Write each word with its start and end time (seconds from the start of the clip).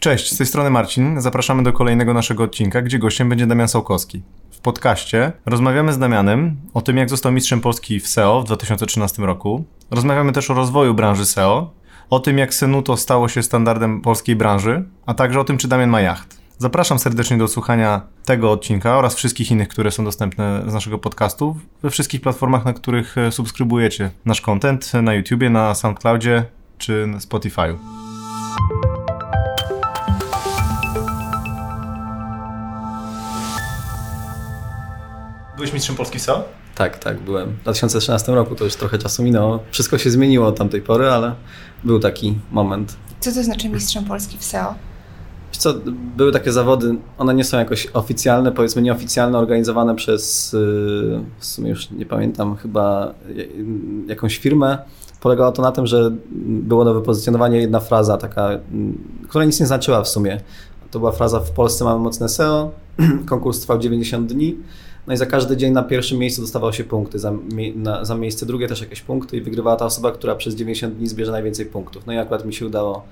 Cześć, 0.00 0.32
z 0.32 0.38
tej 0.38 0.46
strony 0.46 0.70
Marcin. 0.70 1.20
Zapraszamy 1.20 1.62
do 1.62 1.72
kolejnego 1.72 2.14
naszego 2.14 2.44
odcinka, 2.44 2.82
gdzie 2.82 2.98
gościem 2.98 3.28
będzie 3.28 3.46
Damian 3.46 3.68
Sołkowski. 3.68 4.22
W 4.50 4.58
podcaście 4.58 5.32
rozmawiamy 5.46 5.92
z 5.92 5.98
Damianem 5.98 6.56
o 6.74 6.82
tym, 6.82 6.96
jak 6.96 7.10
został 7.10 7.32
mistrzem 7.32 7.60
Polski 7.60 8.00
w 8.00 8.08
SEO 8.08 8.42
w 8.42 8.44
2013 8.44 9.22
roku. 9.22 9.64
Rozmawiamy 9.90 10.32
też 10.32 10.50
o 10.50 10.54
rozwoju 10.54 10.94
branży 10.94 11.26
SEO, 11.26 11.70
o 12.10 12.20
tym, 12.20 12.38
jak 12.38 12.54
Senuto 12.54 12.96
stało 12.96 13.28
się 13.28 13.42
standardem 13.42 14.00
polskiej 14.00 14.36
branży, 14.36 14.84
a 15.06 15.14
także 15.14 15.40
o 15.40 15.44
tym, 15.44 15.58
czy 15.58 15.68
Damian 15.68 15.90
ma 15.90 16.00
jacht. 16.00 16.40
Zapraszam 16.58 16.98
serdecznie 16.98 17.38
do 17.38 17.48
słuchania 17.48 18.00
tego 18.24 18.52
odcinka 18.52 18.98
oraz 18.98 19.14
wszystkich 19.14 19.50
innych, 19.50 19.68
które 19.68 19.90
są 19.90 20.04
dostępne 20.04 20.62
z 20.66 20.74
naszego 20.74 20.98
podcastu 20.98 21.56
we 21.82 21.90
wszystkich 21.90 22.20
platformach, 22.20 22.64
na 22.64 22.72
których 22.72 23.18
e, 23.18 23.32
subskrybujecie 23.32 24.10
nasz 24.24 24.40
content, 24.40 24.92
na 24.94 25.14
YouTubie, 25.14 25.50
na 25.50 25.74
SoundCloudzie 25.74 26.44
czy 26.78 27.06
na 27.06 27.18
Spotify'u. 27.18 27.76
Byłeś 35.60 35.72
mistrzem 35.72 35.96
Polski 35.96 36.18
w 36.18 36.22
SEO? 36.22 36.44
Tak, 36.74 36.98
tak, 36.98 37.20
byłem. 37.20 37.50
W 37.50 37.62
2013 37.62 38.32
roku 38.32 38.54
to 38.54 38.64
już 38.64 38.74
trochę 38.74 38.98
czasu 38.98 39.22
minęło. 39.22 39.60
Wszystko 39.70 39.98
się 39.98 40.10
zmieniło 40.10 40.46
od 40.46 40.58
tamtej 40.58 40.82
pory, 40.82 41.10
ale 41.10 41.34
był 41.84 41.98
taki 41.98 42.38
moment. 42.50 42.96
Co 43.20 43.32
to 43.32 43.42
znaczy 43.42 43.68
mistrzem 43.68 44.04
Polski 44.04 44.38
w 44.38 44.44
SEO? 44.44 44.74
Wiesz 45.52 45.58
co, 45.58 45.74
były 46.16 46.32
takie 46.32 46.52
zawody, 46.52 46.94
one 47.18 47.34
nie 47.34 47.44
są 47.44 47.58
jakoś 47.58 47.86
oficjalne, 47.92 48.52
powiedzmy 48.52 48.82
nieoficjalne, 48.82 49.38
organizowane 49.38 49.96
przez, 49.96 50.52
yy, 50.52 51.24
w 51.38 51.46
sumie 51.46 51.70
już 51.70 51.90
nie 51.90 52.06
pamiętam, 52.06 52.56
chyba 52.56 53.14
jakąś 54.06 54.38
firmę. 54.38 54.78
Polegało 55.20 55.52
to 55.52 55.62
na 55.62 55.72
tym, 55.72 55.86
że 55.86 56.10
było 56.46 56.84
do 56.84 56.94
wypozycjonowania 56.94 57.60
jedna 57.60 57.80
fraza, 57.80 58.16
taka, 58.16 58.50
która 59.28 59.44
nic 59.44 59.60
nie 59.60 59.66
znaczyła 59.66 60.02
w 60.02 60.08
sumie. 60.08 60.40
To 60.90 60.98
była 60.98 61.12
fraza 61.12 61.40
w 61.40 61.50
Polsce 61.50 61.84
mamy 61.84 61.98
mocne 61.98 62.28
SEO, 62.28 62.70
konkurs 63.26 63.60
trwał 63.60 63.78
90 63.78 64.32
dni 64.32 64.56
no 65.06 65.14
i 65.14 65.16
za 65.16 65.26
każdy 65.26 65.56
dzień 65.56 65.72
na 65.72 65.82
pierwszym 65.82 66.18
miejscu 66.18 66.42
dostawał 66.42 66.72
się 66.72 66.84
punkty, 66.84 67.18
za, 67.18 67.32
na, 67.74 68.04
za 68.04 68.14
miejsce 68.14 68.46
drugie 68.46 68.68
też 68.68 68.80
jakieś 68.80 69.00
punkty 69.00 69.36
i 69.36 69.40
wygrywała 69.40 69.76
ta 69.76 69.84
osoba, 69.84 70.12
która 70.12 70.34
przez 70.34 70.54
90 70.54 70.94
dni 70.94 71.08
zbierze 71.08 71.32
najwięcej 71.32 71.66
punktów. 71.66 72.06
No 72.06 72.12
i 72.12 72.16
akurat 72.16 72.44
mi 72.44 72.54
się 72.54 72.66
udało 72.66 73.04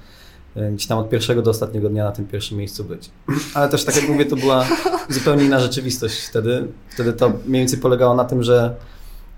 e, 0.57 0.73
gdzieś 0.73 0.87
tam 0.87 0.99
od 0.99 1.11
pierwszego 1.11 1.43
do 1.43 1.51
ostatniego 1.51 1.89
dnia 1.89 2.05
na 2.05 2.13
tym 2.13 2.27
pierwszym 2.27 2.59
miejscu 2.59 2.85
być. 2.85 3.11
Ale 3.55 3.69
też 3.69 3.85
tak 3.85 3.97
jak 3.97 4.09
mówię, 4.09 4.25
to 4.25 4.37
była 4.37 4.67
zupełnie 5.09 5.45
inna 5.45 5.61
rzeczywistość 5.61 6.21
wtedy. 6.21 6.67
Wtedy 6.89 7.13
to 7.13 7.33
mniej 7.47 7.61
więcej 7.61 7.79
polegało 7.79 8.15
na 8.15 8.25
tym, 8.25 8.43
że 8.43 8.75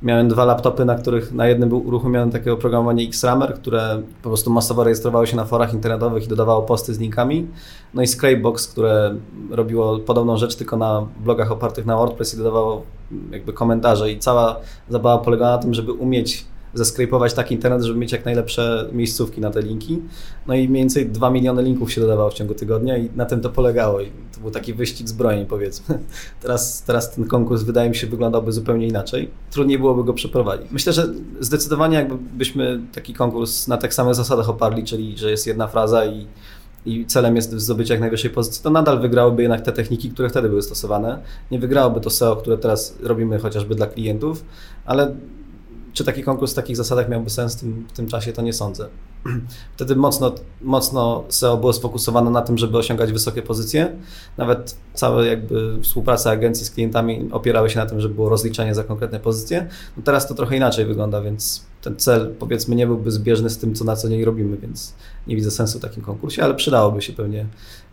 Miałem 0.03 0.29
dwa 0.29 0.45
laptopy, 0.45 0.85
na 0.85 0.95
których 0.95 1.33
na 1.33 1.49
jednym 1.49 1.69
był 1.69 1.87
uruchomione 1.87 2.33
takie 2.33 2.53
oprogramowanie 2.53 3.05
Xrammer, 3.05 3.55
które 3.55 4.03
po 4.23 4.29
prostu 4.29 4.51
masowo 4.51 4.85
rejestrowało 4.85 5.27
się 5.27 5.37
na 5.37 5.45
forach 5.45 5.75
internetowych 5.75 6.25
i 6.25 6.29
dodawało 6.29 6.63
posty 6.63 6.95
z 6.95 6.99
linkami. 6.99 7.47
No 7.95 8.03
i 8.03 8.07
Scrapebox, 8.07 8.69
które 8.69 9.15
robiło 9.51 9.99
podobną 9.99 10.37
rzecz 10.37 10.57
tylko 10.57 10.77
na 10.77 11.07
blogach 11.25 11.53
opartych 11.53 11.87
na 11.87 11.97
WordPress 11.97 12.35
i 12.35 12.37
dodawało 12.37 12.83
jakby 13.31 13.53
komentarze. 13.53 14.13
I 14.13 14.19
cała 14.19 14.57
zabawa 14.89 15.25
polegała 15.25 15.51
na 15.51 15.59
tym, 15.59 15.75
żeby 15.75 15.93
umieć 15.93 16.45
zeskrypować 16.75 17.35
taki 17.35 17.55
internet, 17.55 17.83
żeby 17.83 17.99
mieć 17.99 18.13
jak 18.13 18.25
najlepsze 18.25 18.89
miejscówki 18.93 19.41
na 19.41 19.51
te 19.51 19.63
linki. 19.63 20.03
No 20.47 20.55
i 20.55 20.69
mniej 20.69 20.83
więcej 20.83 21.07
2 21.07 21.31
miliony 21.31 21.63
linków 21.63 21.93
się 21.93 22.01
dodawało 22.01 22.31
w 22.31 22.35
ciągu 22.35 22.55
tygodnia 22.55 22.97
i 22.97 23.11
na 23.17 23.25
tym 23.25 23.41
to 23.41 23.51
polegało. 23.51 24.01
I 24.01 24.11
to 24.41 24.43
był 24.43 24.51
taki 24.51 24.75
wyścig 24.75 25.09
zbrojeń, 25.09 25.47
powiedzmy. 25.47 25.99
Teraz, 26.43 26.83
teraz 26.83 27.15
ten 27.15 27.25
konkurs 27.25 27.63
wydaje 27.63 27.91
mi 27.91 27.97
się 27.97 28.07
wyglądałby 28.07 28.53
zupełnie 28.53 28.87
inaczej. 28.89 29.31
Trudniej 29.51 29.79
byłoby 29.79 30.05
go 30.05 30.15
przeprowadzić. 30.15 30.67
Myślę, 30.71 30.93
że 30.93 31.09
zdecydowanie 31.41 31.97
jakbyśmy 31.97 32.81
taki 32.93 33.15
konkurs 33.15 33.69
na 33.69 33.77
tych 33.77 33.95
samych 33.95 34.15
zasadach 34.15 34.49
oparli, 34.49 34.85
czyli 34.85 35.19
że 35.19 35.31
jest 35.31 35.47
jedna 35.47 35.67
fraza 35.69 36.07
i 36.07 36.27
i 36.87 37.07
celem 37.07 37.37
jest 37.37 37.53
zdobycie 37.53 37.95
jak 37.95 38.01
najwyższej 38.01 38.31
pozycji, 38.31 38.63
to 38.63 38.71
nadal 38.71 39.01
wygrałyby 39.01 39.43
jednak 39.43 39.61
te 39.61 39.73
techniki, 39.73 40.11
które 40.11 40.29
wtedy 40.29 40.49
były 40.49 40.63
stosowane. 40.63 41.23
Nie 41.51 41.59
wygrałoby 41.59 42.01
to 42.01 42.11
SEO, 42.11 42.37
które 42.37 42.59
teraz 42.59 42.99
robimy 43.03 43.39
chociażby 43.39 43.75
dla 43.75 43.87
klientów, 43.87 44.45
ale 44.85 45.15
czy 45.93 46.05
taki 46.05 46.23
konkurs 46.23 46.53
w 46.53 46.55
takich 46.55 46.77
zasadach 46.77 47.09
miałby 47.09 47.31
sens 47.31 47.57
w 47.57 47.61
tym, 47.61 47.87
w 47.89 47.93
tym 47.93 48.09
czasie, 48.09 48.33
to 48.33 48.43
nie 48.43 48.53
sądzę. 48.53 48.89
Wtedy 49.77 49.97
mocno, 49.97 50.35
mocno 50.63 51.25
SEO 51.29 51.57
było 51.57 51.73
sfokusowane 51.73 52.31
na 52.31 52.43
tym, 52.43 52.59
żeby 52.59 52.79
osiągać 52.79 53.13
wysokie 53.13 53.43
pozycje. 53.43 53.97
Nawet 54.39 54.77
całe 54.95 55.27
jakby 55.27 55.83
współpraca 55.83 56.31
agencji 56.31 56.67
z 56.67 56.71
klientami 56.71 57.29
opierały 57.33 57.71
się 57.71 57.79
na 57.79 57.87
tym, 57.87 58.01
żeby 58.01 58.15
było 58.15 58.29
rozliczenie 58.29 58.75
za 58.75 58.85
konkretne 58.85 59.21
pozycje. 59.21 59.69
No 59.97 60.03
teraz 60.03 60.29
to 60.29 60.35
trochę 60.35 60.57
inaczej 60.57 60.87
wygląda, 60.87 61.21
więc 61.21 61.65
ten 61.83 61.97
cel 61.97 62.35
powiedzmy 62.39 62.77
nie 62.77 62.87
byłby 62.87 63.11
zbieżny 63.11 63.51
z 63.51 63.59
tym, 63.59 63.75
co 63.75 63.85
na 63.85 63.97
co 63.97 64.09
dzień 64.09 64.25
robimy, 64.25 64.57
więc 64.57 64.95
nie 65.27 65.37
widzę 65.37 65.51
sensu 65.51 65.79
w 65.79 65.83
takim 65.83 66.03
konkursie, 66.03 66.45
ale 66.45 66.55
przydałoby 66.55 67.03
się 67.03 67.13
pewnie 67.13 67.47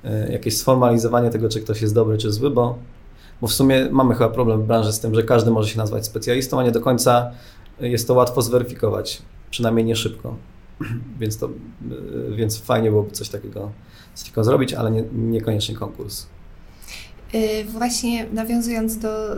e, 0.04 0.32
jakieś 0.32 0.58
sformalizowanie 0.58 1.30
tego, 1.30 1.50
czy 1.50 1.62
ktoś 1.62 1.82
jest 1.82 1.94
dobry, 1.94 2.18
czy 2.18 2.32
zły, 2.32 2.50
bo 2.50 2.78
bo 3.42 3.48
w 3.48 3.54
sumie 3.54 3.88
mamy 3.92 4.14
chyba 4.14 4.30
problem 4.30 4.62
w 4.62 4.66
branży 4.66 4.94
z 4.94 5.00
tym, 5.00 5.16
że 5.16 5.24
każdy 5.24 5.52
może 5.52 5.70
się 5.70 5.78
nazwać 5.78 6.06
specjalistą, 6.06 6.60
a 6.60 6.64
nie 6.64 6.72
do 6.72 6.82
końca 6.82 7.32
jest 7.80 8.08
to 8.08 8.14
łatwo 8.14 8.42
zweryfikować, 8.42 9.22
przynajmniej 9.52 9.86
nie 9.86 9.96
szybko. 9.96 10.36
Więc, 11.20 11.38
to, 11.38 11.50
więc 12.36 12.58
fajnie 12.58 12.90
byłoby 12.90 13.12
coś 13.12 13.30
takiego, 13.30 13.72
coś 14.14 14.24
takiego 14.24 14.44
zrobić, 14.44 14.74
ale 14.74 14.92
nie, 14.92 15.04
niekoniecznie 15.14 15.76
konkurs. 15.76 16.28
Y, 17.36 17.66
właśnie 17.66 18.26
nawiązując 18.34 18.98
do, 18.98 19.36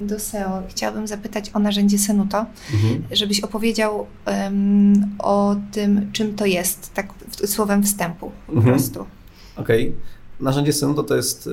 do 0.00 0.18
SEO, 0.18 0.62
chciałabym 0.68 1.06
zapytać 1.06 1.50
o 1.54 1.58
narzędzie 1.58 1.98
Senuto, 1.98 2.46
mhm. 2.74 3.02
żebyś 3.12 3.40
opowiedział 3.40 4.06
um, 4.26 5.06
o 5.18 5.56
tym, 5.72 6.12
czym 6.12 6.34
to 6.34 6.46
jest, 6.46 6.94
tak 6.94 7.08
słowem 7.44 7.82
wstępu 7.82 8.32
po 8.46 8.52
mhm. 8.52 8.74
prostu. 8.74 9.06
Okej. 9.56 9.88
Okay. 9.88 10.00
Narzędzie 10.40 10.72
Senuto 10.72 11.02
to 11.02 11.16
jest 11.16 11.46
y, 11.46 11.50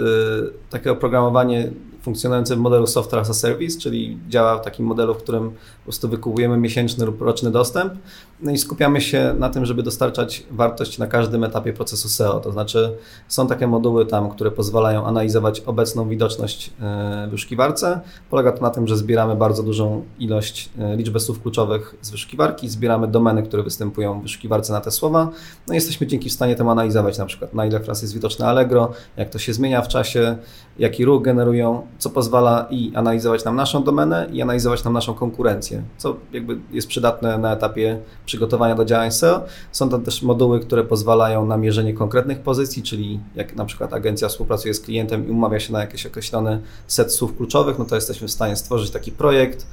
takie 0.69 0.91
oprogramowanie 0.91 1.71
funkcjonujący 2.01 2.55
w 2.55 2.59
modelu 2.59 2.87
Software 2.87 3.21
as 3.21 3.29
a 3.29 3.33
Service, 3.33 3.79
czyli 3.79 4.17
działa 4.29 4.57
w 4.57 4.63
takim 4.63 4.85
modelu, 4.85 5.13
w 5.13 5.17
którym 5.17 5.51
po 5.51 5.83
prostu 5.83 6.09
wykupujemy 6.09 6.57
miesięczny 6.57 7.05
lub 7.05 7.21
roczny 7.21 7.51
dostęp 7.51 7.93
no 8.41 8.51
i 8.51 8.57
skupiamy 8.57 9.01
się 9.01 9.35
na 9.39 9.49
tym, 9.49 9.65
żeby 9.65 9.83
dostarczać 9.83 10.43
wartość 10.51 10.97
na 10.97 11.07
każdym 11.07 11.43
etapie 11.43 11.73
procesu 11.73 12.09
SEO. 12.09 12.39
To 12.39 12.51
znaczy 12.51 12.95
są 13.27 13.47
takie 13.47 13.67
moduły 13.67 14.05
tam, 14.05 14.29
które 14.29 14.51
pozwalają 14.51 15.05
analizować 15.05 15.59
obecną 15.59 16.09
widoczność 16.09 16.71
e, 16.81 17.27
w 17.27 17.31
wyszukiwarce. 17.31 17.99
Polega 18.29 18.51
to 18.51 18.61
na 18.61 18.69
tym, 18.69 18.87
że 18.87 18.97
zbieramy 18.97 19.35
bardzo 19.35 19.63
dużą 19.63 20.03
ilość, 20.19 20.69
e, 20.79 20.95
liczbę 20.95 21.19
słów 21.19 21.41
kluczowych 21.41 21.95
z 22.01 22.11
wyszukiwarki, 22.11 22.69
zbieramy 22.69 23.07
domeny, 23.07 23.43
które 23.43 23.63
występują 23.63 24.19
w 24.19 24.23
wyszukiwarce 24.23 24.73
na 24.73 24.81
te 24.81 24.91
słowa. 24.91 25.29
No 25.67 25.73
i 25.73 25.75
jesteśmy 25.75 26.07
dzięki 26.07 26.29
w 26.29 26.33
stanie 26.33 26.55
temu 26.55 26.69
analizować 26.69 27.17
na 27.17 27.25
przykład 27.25 27.53
na 27.53 27.65
ile 27.65 27.79
raz 27.79 28.01
jest 28.01 28.13
widoczne 28.13 28.47
Allegro, 28.47 28.91
jak 29.17 29.29
to 29.29 29.39
się 29.39 29.53
zmienia 29.53 29.81
w 29.81 29.87
czasie, 29.87 30.37
jaki 30.79 31.05
ruch 31.05 31.23
generują, 31.23 31.87
co 31.99 32.09
pozwala 32.09 32.67
i 32.69 32.91
analizować 32.95 33.45
nam 33.45 33.55
naszą 33.55 33.83
domenę 33.83 34.27
i 34.33 34.41
analizować 34.41 34.83
nam 34.83 34.93
naszą 34.93 35.13
konkurencję, 35.13 35.83
co 35.97 36.15
jakby 36.33 36.57
jest 36.71 36.87
przydatne 36.87 37.37
na 37.37 37.53
etapie 37.53 37.99
przygotowania 38.25 38.75
do 38.75 38.85
działań 38.85 39.11
SEO. 39.11 39.41
Są 39.71 39.89
tam 39.89 40.01
też 40.01 40.21
moduły, 40.21 40.59
które 40.59 40.83
pozwalają 40.83 41.45
na 41.45 41.57
mierzenie 41.57 41.93
konkretnych 41.93 42.39
pozycji, 42.39 42.83
czyli 42.83 43.19
jak 43.35 43.55
na 43.55 43.65
przykład 43.65 43.93
agencja 43.93 44.27
współpracuje 44.27 44.73
z 44.73 44.79
klientem 44.79 45.27
i 45.27 45.31
umawia 45.31 45.59
się 45.59 45.73
na 45.73 45.79
jakiś 45.79 46.05
określony 46.05 46.61
set 46.87 47.13
słów 47.13 47.37
kluczowych, 47.37 47.79
no 47.79 47.85
to 47.85 47.95
jesteśmy 47.95 48.27
w 48.27 48.31
stanie 48.31 48.55
stworzyć 48.55 48.91
taki 48.91 49.11
projekt 49.11 49.67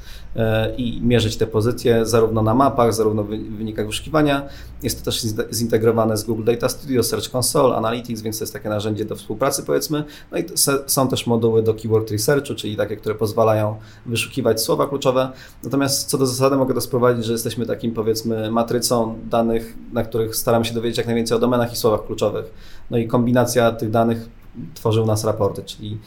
i 0.76 1.00
mierzyć 1.02 1.36
te 1.36 1.46
pozycje 1.46 2.06
zarówno 2.06 2.42
na 2.42 2.54
mapach, 2.54 2.94
zarówno 2.94 3.24
w 3.24 3.28
wynikach 3.28 3.86
wyszukiwania. 3.86 4.48
Jest 4.82 4.98
to 4.98 5.04
też 5.04 5.26
zintegrowane 5.52 6.16
z 6.16 6.24
Google 6.24 6.44
Data 6.44 6.68
Studio, 6.68 7.02
Search 7.02 7.34
Console, 7.34 7.76
Analytics, 7.76 8.22
więc 8.22 8.38
to 8.38 8.42
jest 8.42 8.52
takie 8.52 8.68
narzędzie 8.68 9.04
do 9.04 9.16
współpracy 9.16 9.62
powiedzmy. 9.62 10.04
No 10.32 10.38
i 10.38 10.44
są 10.86 11.08
też 11.08 11.26
moduły 11.26 11.62
do 11.62 11.74
keyword 11.74 12.10
researchu, 12.10 12.54
czyli 12.54 12.76
takie, 12.76 12.96
które 12.96 13.14
pozwalają 13.14 13.76
wyszukiwać 14.06 14.62
słowa 14.62 14.86
kluczowe. 14.86 15.32
Natomiast 15.64 16.08
co 16.08 16.18
do 16.18 16.26
zasady 16.26 16.56
mogę 16.56 16.74
to 16.74 16.80
sprowadzić, 16.80 17.24
że 17.24 17.32
jesteśmy 17.32 17.66
takim 17.66 17.94
powiedzmy 17.94 18.50
matrycą 18.50 19.18
danych, 19.30 19.76
na 19.92 20.02
których 20.02 20.36
staramy 20.36 20.64
się 20.64 20.74
dowiedzieć 20.74 20.98
jak 20.98 21.06
najwięcej 21.06 21.36
o 21.36 21.40
domenach 21.40 21.72
i 21.72 21.76
słowach 21.76 22.06
kluczowych. 22.06 22.54
No 22.90 22.98
i 22.98 23.06
kombinacja 23.06 23.72
tych 23.72 23.90
danych 23.90 24.28
tworzy 24.74 25.02
u 25.02 25.06
nas 25.06 25.24
raporty, 25.24 25.62
czyli 25.62 25.98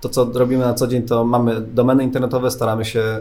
to, 0.00 0.08
co 0.08 0.24
robimy 0.34 0.64
na 0.64 0.74
co 0.74 0.86
dzień, 0.86 1.02
to 1.02 1.24
mamy 1.24 1.60
domeny 1.60 2.04
internetowe, 2.04 2.50
staramy 2.50 2.84
się 2.84 3.20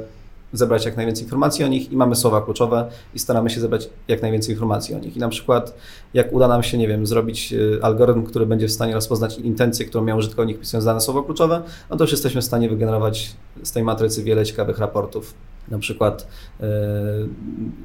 zebrać 0.54 0.86
jak 0.86 0.98
najwięcej 0.98 1.24
informacji 1.24 1.66
o 1.66 1.68
nich 1.68 1.92
i 1.92 1.96
mamy 1.96 2.16
słowa 2.16 2.42
kluczowe 2.42 2.90
i 3.14 3.20
staramy 3.20 3.50
się 3.50 3.60
zebrać 3.60 3.90
jak 4.08 4.22
najwięcej 4.22 4.54
informacji 4.54 4.96
o 4.96 5.00
nich. 5.00 5.18
I 5.18 5.20
na 5.20 5.30
przykład 5.30 5.74
jak 6.14 6.34
uda 6.34 6.48
nam 6.48 6.64
się, 6.64 6.78
nie 6.78 6.88
wiem, 6.88 7.08
zrobić 7.08 7.54
e, 7.54 7.86
algorytm, 7.86 8.24
który 8.24 8.46
będzie 8.46 8.68
w 8.68 8.72
stanie 8.72 8.94
rozpoznać 8.94 9.38
intencję, 9.38 9.86
którą 9.86 10.04
miał 10.04 10.18
użytkownik 10.18 10.60
pisując 10.60 10.86
dane 10.86 11.02
słowo 11.02 11.24
kluczowe, 11.24 11.64
no 11.90 11.98
to 11.98 12.04
już 12.04 12.12
jesteśmy 12.12 12.42
w 12.42 12.46
stanie 12.46 12.70
wygenerować 12.70 13.36
z 13.64 13.72
tej 13.72 13.84
matrycy 13.84 14.24
wiele 14.24 14.46
ciekawych 14.46 14.80
raportów. 14.80 15.34
Na 15.68 15.80
przykład 15.80 16.28
e, 16.60 16.68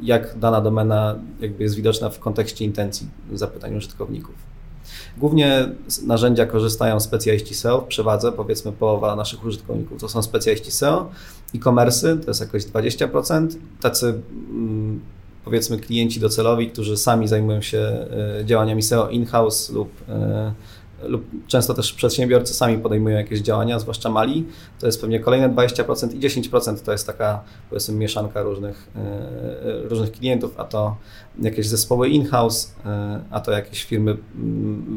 jak 0.02 0.38
dana 0.38 0.60
domena 0.60 1.18
jakby 1.40 1.62
jest 1.62 1.74
widoczna 1.74 2.10
w 2.10 2.18
kontekście 2.18 2.64
intencji 2.64 3.08
zapytań 3.32 3.76
użytkowników. 3.76 4.52
Głównie 5.16 5.68
narzędzia 6.06 6.46
korzystają 6.46 7.00
specjaliści 7.00 7.54
SEO 7.54 7.80
w 7.80 7.84
przewadze, 7.84 8.32
powiedzmy 8.32 8.72
połowa 8.72 9.16
naszych 9.16 9.44
użytkowników 9.44 10.00
to 10.00 10.08
są 10.08 10.22
specjaliści 10.22 10.70
SEO, 10.70 11.10
e-commerce 11.54 12.16
to 12.16 12.30
jest 12.30 12.40
jakoś 12.40 12.64
20%, 12.64 13.48
tacy 13.80 14.20
mm, 14.50 15.00
powiedzmy 15.44 15.78
klienci 15.78 16.20
docelowi, 16.20 16.70
którzy 16.70 16.96
sami 16.96 17.28
zajmują 17.28 17.62
się 17.62 17.78
e, 17.78 18.44
działaniami 18.44 18.82
SEO 18.82 19.08
in-house 19.08 19.70
lub 19.70 19.90
e, 20.08 20.52
lub 21.08 21.24
często 21.46 21.74
też 21.74 21.92
przedsiębiorcy 21.92 22.54
sami 22.54 22.78
podejmują 22.78 23.16
jakieś 23.16 23.40
działania, 23.40 23.78
zwłaszcza 23.78 24.10
mali, 24.10 24.46
to 24.80 24.86
jest 24.86 25.00
pewnie 25.00 25.20
kolejne 25.20 25.48
20% 25.48 26.14
i 26.14 26.20
10% 26.20 26.80
to 26.80 26.92
jest 26.92 27.06
taka 27.06 27.42
powiedzmy 27.70 27.94
mieszanka 27.94 28.42
różnych, 28.42 28.88
e, 28.96 29.88
różnych 29.88 30.12
klientów, 30.12 30.54
a 30.56 30.64
to 30.64 30.96
jakieś 31.40 31.66
zespoły 31.66 32.08
in-house, 32.08 32.74
e, 32.86 33.20
a 33.30 33.40
to 33.40 33.52
jakieś 33.52 33.84
firmy 33.84 34.16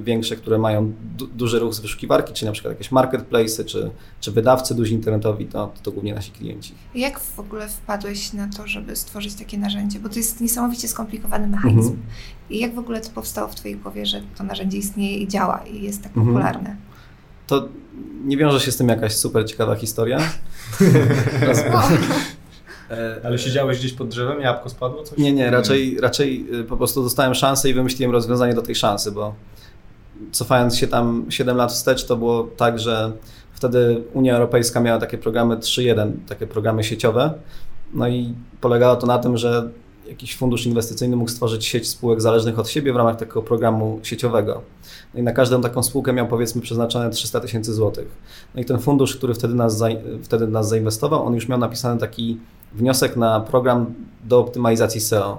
większe, 0.03 0.35
które 0.35 0.57
mają 0.57 0.93
du 1.17 1.27
duży 1.27 1.59
ruch 1.59 1.73
z 1.73 1.79
wyszukiwarki, 1.79 2.33
czy 2.33 2.45
na 2.45 2.51
przykład 2.51 2.73
jakieś 2.73 2.91
marketplace, 2.91 3.65
czy, 3.65 3.91
czy 4.19 4.31
wydawcy 4.31 4.75
duzi 4.75 4.93
internetowi, 4.93 5.45
to, 5.45 5.73
to 5.83 5.91
głównie 5.91 6.15
nasi 6.15 6.31
klienci. 6.31 6.73
Jak 6.95 7.19
w 7.19 7.39
ogóle 7.39 7.69
wpadłeś 7.69 8.33
na 8.33 8.49
to, 8.49 8.67
żeby 8.67 8.95
stworzyć 8.95 9.35
takie 9.35 9.57
narzędzie? 9.57 9.99
Bo 9.99 10.09
to 10.09 10.15
jest 10.15 10.41
niesamowicie 10.41 10.87
skomplikowany 10.87 11.47
mechanizm. 11.47 11.89
Mhm. 11.89 12.07
I 12.49 12.59
jak 12.59 12.75
w 12.75 12.79
ogóle 12.79 13.01
to 13.01 13.09
powstało 13.09 13.47
w 13.47 13.55
Twojej 13.55 13.77
głowie, 13.77 14.05
że 14.05 14.21
to 14.37 14.43
narzędzie 14.43 14.77
istnieje 14.77 15.17
i 15.17 15.27
działa 15.27 15.63
i 15.71 15.81
jest 15.81 16.03
tak 16.03 16.17
mhm. 16.17 16.27
popularne? 16.27 16.75
To 17.47 17.67
nie 18.25 18.37
wiąże 18.37 18.59
się 18.59 18.71
z 18.71 18.77
tym 18.77 18.89
jakaś 18.89 19.15
super 19.15 19.49
ciekawa 19.49 19.75
historia. 19.75 20.19
E, 22.91 23.21
Ale 23.23 23.39
siedziałeś 23.39 23.79
gdzieś 23.79 23.93
pod 23.93 24.07
drzewem, 24.07 24.41
jabłko 24.41 24.69
spadło? 24.69 25.03
Coś? 25.03 25.17
Nie, 25.17 25.33
nie, 25.33 25.51
raczej, 25.51 25.97
raczej 26.01 26.45
y, 26.53 26.63
po 26.63 26.77
prostu 26.77 27.03
dostałem 27.03 27.35
szansę 27.35 27.69
i 27.69 27.73
wymyśliłem 27.73 28.11
rozwiązanie 28.11 28.53
do 28.53 28.61
tej 28.61 28.75
szansy, 28.75 29.11
bo 29.11 29.35
cofając 30.31 30.77
się 30.77 30.87
tam 30.87 31.25
7 31.29 31.57
lat 31.57 31.71
wstecz, 31.71 32.05
to 32.05 32.15
było 32.15 32.43
tak, 32.43 32.79
że 32.79 33.11
wtedy 33.53 34.03
Unia 34.13 34.33
Europejska 34.33 34.79
miała 34.79 34.99
takie 34.99 35.17
programy 35.17 35.57
3.1, 35.57 36.11
takie 36.27 36.47
programy 36.47 36.83
sieciowe. 36.83 37.33
No 37.93 38.07
i 38.07 38.33
polegało 38.61 38.95
to 38.95 39.07
na 39.07 39.19
tym, 39.19 39.37
że 39.37 39.69
jakiś 40.07 40.37
fundusz 40.37 40.65
inwestycyjny 40.65 41.15
mógł 41.15 41.31
stworzyć 41.31 41.65
sieć 41.65 41.89
spółek 41.89 42.21
zależnych 42.21 42.59
od 42.59 42.69
siebie 42.69 42.93
w 42.93 42.95
ramach 42.95 43.15
takiego 43.15 43.41
programu 43.41 43.99
sieciowego. 44.03 44.61
No 45.13 45.19
i 45.19 45.23
na 45.23 45.31
każdą 45.31 45.61
taką 45.61 45.83
spółkę 45.83 46.13
miał 46.13 46.27
powiedzmy 46.27 46.61
przeznaczone 46.61 47.09
300 47.09 47.39
tysięcy 47.39 47.73
złotych. 47.73 48.07
No 48.55 48.61
i 48.61 48.65
ten 48.65 48.79
fundusz, 48.79 49.15
który 49.15 49.33
wtedy 49.33 49.53
nas, 49.53 49.83
wtedy 50.23 50.47
nas 50.47 50.69
zainwestował, 50.69 51.25
on 51.25 51.35
już 51.35 51.47
miał 51.47 51.59
napisany 51.59 51.99
taki 51.99 52.37
wniosek 52.75 53.15
na 53.15 53.39
program 53.39 53.93
do 54.23 54.39
optymalizacji 54.39 55.01
SEO. 55.01 55.37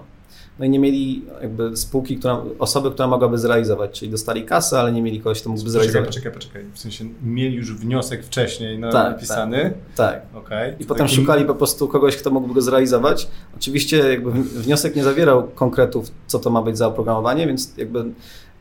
No 0.58 0.64
i 0.64 0.70
nie 0.70 0.78
mieli 0.78 1.24
jakby 1.42 1.76
spółki, 1.76 2.16
która, 2.16 2.42
osoby, 2.58 2.90
która 2.90 3.08
mogłaby 3.08 3.38
zrealizować, 3.38 4.00
czyli 4.00 4.10
dostali 4.10 4.44
kasę, 4.44 4.80
ale 4.80 4.92
nie 4.92 5.02
mieli 5.02 5.20
kogoś, 5.20 5.40
kto 5.40 5.50
mógłby 5.50 5.64
poczekaj, 5.64 5.88
zrealizować. 5.88 6.14
Poczekaj, 6.16 6.32
poczekaj, 6.32 6.64
w 6.74 6.78
sensie 6.78 7.04
mieli 7.22 7.56
już 7.56 7.74
wniosek 7.74 8.24
wcześniej 8.24 8.78
no, 8.78 8.92
tak, 8.92 9.12
napisany? 9.12 9.72
Tak, 9.96 10.22
tak. 10.32 10.44
Okay. 10.44 10.76
I 10.80 10.84
potem 10.84 11.08
szukali 11.08 11.44
po 11.44 11.54
prostu 11.54 11.88
kogoś, 11.88 12.16
kto 12.16 12.30
mógłby 12.30 12.54
go 12.54 12.62
zrealizować. 12.62 13.28
Oczywiście 13.56 13.96
jakby 13.96 14.30
wniosek 14.32 14.96
nie 14.96 15.04
zawierał 15.04 15.48
konkretów, 15.48 16.10
co 16.26 16.38
to 16.38 16.50
ma 16.50 16.62
być 16.62 16.78
za 16.78 16.86
oprogramowanie, 16.86 17.46
więc 17.46 17.76
jakby 17.76 18.04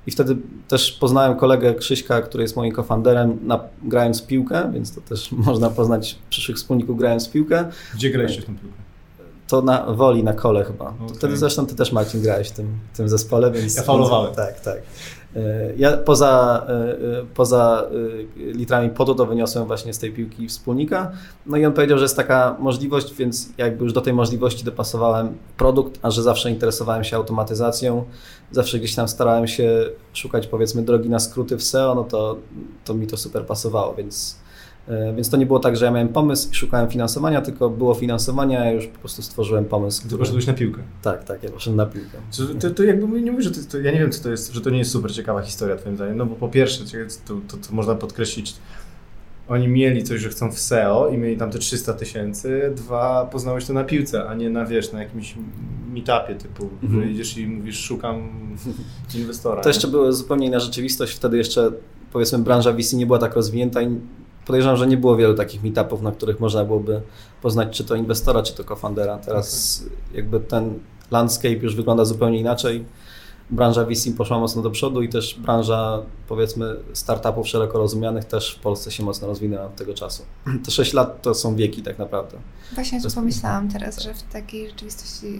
i 0.07 0.11
wtedy 0.11 0.37
też 0.67 0.91
poznałem 0.91 1.37
kolegę 1.37 1.75
Krzyśka, 1.75 2.21
który 2.21 2.43
jest 2.43 2.55
moim 2.55 2.71
cofounderem, 2.71 3.37
na, 3.43 3.59
grając 3.83 4.21
w 4.21 4.27
piłkę, 4.27 4.71
więc 4.73 4.95
to 4.95 5.01
też 5.01 5.31
można 5.47 5.69
poznać 5.69 6.17
przyszłych 6.29 6.57
wspólników 6.57 6.97
grając 6.97 7.27
w 7.27 7.31
piłkę. 7.31 7.65
Gdzie 7.95 8.09
graliście 8.09 8.41
w 8.41 8.45
tę 8.45 8.51
piłkę? 8.51 8.85
To 9.47 9.61
na 9.61 9.85
woli, 9.85 10.23
na 10.23 10.33
kole 10.33 10.63
chyba. 10.63 10.85
Okay. 10.85 11.15
Wtedy 11.15 11.37
zresztą 11.37 11.65
ty 11.65 11.75
też 11.75 11.91
Marcin 11.91 12.21
grałeś 12.21 12.49
w 12.49 12.51
tym, 12.51 12.67
w 12.93 12.97
tym 12.97 13.09
zespole, 13.09 13.51
więc... 13.51 13.75
Ja 13.75 13.83
faulowałem. 13.83 14.35
Tak, 14.35 14.59
tak. 14.59 14.77
E, 15.35 15.73
ja 15.77 15.97
poza, 15.97 16.65
e, 16.69 16.71
e, 16.71 17.25
poza 17.33 17.83
litrami 18.35 18.89
podu 18.89 19.15
to 19.15 19.25
wyniosłem 19.25 19.65
właśnie 19.65 19.93
z 19.93 19.99
tej 19.99 20.11
piłki 20.11 20.47
wspólnika. 20.47 21.11
No 21.45 21.57
i 21.57 21.65
on 21.65 21.73
powiedział, 21.73 21.97
że 21.97 22.03
jest 22.03 22.15
taka 22.15 22.55
możliwość, 22.59 23.13
więc 23.13 23.49
jakby 23.57 23.83
już 23.83 23.93
do 23.93 24.01
tej 24.01 24.13
możliwości 24.13 24.63
dopasowałem 24.63 25.37
produkt, 25.57 25.99
a 26.01 26.11
że 26.11 26.23
zawsze 26.23 26.51
interesowałem 26.51 27.03
się 27.03 27.15
automatyzacją, 27.15 28.05
zawsze 28.51 28.79
gdzieś 28.79 28.95
tam 28.95 29.07
starałem 29.07 29.47
się 29.47 29.89
szukać 30.13 30.47
powiedzmy 30.47 30.81
drogi 30.81 31.09
na 31.09 31.19
skróty 31.19 31.57
w 31.57 31.63
SEO, 31.63 31.95
no 31.95 32.03
to, 32.03 32.37
to 32.85 32.93
mi 32.93 33.07
to 33.07 33.17
super 33.17 33.45
pasowało, 33.45 33.95
więc 33.95 34.44
więc 35.15 35.29
to 35.29 35.37
nie 35.37 35.45
było 35.45 35.59
tak, 35.59 35.77
że 35.77 35.85
ja 35.85 35.91
miałem 35.91 36.09
pomysł 36.09 36.51
i 36.51 36.55
szukałem 36.55 36.89
finansowania, 36.89 37.41
tylko 37.41 37.69
było 37.69 37.93
finansowanie, 37.93 38.59
a 38.59 38.65
ja 38.65 38.71
już 38.71 38.87
po 38.87 38.99
prostu 38.99 39.21
stworzyłem 39.21 39.65
pomysł. 39.65 40.01
Ty 40.01 40.07
który... 40.07 40.19
poszedłeś 40.19 40.47
na 40.47 40.53
piłkę. 40.53 40.81
Tak, 41.01 41.23
tak, 41.23 41.43
ja 41.43 41.49
poszedłem 41.49 41.77
na 41.77 41.85
piłkę. 41.85 42.17
To, 42.37 42.59
to, 42.59 42.75
to 42.75 42.83
jakby 42.83 43.21
nie 43.21 43.31
mówię, 43.31 43.43
że 43.43 43.51
to, 43.51 43.59
to, 43.71 43.79
ja 43.79 43.91
nie 43.91 43.99
wiem, 43.99 44.11
co 44.11 44.23
to 44.23 44.31
jest, 44.31 44.53
że 44.53 44.61
to 44.61 44.69
nie 44.69 44.77
jest 44.77 44.91
super 44.91 45.13
ciekawa 45.13 45.41
historia 45.41 45.75
twoim 45.75 45.95
zdaniem, 45.95 46.17
no 46.17 46.25
bo 46.25 46.35
po 46.35 46.49
pierwsze, 46.49 46.83
to, 47.25 47.33
to, 47.47 47.57
to 47.57 47.75
można 47.75 47.95
podkreślić, 47.95 48.55
oni 49.47 49.67
mieli 49.67 50.03
coś, 50.03 50.21
że 50.21 50.29
chcą 50.29 50.51
w 50.51 50.59
SEO 50.59 51.09
i 51.09 51.17
mieli 51.17 51.37
tam 51.37 51.51
te 51.51 51.59
300 51.59 51.93
tysięcy, 51.93 52.73
dwa, 52.75 53.25
poznałeś 53.25 53.65
to 53.65 53.73
na 53.73 53.83
piłce, 53.83 54.29
a 54.29 54.35
nie 54.35 54.49
na, 54.49 54.65
wiesz, 54.65 54.91
na 54.91 55.03
jakimś 55.03 55.35
meetupie 55.93 56.35
typu, 56.35 56.69
mhm. 56.83 57.01
że 57.01 57.11
idziesz 57.11 57.37
i 57.37 57.47
mówisz, 57.47 57.79
szukam 57.79 58.29
inwestora. 59.15 59.61
To 59.61 59.69
jeszcze 59.69 59.87
była 59.87 60.11
zupełnie 60.11 60.47
inna 60.47 60.59
rzeczywistość, 60.59 61.15
wtedy 61.15 61.37
jeszcze 61.37 61.71
powiedzmy 62.13 62.39
branża 62.39 62.73
VC 62.73 62.93
nie 62.93 63.05
była 63.05 63.19
tak 63.19 63.35
rozwinięta 63.35 63.81
i 63.81 63.99
podejrzewam, 64.45 64.77
że 64.77 64.87
nie 64.87 64.97
było 64.97 65.15
wielu 65.15 65.33
takich 65.33 65.63
meetupów, 65.63 66.01
na 66.01 66.11
których 66.11 66.39
można 66.39 66.65
byłoby 66.65 67.01
poznać 67.41 67.77
czy 67.77 67.83
to 67.83 67.95
inwestora, 67.95 68.43
czy 68.43 68.53
to 68.53 68.63
co-foundera. 68.63 69.17
Teraz 69.17 69.81
okay. 69.85 69.97
jakby 70.13 70.39
ten 70.39 70.79
landscape 71.11 71.55
już 71.55 71.75
wygląda 71.75 72.05
zupełnie 72.05 72.39
inaczej 72.39 72.85
branża 73.49 73.85
VC 73.85 74.11
poszła 74.17 74.39
mocno 74.39 74.61
do 74.61 74.71
przodu 74.71 75.01
i 75.01 75.09
też 75.09 75.35
branża, 75.39 76.01
powiedzmy, 76.27 76.75
startupów 76.93 77.47
szeroko 77.47 77.77
rozumianych 77.77 78.25
też 78.25 78.55
w 78.55 78.59
Polsce 78.59 78.91
się 78.91 79.03
mocno 79.03 79.27
rozwinęła 79.27 79.65
od 79.65 79.75
tego 79.75 79.93
czasu. 79.93 80.23
Te 80.65 80.71
6 80.71 80.93
lat 80.93 81.21
to 81.21 81.33
są 81.33 81.55
wieki 81.55 81.81
tak 81.81 81.99
naprawdę. 81.99 82.37
Właśnie 82.73 83.01
to 83.01 83.09
pomyślałam 83.15 83.69
teraz, 83.69 84.01
że 84.01 84.13
w 84.13 84.23
takiej 84.23 84.69
rzeczywistości 84.69 85.27
y, 85.27 85.39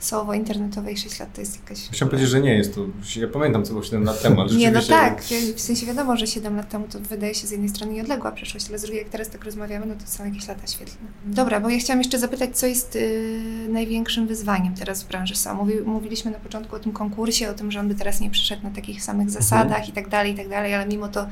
słowo-internetowej 0.00 0.96
6 0.96 1.20
lat 1.20 1.34
to 1.34 1.40
jest 1.40 1.60
jakaś... 1.60 1.78
Chciałem 1.90 2.10
powiedzieć, 2.10 2.30
że 2.30 2.40
nie 2.40 2.54
jest 2.54 2.74
to, 2.74 2.80
ja 3.16 3.28
pamiętam 3.28 3.64
co 3.64 3.72
było 3.72 3.84
7 3.84 4.04
lat 4.04 4.22
temu, 4.22 4.40
ale 4.40 4.54
Nie, 4.54 4.70
no 4.70 4.80
tak, 4.82 5.22
w 5.56 5.60
sensie 5.60 5.86
wiadomo, 5.86 6.16
że 6.16 6.26
7 6.26 6.56
lat 6.56 6.68
temu 6.68 6.86
to 6.92 7.00
wydaje 7.00 7.34
się 7.34 7.46
z 7.46 7.50
jednej 7.50 7.68
strony 7.68 7.92
nieodległa 7.92 8.32
przeszłość, 8.32 8.68
ale 8.68 8.78
z 8.78 8.82
drugiej 8.82 9.02
jak 9.02 9.08
teraz 9.08 9.30
tak 9.30 9.44
rozmawiamy, 9.44 9.86
no 9.86 9.94
to 9.94 10.06
są 10.06 10.24
jakieś 10.24 10.48
lata 10.48 10.66
świetlne. 10.66 11.08
Dobra, 11.24 11.60
bo 11.60 11.68
ja 11.68 11.78
chciałam 11.78 12.00
jeszcze 12.00 12.18
zapytać, 12.18 12.58
co 12.58 12.66
jest 12.66 12.94
yy, 12.94 13.68
największym 13.68 14.26
wyzwaniem 14.26 14.74
teraz 14.74 15.02
w 15.02 15.08
branży 15.08 15.36
SEO? 15.36 15.54
Mówi, 15.54 15.74
mówiliśmy 15.84 16.30
na 16.30 16.38
początku 16.38 16.76
o 16.76 16.78
tym 16.78 16.92
konkursie, 16.92 17.11
konkursie, 17.12 17.50
o 17.50 17.54
tym, 17.54 17.72
że 17.72 17.80
on 17.80 17.88
by 17.88 17.94
teraz 17.94 18.20
nie 18.20 18.30
przyszedł 18.30 18.62
na 18.62 18.70
takich 18.70 19.02
samych 19.02 19.26
mhm. 19.26 19.42
zasadach 19.42 19.78
mhm. 19.78 19.88
i 19.88 19.92
tak 19.92 20.08
dalej, 20.08 20.32
i 20.32 20.36
tak 20.36 20.48
dalej, 20.48 20.74
ale 20.74 20.86
mimo 20.86 21.08
to 21.08 21.26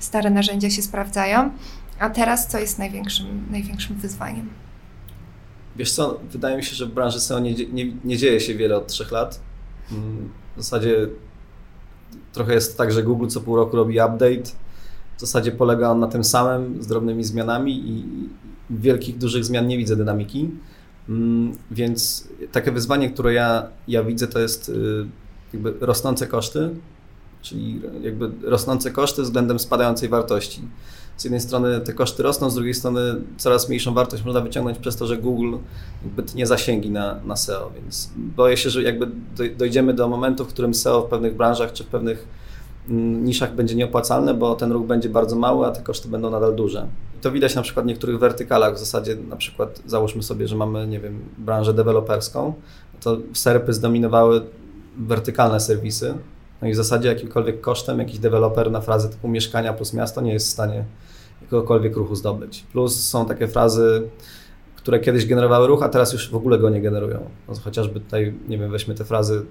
stare 0.00 0.30
narzędzia 0.30 0.70
się 0.70 0.82
sprawdzają. 0.82 1.50
A 1.98 2.10
teraz 2.10 2.48
co 2.48 2.58
jest 2.58 2.78
największym, 2.78 3.46
największym 3.50 3.96
wyzwaniem? 3.96 4.48
Wiesz 5.76 5.92
co, 5.92 6.20
wydaje 6.30 6.56
mi 6.56 6.64
się, 6.64 6.76
że 6.76 6.86
w 6.86 6.92
branży 6.92 7.20
SEO 7.20 7.40
nie, 7.40 7.54
nie, 7.54 7.92
nie 8.04 8.16
dzieje 8.16 8.40
się 8.40 8.54
wiele 8.54 8.76
od 8.76 8.86
trzech 8.86 9.12
lat. 9.12 9.40
Mm, 9.92 10.30
w 10.56 10.62
zasadzie 10.62 11.08
trochę 12.32 12.54
jest 12.54 12.78
tak, 12.78 12.92
że 12.92 13.02
Google 13.02 13.26
co 13.26 13.40
pół 13.40 13.56
roku 13.56 13.76
robi 13.76 13.94
update. 13.94 14.50
W 15.16 15.20
zasadzie 15.20 15.52
polega 15.52 15.88
on 15.88 16.00
na 16.00 16.06
tym 16.06 16.24
samym, 16.24 16.82
z 16.82 16.86
drobnymi 16.86 17.24
zmianami 17.24 17.88
i 17.88 18.04
wielkich, 18.70 19.18
dużych 19.18 19.44
zmian 19.44 19.66
nie 19.66 19.78
widzę 19.78 19.96
dynamiki. 19.96 20.50
Mm, 21.08 21.52
więc 21.70 22.28
takie 22.52 22.72
wyzwanie, 22.72 23.10
które 23.10 23.32
ja, 23.32 23.68
ja 23.88 24.04
widzę, 24.04 24.28
to 24.28 24.38
jest 24.38 24.68
y, 24.68 25.06
jakby 25.52 25.74
rosnące 25.80 26.26
koszty, 26.26 26.70
czyli 27.42 27.82
jakby 28.02 28.30
rosnące 28.42 28.90
koszty 28.90 29.22
względem 29.22 29.58
spadającej 29.58 30.08
wartości. 30.08 30.62
Z 31.16 31.24
jednej 31.24 31.40
strony 31.40 31.80
te 31.80 31.92
koszty 31.92 32.22
rosną, 32.22 32.50
z 32.50 32.54
drugiej 32.54 32.74
strony 32.74 33.00
coraz 33.36 33.68
mniejszą 33.68 33.94
wartość 33.94 34.24
można 34.24 34.40
wyciągnąć 34.40 34.78
przez 34.78 34.96
to, 34.96 35.06
że 35.06 35.16
Google 35.16 35.56
jakby 36.04 36.24
nie 36.34 36.46
zasięgi 36.46 36.90
na, 36.90 37.20
na 37.24 37.36
SEO, 37.36 37.70
więc 37.74 38.10
boję 38.16 38.56
się, 38.56 38.70
że 38.70 38.82
jakby 38.82 39.08
dojdziemy 39.56 39.94
do 39.94 40.08
momentu, 40.08 40.44
w 40.44 40.48
którym 40.48 40.74
SEO 40.74 41.02
w 41.02 41.10
pewnych 41.10 41.36
branżach 41.36 41.72
czy 41.72 41.84
w 41.84 41.86
pewnych 41.86 42.26
mm, 42.88 43.24
niszach 43.24 43.54
będzie 43.54 43.74
nieopłacalne, 43.74 44.34
bo 44.34 44.54
ten 44.54 44.72
ruch 44.72 44.86
będzie 44.86 45.08
bardzo 45.08 45.36
mały, 45.36 45.66
a 45.66 45.70
te 45.70 45.82
koszty 45.82 46.08
będą 46.08 46.30
nadal 46.30 46.54
duże. 46.54 46.86
I 47.18 47.20
to 47.20 47.30
widać 47.32 47.54
na 47.54 47.62
przykład 47.62 47.86
w 47.86 47.88
niektórych 47.88 48.18
wertykalach. 48.18 48.74
W 48.74 48.78
zasadzie 48.78 49.16
na 49.28 49.36
przykład 49.36 49.82
załóżmy 49.86 50.22
sobie, 50.22 50.48
że 50.48 50.56
mamy, 50.56 50.86
nie 50.86 51.00
wiem, 51.00 51.18
branżę 51.38 51.74
deweloperską, 51.74 52.54
to 53.00 53.16
serpy 53.32 53.72
zdominowały 53.72 54.42
wertykalne 54.98 55.60
serwisy. 55.60 56.14
No 56.62 56.68
i 56.68 56.72
w 56.72 56.76
zasadzie 56.76 57.08
jakimkolwiek 57.08 57.60
kosztem 57.60 57.98
jakiś 57.98 58.18
deweloper 58.18 58.70
na 58.70 58.80
frazę 58.80 59.08
typu 59.08 59.28
mieszkania 59.28 59.72
plus 59.72 59.92
miasto 59.92 60.20
nie 60.20 60.32
jest 60.32 60.46
w 60.46 60.50
stanie 60.50 60.84
jakiegokolwiek 61.42 61.96
ruchu 61.96 62.14
zdobyć. 62.14 62.64
Plus 62.72 63.08
są 63.08 63.26
takie 63.26 63.48
frazy, 63.48 64.02
które 64.76 65.00
kiedyś 65.00 65.26
generowały 65.26 65.66
ruch, 65.66 65.82
a 65.82 65.88
teraz 65.88 66.12
już 66.12 66.30
w 66.30 66.34
ogóle 66.34 66.58
go 66.58 66.70
nie 66.70 66.80
generują. 66.80 67.20
No, 67.48 67.54
chociażby 67.54 68.00
tutaj, 68.00 68.34
nie 68.48 68.58
wiem, 68.58 68.70
weźmy 68.70 68.94
te 68.94 69.04
frazy 69.04 69.46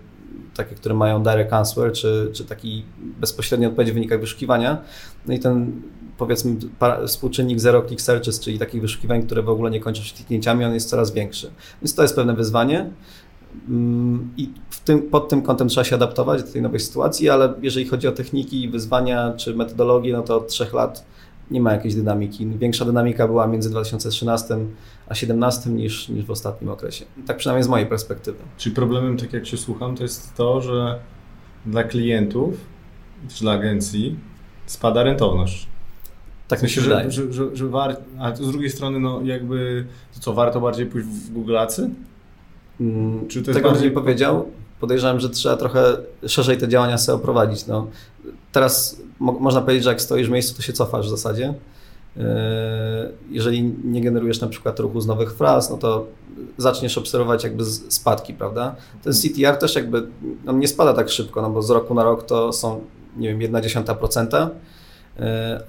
takie, 0.56 0.76
które 0.76 0.96
mają 0.96 1.24
direct 1.24 1.54
answer, 1.54 1.92
czy, 1.92 2.30
czy 2.34 2.46
taki 2.46 2.86
bezpośredni 3.20 3.66
odpowiedź 3.66 3.92
w 3.92 3.94
wynikach 3.94 4.20
wyszukiwania. 4.20 4.82
No 5.28 5.34
i 5.34 5.40
ten 5.40 5.82
powiedzmy 6.18 6.56
współczynnik 7.08 7.60
zero 7.60 7.84
click 7.84 8.02
searches, 8.02 8.40
czyli 8.40 8.60
takich 8.60 8.82
wyszukiwań, 8.82 9.24
które 9.24 9.42
w 9.42 9.50
ogóle 9.50 9.72
nie 9.72 9.80
kończą 9.80 10.04
się 10.04 10.16
kliknięciami, 10.16 10.66
on 10.66 10.74
jest 10.74 10.90
coraz 10.90 11.12
większy. 11.12 11.52
Więc 11.82 11.96
to 11.96 12.02
jest 12.02 12.16
pewne 12.16 12.36
wyzwanie. 12.36 12.90
Mm, 13.70 14.30
I 14.38 14.50
tym, 14.84 15.02
pod 15.02 15.30
tym 15.30 15.42
kątem 15.42 15.68
trzeba 15.68 15.84
się 15.84 15.96
adaptować 15.96 16.44
do 16.44 16.52
tej 16.52 16.62
nowej 16.62 16.80
sytuacji, 16.80 17.30
ale 17.30 17.54
jeżeli 17.62 17.88
chodzi 17.88 18.08
o 18.08 18.12
techniki, 18.12 18.70
wyzwania 18.70 19.34
czy 19.38 19.56
metodologię, 19.56 20.14
no 20.14 20.22
to 20.22 20.38
od 20.38 20.48
trzech 20.48 20.74
lat 20.74 21.06
nie 21.52 21.62
ma 21.62 21.74
jakiejś 21.74 21.96
dynamiki. 21.96 22.48
Większa 22.48 22.86
dynamika 22.86 23.28
była 23.28 23.48
między 23.48 23.70
2013 23.70 24.54
a 24.54 25.14
2017 25.14 25.70
niż, 25.70 26.10
niż 26.10 26.26
w 26.26 26.32
ostatnim 26.32 26.70
okresie. 26.70 27.06
Tak 27.28 27.38
przynajmniej 27.38 27.64
z 27.64 27.68
mojej 27.68 27.88
perspektywy. 27.88 28.38
Czyli 28.58 28.76
problemem, 28.76 29.18
tak 29.18 29.34
jak 29.34 29.48
się 29.48 29.58
słucham, 29.58 29.96
to 29.96 30.04
jest 30.04 30.36
to, 30.36 30.62
że 30.62 31.00
dla 31.66 31.84
klientów 31.84 32.56
czy 33.30 33.42
dla 33.42 33.52
agencji 33.52 34.16
spada 34.66 35.04
rentowność. 35.04 35.68
Tak 36.48 36.60
w 36.60 36.62
sensie, 36.62 36.82
że, 36.82 37.12
że, 37.12 37.34
że, 37.34 37.56
że 37.56 37.68
war... 37.68 37.98
A 38.20 38.36
z 38.36 38.52
drugiej 38.52 38.70
strony, 38.70 39.00
no 39.00 39.22
jakby, 39.24 39.86
to 40.14 40.20
co, 40.20 40.34
warto 40.34 40.62
bardziej 40.62 40.86
pójść 40.86 41.08
w 41.08 41.34
Google'acy? 41.34 41.90
Hmm, 42.78 43.28
Czy 43.28 43.42
to 43.42 43.54
Tego 43.54 43.70
bardziej... 43.70 43.90
nie 43.90 43.96
powiedział. 43.96 44.52
Podejrzewam, 44.82 45.20
że 45.20 45.30
trzeba 45.30 45.58
trochę 45.58 45.98
szerzej 46.28 46.58
te 46.58 46.68
działania 46.68 46.98
SEO 46.98 47.20
prowadzić. 47.20 47.68
No. 47.68 47.88
Teraz 48.52 49.02
mo 49.20 49.32
można 49.32 49.62
powiedzieć, 49.62 49.84
że 49.84 49.90
jak 49.90 50.02
stoisz 50.02 50.28
w 50.28 50.32
miejscu, 50.32 50.56
to 50.56 50.62
się 50.62 50.74
cofasz 50.74 51.06
w 51.06 51.10
zasadzie. 51.10 51.54
Yy, 52.16 52.24
jeżeli 53.30 53.64
nie 53.84 54.02
generujesz 54.02 54.42
na 54.42 54.48
przykład 54.48 54.80
ruchu 54.80 55.02
z 55.02 55.08
nowych 55.08 55.34
fraz, 55.34 55.70
no 55.70 55.78
to 55.78 56.06
zaczniesz 56.58 56.98
obserwować 56.98 57.44
jakby 57.44 57.66
spadki, 57.66 58.34
prawda? 58.34 58.76
Ten 59.04 59.14
CTR 59.14 59.58
też 59.58 59.76
jakby, 59.76 60.08
on 60.48 60.60
nie 60.60 60.68
spada 60.68 60.94
tak 60.94 61.10
szybko, 61.10 61.42
no 61.42 61.50
bo 61.50 61.62
z 61.62 61.70
roku 61.70 61.94
na 61.94 62.04
rok 62.04 62.26
to 62.26 62.54
są, 62.54 62.82
nie 63.18 63.30
wiem, 63.30 63.42
jedna 63.42 63.62
dziesiąta 63.62 63.96
procenta, 63.96 64.50
E, 64.50 64.81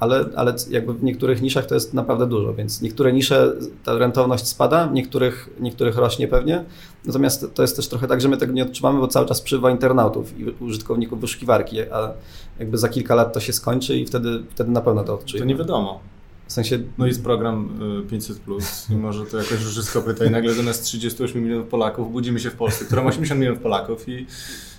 ale, 0.00 0.24
ale 0.36 0.54
jakby 0.70 0.94
w 0.94 1.04
niektórych 1.04 1.42
niszach 1.42 1.66
to 1.66 1.74
jest 1.74 1.94
naprawdę 1.94 2.26
dużo, 2.26 2.54
więc 2.54 2.82
niektóre 2.82 3.12
nisze 3.12 3.52
ta 3.84 3.98
rentowność 3.98 4.46
spada, 4.46 4.90
niektórych, 4.92 5.50
niektórych 5.60 5.96
rośnie 5.96 6.28
pewnie. 6.28 6.64
Natomiast 7.04 7.54
to 7.54 7.62
jest 7.62 7.76
też 7.76 7.88
trochę 7.88 8.06
tak, 8.06 8.20
że 8.20 8.28
my 8.28 8.36
tego 8.36 8.52
nie 8.52 8.62
odczuwamy, 8.62 9.00
bo 9.00 9.08
cały 9.08 9.26
czas 9.26 9.40
przybywa 9.40 9.70
internautów 9.70 10.38
i 10.38 10.44
użytkowników 10.44 11.20
wyszukiwarki, 11.20 11.80
a 11.80 12.12
jakby 12.58 12.78
za 12.78 12.88
kilka 12.88 13.14
lat 13.14 13.32
to 13.32 13.40
się 13.40 13.52
skończy 13.52 13.98
i 13.98 14.06
wtedy, 14.06 14.42
wtedy 14.50 14.70
na 14.70 14.80
pewno 14.80 15.04
to 15.04 15.14
odczujemy. 15.14 15.46
To 15.46 15.48
nie 15.52 15.58
wiadomo. 15.58 16.00
W 16.46 16.52
sensie... 16.52 16.78
No 16.98 17.06
jest 17.06 17.22
program 17.22 17.78
500, 18.10 18.38
plus, 18.38 18.90
i 18.90 18.96
może 18.96 19.26
to 19.26 19.36
jakoś 19.36 19.58
wszystko 19.58 20.02
pyta 20.02 20.24
i 20.24 20.30
nagle 20.30 20.54
do 20.54 20.62
nas 20.62 20.80
38 20.80 21.42
milionów 21.44 21.68
Polaków, 21.68 22.12
budzimy 22.12 22.40
się 22.40 22.50
w 22.50 22.56
Polsce, 22.56 22.84
która 22.84 23.02
ma 23.02 23.08
80 23.08 23.40
milionów 23.40 23.62
Polaków 23.62 24.08
i 24.08 24.26
E, 24.26 24.71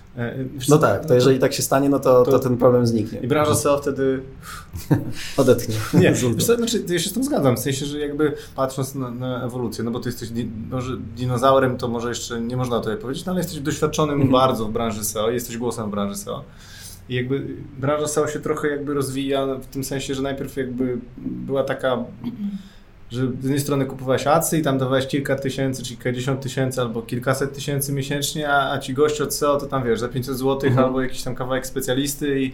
no 0.70 0.78
tak, 0.78 1.06
to 1.06 1.14
jeżeli 1.14 1.40
tak 1.40 1.54
się 1.54 1.64
stanie, 1.64 1.90
no 1.90 2.00
to, 2.00 2.24
to, 2.24 2.32
to 2.32 2.40
ten 2.40 2.58
problem 2.58 2.88
zniknie. 2.88 3.20
I 3.20 3.28
branża 3.28 3.56
SEO 3.56 3.78
wtedy 3.78 4.22
odetchnie. 5.38 5.76
Nie, 6.02 6.14
wiesz, 6.14 6.46
znaczy, 6.46 6.84
ja 6.88 7.00
się 7.00 7.10
z 7.10 7.14
tym 7.14 7.24
zgadzam, 7.24 7.56
w 7.56 7.60
sensie, 7.60 7.86
że 7.86 8.00
jakby 8.00 8.34
patrząc 8.56 8.96
na, 8.96 9.12
na 9.12 9.44
ewolucję, 9.46 9.84
no 9.84 9.92
bo 9.92 10.00
ty 10.00 10.10
jesteś 10.10 10.30
di 10.30 10.52
może 10.72 10.98
dinozaurem, 10.98 11.78
to 11.78 11.88
może 11.88 12.10
jeszcze 12.10 12.42
nie 12.42 12.58
można 12.58 12.80
to 12.80 12.98
powiedzieć, 12.98 13.26
no 13.26 13.32
ale 13.32 13.40
jesteś 13.40 13.60
doświadczonym 13.60 14.16
mhm. 14.16 14.32
bardzo 14.32 14.66
w 14.66 14.72
branży 14.72 15.04
SEO, 15.04 15.32
jesteś 15.32 15.58
głosem 15.58 15.88
w 15.88 15.92
branży 15.92 16.16
SEO. 16.16 16.44
I 17.10 17.16
jakby 17.16 17.48
branża 17.80 18.08
SEO 18.08 18.28
się 18.28 18.40
trochę 18.40 18.68
jakby 18.68 18.94
rozwija 18.94 19.56
w 19.56 19.66
tym 19.66 19.84
sensie, 19.84 20.16
że 20.16 20.22
najpierw 20.22 20.58
jakby 20.58 20.98
była 21.18 21.64
taka 21.64 22.04
że 23.14 23.28
z 23.28 23.44
jednej 23.44 23.60
strony 23.60 23.86
kupowałeś 23.86 24.28
akcje 24.28 24.60
i 24.60 24.62
tam 24.62 24.78
dawałeś 24.78 25.08
kilka 25.08 25.36
tysięcy, 25.36 25.84
czy 25.84 25.90
kilkadziesiąt 25.90 26.42
tysięcy, 26.42 26.82
albo 26.82 27.02
kilkaset 27.02 27.54
tysięcy 27.54 27.94
miesięcznie, 27.94 28.50
a, 28.50 28.72
a 28.72 28.80
ci 28.80 28.94
goście 28.94 29.24
od 29.24 29.34
SEO 29.34 29.58
to 29.58 29.66
tam 29.66 29.84
wiesz, 29.84 30.00
za 30.00 30.10
500 30.10 30.38
zł 30.38 30.70
mhm. 30.70 30.86
albo 30.86 31.02
jakiś 31.02 31.24
tam 31.24 31.36
kawałek 31.36 31.68
specjalisty 31.68 32.42
i, 32.42 32.54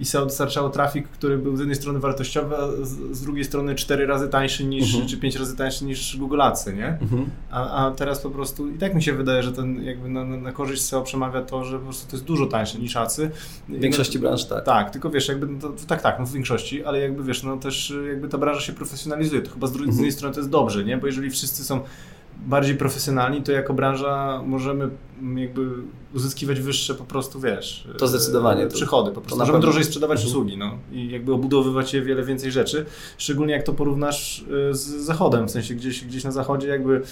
i 0.00 0.04
SEO 0.04 0.24
dostarczało 0.24 0.70
trafik, 0.70 1.08
który 1.08 1.38
był 1.38 1.56
z 1.56 1.58
jednej 1.58 1.76
strony 1.76 1.98
wartościowy, 1.98 2.56
a 2.56 2.68
z, 2.86 3.16
z 3.16 3.22
drugiej 3.22 3.44
strony 3.44 3.74
cztery 3.74 4.06
razy 4.06 4.28
tańszy 4.28 4.64
niż, 4.64 4.84
mhm. 4.84 5.08
czy 5.08 5.16
pięć 5.16 5.36
razy 5.36 5.56
tańszy 5.56 5.84
niż 5.84 6.16
Google 6.16 6.42
Adsy, 6.42 6.74
nie? 6.74 6.86
Mhm. 6.86 7.30
A, 7.50 7.86
a 7.86 7.90
teraz 7.90 8.20
po 8.20 8.30
prostu 8.30 8.68
i 8.68 8.78
tak 8.78 8.94
mi 8.94 9.02
się 9.02 9.12
wydaje, 9.12 9.42
że 9.42 9.52
ten 9.52 9.84
jakby 9.84 10.08
na, 10.08 10.24
na 10.24 10.52
korzyść 10.52 10.82
SEO 10.82 11.02
przemawia 11.02 11.42
to, 11.42 11.64
że 11.64 11.78
po 11.78 11.84
prostu 11.84 12.10
to 12.10 12.16
jest 12.16 12.24
dużo 12.24 12.46
tańsze 12.46 12.78
niż 12.78 12.96
Adsy. 12.96 13.30
W 13.68 13.80
większości 13.80 14.18
branż 14.18 14.44
tak. 14.44 14.64
Tak, 14.64 14.90
tylko 14.90 15.10
wiesz, 15.10 15.28
jakby, 15.28 15.46
no 15.46 15.60
to, 15.60 15.72
tak, 15.86 16.02
tak, 16.02 16.18
no 16.18 16.26
w 16.26 16.32
większości, 16.32 16.84
ale 16.84 17.00
jakby 17.00 17.24
wiesz, 17.24 17.42
no 17.42 17.56
też 17.56 17.94
jakby 18.08 18.28
ta 18.28 18.38
branża 18.38 18.60
się 18.60 18.72
profesjonalizuje, 18.72 19.42
to 19.42 19.50
chyba 19.50 19.66
z 19.66 19.72
drugiej 19.72 19.97
z 19.98 20.00
jednej 20.00 20.12
strony 20.12 20.34
to 20.34 20.40
jest 20.40 20.50
dobrze, 20.50 20.84
nie? 20.84 20.96
Bo 20.96 21.06
jeżeli 21.06 21.30
wszyscy 21.30 21.64
są 21.64 21.80
bardziej 22.46 22.76
profesjonalni, 22.76 23.42
to 23.42 23.52
jako 23.52 23.74
branża 23.74 24.42
możemy 24.46 24.90
jakby 25.36 25.68
uzyskiwać 26.14 26.60
wyższe 26.60 26.94
po 26.94 27.04
prostu, 27.04 27.40
wiesz... 27.40 27.88
To 27.98 28.08
zdecydowanie. 28.08 28.66
Przychody 28.66 29.12
po 29.12 29.20
prostu. 29.20 29.38
Możemy 29.38 29.60
drożej 29.60 29.84
sprzedawać 29.84 30.18
mhm. 30.18 30.30
usługi, 30.30 30.56
no. 30.56 30.78
I 30.92 31.10
jakby 31.10 31.32
obudowywać 31.32 31.94
je 31.94 32.02
wiele 32.02 32.24
więcej 32.24 32.52
rzeczy. 32.52 32.86
Szczególnie 33.18 33.52
jak 33.52 33.62
to 33.62 33.72
porównasz 33.72 34.44
y, 34.70 34.74
z 34.74 34.86
Zachodem, 34.86 35.48
w 35.48 35.50
sensie 35.50 35.74
gdzieś, 35.74 36.04
gdzieś 36.04 36.24
na 36.24 36.32
Zachodzie 36.32 36.68
jakby 36.68 37.02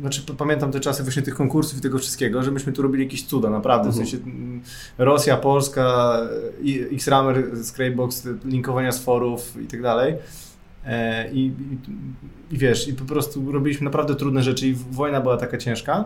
znaczy 0.00 0.22
pamiętam 0.38 0.72
te 0.72 0.80
czasy 0.80 1.02
właśnie 1.02 1.22
tych 1.22 1.34
konkursów 1.34 1.78
i 1.78 1.80
tego 1.80 1.98
wszystkiego, 1.98 2.42
że 2.42 2.50
myśmy 2.50 2.72
tu 2.72 2.82
robili 2.82 3.04
jakieś 3.04 3.24
cuda, 3.24 3.50
naprawdę. 3.50 3.90
W 3.90 3.92
mhm. 3.92 4.06
sensie 4.06 4.24
mm, 4.24 4.62
Rosja, 4.98 5.36
Polska, 5.36 6.18
X-Rammer, 6.92 7.64
Scrapebox, 7.64 8.28
linkowania 8.44 8.92
z 8.92 8.98
forów 8.98 9.56
i 9.62 9.66
tak 9.66 9.82
dalej. 9.82 10.14
E, 10.88 11.30
I, 11.32 11.38
i, 11.40 11.52
I, 12.54 12.58
wiesz, 12.58 12.88
i 12.88 12.92
po 12.92 13.04
prostu 13.04 13.52
robiliśmy 13.52 13.84
naprawdę 13.84 14.14
trudne 14.14 14.42
rzeczy 14.42 14.68
i 14.68 14.74
wojna 14.74 15.20
była 15.20 15.36
taka 15.36 15.58
ciężka. 15.58 16.04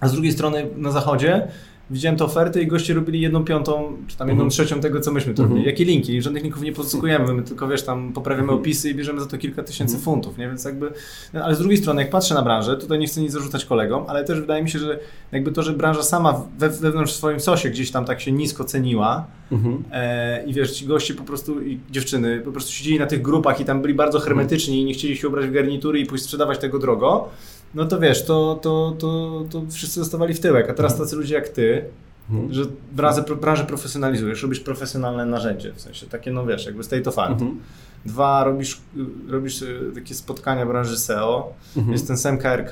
A 0.00 0.08
z 0.08 0.12
drugiej 0.12 0.32
strony 0.32 0.66
na 0.76 0.90
zachodzie 0.90 1.48
widziałem 1.90 2.18
te 2.18 2.24
oferty 2.24 2.62
i 2.62 2.66
goście 2.66 2.94
robili 2.94 3.20
jedną 3.20 3.44
piątą, 3.44 3.96
czy 4.06 4.16
tam 4.16 4.28
jedną 4.28 4.44
mhm. 4.44 4.50
trzecią 4.50 4.80
tego, 4.80 5.00
co 5.00 5.12
myśmy 5.12 5.34
tu 5.34 5.42
robili. 5.42 5.60
Mhm. 5.60 5.74
Jakie 5.74 5.84
linki? 5.84 6.22
Żadnych 6.22 6.42
linków 6.42 6.62
nie 6.62 6.72
pozyskujemy, 6.72 7.34
my 7.34 7.42
tylko, 7.42 7.68
wiesz, 7.68 7.82
tam 7.82 8.12
poprawiamy 8.12 8.42
mhm. 8.42 8.60
opisy 8.60 8.90
i 8.90 8.94
bierzemy 8.94 9.20
za 9.20 9.26
to 9.26 9.38
kilka 9.38 9.62
tysięcy 9.62 9.98
funtów, 9.98 10.38
nie? 10.38 10.48
Więc 10.48 10.64
jakby, 10.64 10.92
no, 11.32 11.44
ale 11.44 11.54
z 11.54 11.58
drugiej 11.58 11.78
strony, 11.78 12.02
jak 12.02 12.10
patrzę 12.10 12.34
na 12.34 12.42
branżę, 12.42 12.76
tutaj 12.76 12.98
nie 12.98 13.06
chcę 13.06 13.20
nic 13.20 13.32
zarzucać 13.32 13.64
kolegom, 13.64 14.04
ale 14.08 14.24
też 14.24 14.40
wydaje 14.40 14.62
mi 14.62 14.70
się, 14.70 14.78
że 14.78 14.98
jakby 15.32 15.52
to, 15.52 15.62
że 15.62 15.72
branża 15.72 16.02
sama 16.02 16.42
we, 16.58 16.68
wewnątrz 16.68 17.12
swoim 17.12 17.40
sosie 17.40 17.70
gdzieś 17.70 17.90
tam 17.90 18.04
tak 18.04 18.20
się 18.20 18.32
nisko 18.32 18.64
ceniła 18.64 19.26
e, 19.92 20.44
i 20.46 20.52
wiesz, 20.52 20.72
ci 20.72 20.86
goście 20.86 21.14
po 21.14 21.24
prostu 21.24 21.62
i 21.62 21.80
dziewczyny 21.90 22.40
po 22.40 22.52
prostu 22.52 22.72
siedzieli 22.72 22.98
na 22.98 23.06
tych 23.06 23.22
grupach 23.22 23.60
i 23.60 23.64
tam 23.64 23.82
byli 23.82 23.94
bardzo 23.94 24.20
hermetyczni 24.20 24.80
i 24.80 24.84
nie 24.84 24.94
chcieli 24.94 25.16
się 25.16 25.28
ubrać 25.28 25.46
w 25.46 25.52
garnitury 25.52 26.00
i 26.00 26.06
pójść 26.06 26.24
sprzedawać 26.24 26.58
tego 26.58 26.78
drogo, 26.78 27.30
no 27.74 27.84
to 27.84 28.00
wiesz, 28.00 28.24
to, 28.24 28.58
to, 28.62 28.96
to, 28.98 29.44
to 29.50 29.62
wszyscy 29.70 30.00
zostawali 30.00 30.34
w 30.34 30.40
tyłek, 30.40 30.70
a 30.70 30.74
teraz 30.74 30.92
mhm. 30.92 31.08
tacy 31.08 31.16
ludzie 31.16 31.34
jak 31.34 31.48
ty, 31.48 31.84
mhm. 32.30 32.52
że 32.52 32.64
branżę, 32.92 33.22
branżę 33.40 33.64
profesjonalizujesz, 33.64 34.42
robisz 34.42 34.60
profesjonalne 34.60 35.26
narzędzie, 35.26 35.72
w 35.72 35.80
sensie 35.80 36.06
takie, 36.06 36.30
no 36.30 36.46
wiesz, 36.46 36.66
jakby 36.66 36.84
state 36.84 37.10
of 37.10 37.18
art. 37.18 37.32
Mhm. 37.32 37.60
Dwa, 38.06 38.44
robisz, 38.44 38.80
robisz 39.28 39.62
e, 39.62 39.66
takie 39.94 40.14
spotkania 40.14 40.66
branży 40.66 40.98
SEO, 40.98 41.52
mhm. 41.76 41.92
jest 41.92 42.06
ten 42.06 42.16
SMKRK, 42.16 42.70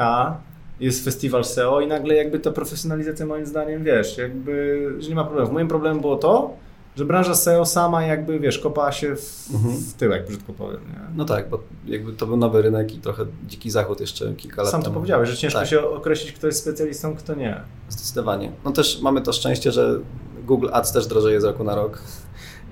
jest 0.81 1.05
festiwal 1.05 1.45
SEO 1.45 1.81
i 1.81 1.87
nagle 1.87 2.15
jakby 2.15 2.39
ta 2.39 2.51
profesjonalizacja 2.51 3.27
moim 3.27 3.47
zdaniem, 3.47 3.85
wiesz, 3.85 4.19
jakby, 4.19 4.95
że 4.99 5.09
nie 5.09 5.15
ma 5.15 5.25
problemu. 5.25 5.53
Moim 5.53 5.69
problemem 5.69 6.01
było 6.01 6.17
to, 6.17 6.57
że 6.97 7.05
branża 7.05 7.35
SEO 7.35 7.67
sama 7.67 8.03
jakby, 8.03 8.41
wiesz, 8.41 8.59
kopała 8.59 8.93
się 8.93 9.17
w, 9.17 9.49
mhm. 9.55 9.77
w 9.77 9.95
tyłek, 9.95 10.27
brzydko 10.27 10.53
powiem. 10.53 10.81
Nie? 10.89 11.01
No 11.17 11.25
tak, 11.25 11.49
bo 11.49 11.61
jakby 11.87 12.13
to 12.13 12.27
był 12.27 12.37
nowy 12.37 12.63
rynek 12.63 12.95
i 12.95 12.99
trochę 12.99 13.27
dziki 13.47 13.71
zachód 13.71 14.01
jeszcze 14.01 14.35
kilka 14.35 14.63
lat 14.63 14.71
Sam 14.71 14.83
temu. 14.83 14.95
to 14.95 15.01
powiedziałeś, 15.01 15.29
że 15.29 15.37
ciężko 15.37 15.59
tak. 15.59 15.69
się 15.69 15.89
określić, 15.89 16.33
kto 16.33 16.47
jest 16.47 16.59
specjalistą, 16.59 17.17
kto 17.17 17.35
nie. 17.35 17.61
Zdecydowanie. 17.89 18.53
No 18.65 18.73
też 18.73 19.01
mamy 19.03 19.21
to 19.21 19.33
szczęście, 19.33 19.73
że 19.73 19.99
Google 20.47 20.69
Ads 20.73 20.93
też 20.93 21.07
drożeje 21.07 21.41
z 21.41 21.45
roku 21.45 21.65
na 21.65 21.75
rok. 21.75 22.03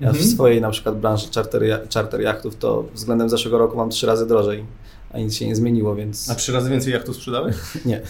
Ja 0.01 0.07
mhm. 0.07 0.25
w 0.25 0.29
swojej 0.29 0.61
na 0.61 0.69
przykład 0.69 0.99
branży 0.99 1.27
charter, 1.35 1.63
charter 1.93 2.21
jachtów 2.21 2.55
to 2.55 2.83
względem 2.93 3.29
zeszłego 3.29 3.57
roku 3.57 3.77
mam 3.77 3.89
trzy 3.89 4.07
razy 4.07 4.27
drożej, 4.27 4.65
a 5.13 5.19
nic 5.19 5.35
się 5.35 5.47
nie 5.47 5.55
zmieniło, 5.55 5.95
więc... 5.95 6.29
A 6.29 6.35
trzy 6.35 6.51
razy 6.51 6.69
więcej 6.69 6.93
jachtów 6.93 7.15
sprzedałeś? 7.15 7.55
nie. 7.85 8.01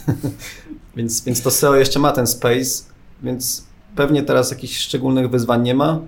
więc, 0.95 1.23
więc 1.23 1.41
to 1.41 1.51
SEO 1.51 1.75
jeszcze 1.75 1.99
ma 1.99 2.11
ten 2.11 2.27
space, 2.27 2.83
więc 3.23 3.70
Pewnie 3.95 4.23
teraz 4.23 4.51
jakichś 4.51 4.77
szczególnych 4.77 5.29
wyzwań 5.29 5.61
nie 5.63 5.75
ma. 5.75 5.99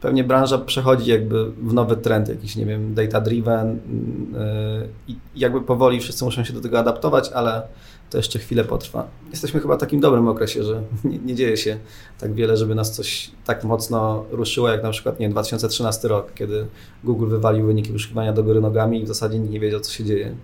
Pewnie 0.00 0.24
branża 0.24 0.58
przechodzi 0.58 1.10
jakby 1.10 1.50
w 1.50 1.72
nowy 1.72 1.96
trend, 1.96 2.28
jakiś, 2.28 2.56
nie 2.56 2.66
wiem, 2.66 2.94
data-driven 2.94 3.74
yy, 3.74 4.88
i 5.08 5.16
jakby 5.36 5.60
powoli 5.60 6.00
wszyscy 6.00 6.24
muszą 6.24 6.44
się 6.44 6.52
do 6.52 6.60
tego 6.60 6.78
adaptować, 6.78 7.30
ale 7.34 7.62
to 8.10 8.16
jeszcze 8.16 8.38
chwilę 8.38 8.64
potrwa. 8.64 9.08
Jesteśmy 9.30 9.60
chyba 9.60 9.76
w 9.76 9.80
takim 9.80 10.00
dobrym 10.00 10.28
okresie, 10.28 10.64
że 10.64 10.82
nie, 11.04 11.18
nie, 11.18 11.34
dzieje 11.34 11.56
się 11.56 11.78
tak 12.20 12.34
wiele, 12.34 12.56
żeby 12.56 12.74
nas 12.74 12.92
coś 12.92 13.30
tak 13.44 13.64
mocno 13.64 14.24
ruszyło, 14.30 14.68
jak 14.68 14.82
na 14.82 14.90
przykład, 14.90 15.20
nie 15.20 15.24
wiem, 15.24 15.32
2013 15.32 16.08
rok, 16.08 16.34
kiedy 16.34 16.66
Google 17.04 17.28
wywalił 17.28 17.66
wyniki 17.66 17.92
wyszukiwania 17.92 18.32
do 18.32 18.42
góry 18.44 18.60
nogami 18.60 19.00
i 19.00 19.04
w 19.04 19.08
zasadzie 19.08 19.38
nikt 19.38 19.52
nie 19.52 19.60
wiedział, 19.60 19.80
co 19.80 19.92
się 19.92 20.04
dzieje. 20.04 20.34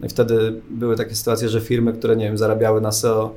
No 0.00 0.06
i 0.06 0.08
wtedy 0.08 0.62
były 0.70 0.96
takie 0.96 1.14
sytuacje, 1.14 1.48
że 1.48 1.60
firmy, 1.60 1.92
które, 1.92 2.16
nie 2.16 2.24
wiem, 2.24 2.38
zarabiały 2.38 2.80
na 2.80 2.92
SEO 2.92 3.34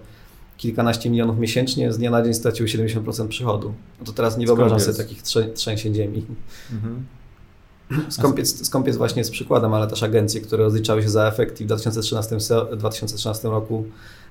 kilkanaście 0.58 1.10
milionów 1.10 1.40
miesięcznie, 1.40 1.94
z 1.94 1.98
dnia 1.98 2.12
na 2.12 2.22
dzień 2.22 2.34
straciły 2.34 2.70
70% 2.70 3.28
przychodu. 3.28 3.74
No 4.00 4.06
to 4.06 4.12
teraz 4.12 4.38
nie 4.38 4.46
wyobrażam 4.46 4.80
sobie 4.80 4.98
takich 4.98 5.22
trzęsień 5.54 5.96
ziemi. 5.96 6.26
Mhm. 6.72 7.06
Skąpiec, 8.10 8.66
skąpiec 8.66 8.98
właśnie 8.98 9.20
jest 9.20 9.32
przykładem, 9.32 9.74
ale 9.74 9.88
też 9.88 10.04
agencje, 10.04 10.42
które 10.42 10.64
rozliczały 10.64 11.04
się 11.04 11.10
za 11.10 11.28
efekt 11.28 11.62
i 11.62 11.64
w 11.64 11.68
2013, 11.68 12.38
2013 12.78 13.48
roku 13.48 13.86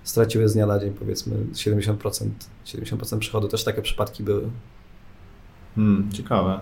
straciły 0.04 0.48
z 0.48 0.54
dnia 0.54 0.66
na 0.66 0.78
dzień 0.78 0.92
powiedzmy 0.92 1.36
70%, 1.52 2.28
70% 2.66 3.18
przychodu. 3.18 3.48
Też 3.48 3.64
takie 3.64 3.82
przypadki 3.82 4.22
były. 4.22 4.50
Hmm, 5.74 6.12
ciekawe. 6.12 6.60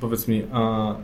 Powiedz 0.00 0.28
mi, 0.28 0.42
a 0.52 0.94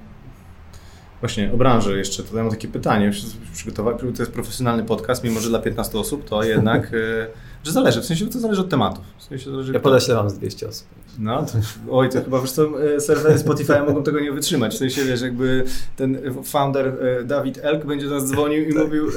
Właśnie 1.21 1.53
o 1.53 1.57
branży 1.57 1.99
jeszcze, 1.99 2.23
tutaj 2.23 2.43
mam 2.43 2.51
takie 2.51 2.69
pytanie, 2.69 3.11
przygotowałem, 3.53 3.99
to 3.99 4.23
jest 4.23 4.33
profesjonalny 4.33 4.85
podcast, 4.85 5.25
mimo 5.25 5.41
że 5.41 5.49
dla 5.49 5.59
15 5.59 5.99
osób, 5.99 6.29
to 6.29 6.43
jednak 6.45 6.93
Że 7.65 7.73
zależy, 7.73 8.01
w 8.01 8.05
sensie 8.05 8.27
to 8.27 8.39
zależy 8.39 8.61
od 8.61 8.69
tematów. 8.69 9.05
W 9.19 9.23
sensie 9.23 9.51
zależy, 9.51 9.73
ja 9.73 9.81
podeślę 9.81 10.15
wam 10.15 10.31
z 10.31 10.35
200 10.35 10.69
osób. 10.69 10.87
No, 11.19 11.43
to, 11.43 11.53
oj, 11.91 12.09
to 12.09 12.23
chyba 12.23 12.41
wiesz 12.41 12.53
co, 12.53 12.95
e, 12.95 13.01
serwery 13.01 13.39
Spotify 13.39 13.83
mogą 13.87 14.03
tego 14.03 14.21
nie 14.21 14.33
wytrzymać. 14.33 14.75
W 14.75 14.79
sensie, 14.79 15.05
wiesz, 15.05 15.21
jakby 15.21 15.65
ten 15.97 16.19
founder 16.45 16.87
e, 16.87 17.25
Dawid 17.25 17.59
Elk 17.63 17.85
będzie 17.85 18.09
do 18.09 18.15
nas 18.15 18.29
dzwonił 18.29 18.69
i 18.69 18.75
tak. 18.75 18.85
mówił, 18.85 19.09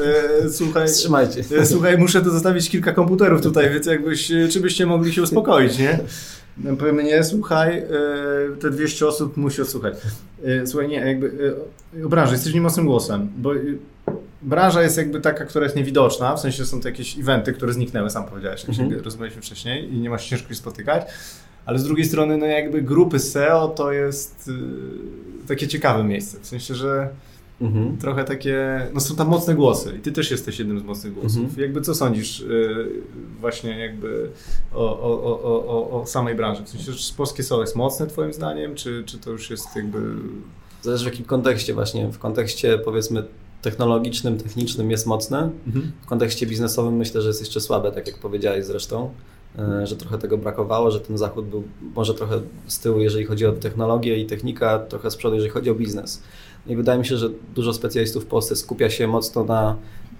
e, 0.43 0.50
słuchaj, 0.50 0.88
Trzymajcie. 0.88 1.43
E, 1.57 1.65
słuchaj, 1.65 1.98
muszę 1.98 2.22
tu 2.22 2.29
zostawić 2.29 2.69
kilka 2.69 2.91
komputerów 2.91 3.41
tutaj, 3.41 3.69
więc 3.69 3.86
jakbyś, 3.86 4.31
czy 4.51 4.60
byście 4.60 4.86
mogli 4.86 5.13
się 5.13 5.22
uspokoić, 5.22 5.77
nie? 5.77 6.00
No, 6.57 6.75
powiemy, 6.75 7.03
nie, 7.03 7.24
słuchaj, 7.24 7.77
e, 7.77 7.86
te 8.62 8.72
200 8.72 9.07
osób 9.07 9.38
musi 9.38 9.62
odsłuchać. 9.62 9.93
E, 10.43 10.67
słuchaj, 10.67 10.88
nie, 10.88 10.95
jakby 10.95 11.53
e, 11.98 12.10
branża, 12.10 12.31
jesteś 12.31 12.53
niemocnym 12.53 12.86
głosem, 12.86 13.29
bo 13.38 13.51
branża 14.41 14.83
jest 14.83 14.98
jakby 14.98 15.22
taka, 15.22 15.45
która 15.45 15.63
jest 15.63 15.75
niewidoczna, 15.75 16.36
w 16.36 16.39
sensie 16.39 16.65
są 16.65 16.81
to 16.81 16.88
jakieś 16.88 17.19
eventy, 17.19 17.53
które 17.53 17.74
zniknęły, 17.74 18.10
sam 18.10 18.25
powiedziałeś, 18.25 18.62
jak 18.67 18.79
mhm. 18.79 19.01
rozmawialiśmy 19.01 19.41
wcześniej 19.41 19.93
i 19.93 20.00
nie 20.00 20.10
ma 20.10 20.17
się 20.17 20.29
ciężko 20.29 20.50
ich 20.50 20.57
spotykać, 20.57 21.03
ale 21.65 21.79
z 21.79 21.83
drugiej 21.83 22.05
strony, 22.05 22.38
no 22.38 22.45
jakby 22.45 22.81
grupy 22.81 23.19
SEO 23.19 23.67
to 23.67 23.91
jest 23.91 24.51
takie 25.48 25.67
ciekawe 25.67 26.03
miejsce, 26.03 26.39
w 26.39 26.48
sensie, 26.48 26.75
że 26.75 27.10
Mhm. 27.62 27.98
Trochę 27.98 28.24
takie, 28.24 28.88
no 28.93 29.00
są 29.00 29.15
tam 29.15 29.27
mocne 29.27 29.55
głosy 29.55 29.93
i 29.98 30.00
ty 30.00 30.12
też 30.12 30.31
jesteś 30.31 30.60
jednym 30.60 30.79
z 30.79 30.83
mocnych 30.83 31.13
głosów. 31.13 31.43
Mhm. 31.43 31.62
Jakby 31.62 31.81
co 31.81 31.95
sądzisz 31.95 32.39
y, 32.39 32.88
właśnie 33.39 33.79
jakby 33.79 34.29
o, 34.74 35.00
o, 35.00 35.24
o, 35.24 35.65
o, 35.67 36.01
o 36.01 36.05
samej 36.05 36.36
branży? 36.36 36.63
W 36.63 36.69
sensie, 36.69 36.91
że 36.91 37.13
polskie 37.17 37.43
SEO 37.43 37.62
jest 37.62 37.75
mocne 37.75 38.07
twoim 38.07 38.33
zdaniem, 38.33 38.75
czy, 38.75 39.03
czy 39.05 39.17
to 39.17 39.31
już 39.31 39.50
jest 39.50 39.75
jakby... 39.75 40.00
Zależy 40.81 41.03
w 41.03 41.07
jakim 41.07 41.25
kontekście 41.25 41.74
właśnie. 41.74 42.12
W 42.12 42.19
kontekście 42.19 42.77
powiedzmy 42.77 43.24
technologicznym, 43.62 44.38
technicznym 44.38 44.91
jest 44.91 45.05
mocne. 45.05 45.50
Mhm. 45.67 45.91
W 46.01 46.05
kontekście 46.05 46.48
biznesowym 46.48 46.95
myślę, 46.95 47.22
że 47.22 47.27
jest 47.27 47.39
jeszcze 47.39 47.62
słabe, 47.62 47.91
tak 47.91 48.07
jak 48.07 48.17
powiedziałeś 48.19 48.65
zresztą 48.65 49.10
y, 49.83 49.88
że 49.88 49.95
trochę 49.95 50.17
tego 50.17 50.38
brakowało, 50.38 50.91
że 50.91 51.00
ten 51.00 51.17
zachód 51.17 51.45
był 51.45 51.63
może 51.95 52.13
trochę 52.13 52.41
z 52.67 52.79
tyłu, 52.79 53.00
jeżeli 53.00 53.25
chodzi 53.25 53.45
o 53.45 53.51
technologię 53.51 54.17
i 54.17 54.25
technika, 54.25 54.79
trochę 54.79 55.12
z 55.12 55.15
przodu, 55.15 55.36
jeżeli 55.36 55.51
chodzi 55.51 55.69
o 55.69 55.75
biznes. 55.75 56.24
I 56.67 56.75
wydaje 56.75 57.00
mi 57.00 57.05
się, 57.05 57.17
że 57.17 57.29
dużo 57.55 57.74
specjalistów 57.74 58.24
w 58.24 58.27
Polsce 58.27 58.55
skupia 58.55 58.89
się 58.89 59.08
mocno 59.08 59.43
na 59.43 59.75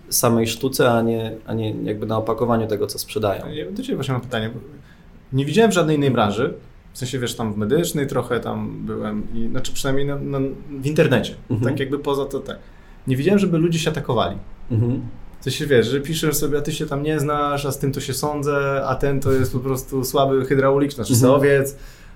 samej 0.10 0.48
sztuce, 0.48 0.92
a 0.92 1.02
nie, 1.02 1.36
a 1.46 1.54
nie 1.54 1.76
jakby 1.84 2.06
na 2.06 2.18
opakowaniu 2.18 2.68
tego, 2.68 2.88
co 2.88 3.00
sprzedają. 3.00 3.50
Ja 3.50 3.72
do 3.72 3.84
Ciebie 3.84 3.96
właśnie 3.96 4.12
mam 4.14 4.22
pytanie. 4.22 4.50
Nie 5.34 5.46
widziałem 5.46 5.72
w 5.72 5.74
żadnej 5.74 5.96
innej 5.96 6.12
branży, 6.12 6.54
w 6.94 6.98
sensie 6.98 7.20
wiesz, 7.20 7.36
tam 7.36 7.54
w 7.54 7.58
medycznej 7.58 8.08
trochę 8.08 8.40
tam 8.40 8.86
byłem, 8.86 9.28
i, 9.34 9.48
znaczy 9.48 9.74
przynajmniej 9.74 10.06
na, 10.06 10.16
na, 10.16 10.40
w 10.82 10.86
internecie, 10.86 11.36
mhm. 11.50 11.72
tak 11.72 11.80
jakby 11.80 12.00
poza 12.00 12.26
to 12.26 12.40
tak. 12.40 12.58
Nie 13.08 13.18
widziałem, 13.18 13.40
żeby 13.40 13.58
ludzie 13.58 13.80
się 13.80 13.90
atakowali. 13.90 14.38
Mhm. 14.72 15.02
W 15.40 15.44
sensie 15.44 15.66
wiesz, 15.66 15.88
że 15.88 16.02
piszesz 16.02 16.36
sobie, 16.36 16.58
a 16.58 16.62
ty 16.62 16.72
się 16.72 16.86
tam 16.86 17.04
nie 17.04 17.20
znasz, 17.20 17.66
a 17.66 17.72
z 17.72 17.80
tym 17.80 17.92
to 17.92 18.00
się 18.00 18.14
sądzę, 18.14 18.84
a 18.86 18.96
ten 18.96 19.20
to 19.20 19.32
jest 19.32 19.54
po 19.54 19.60
prostu 19.60 20.04
słaby 20.04 20.46
hydraulik, 20.46 20.94
znaczy 20.94 21.14
mhm. 21.14 21.32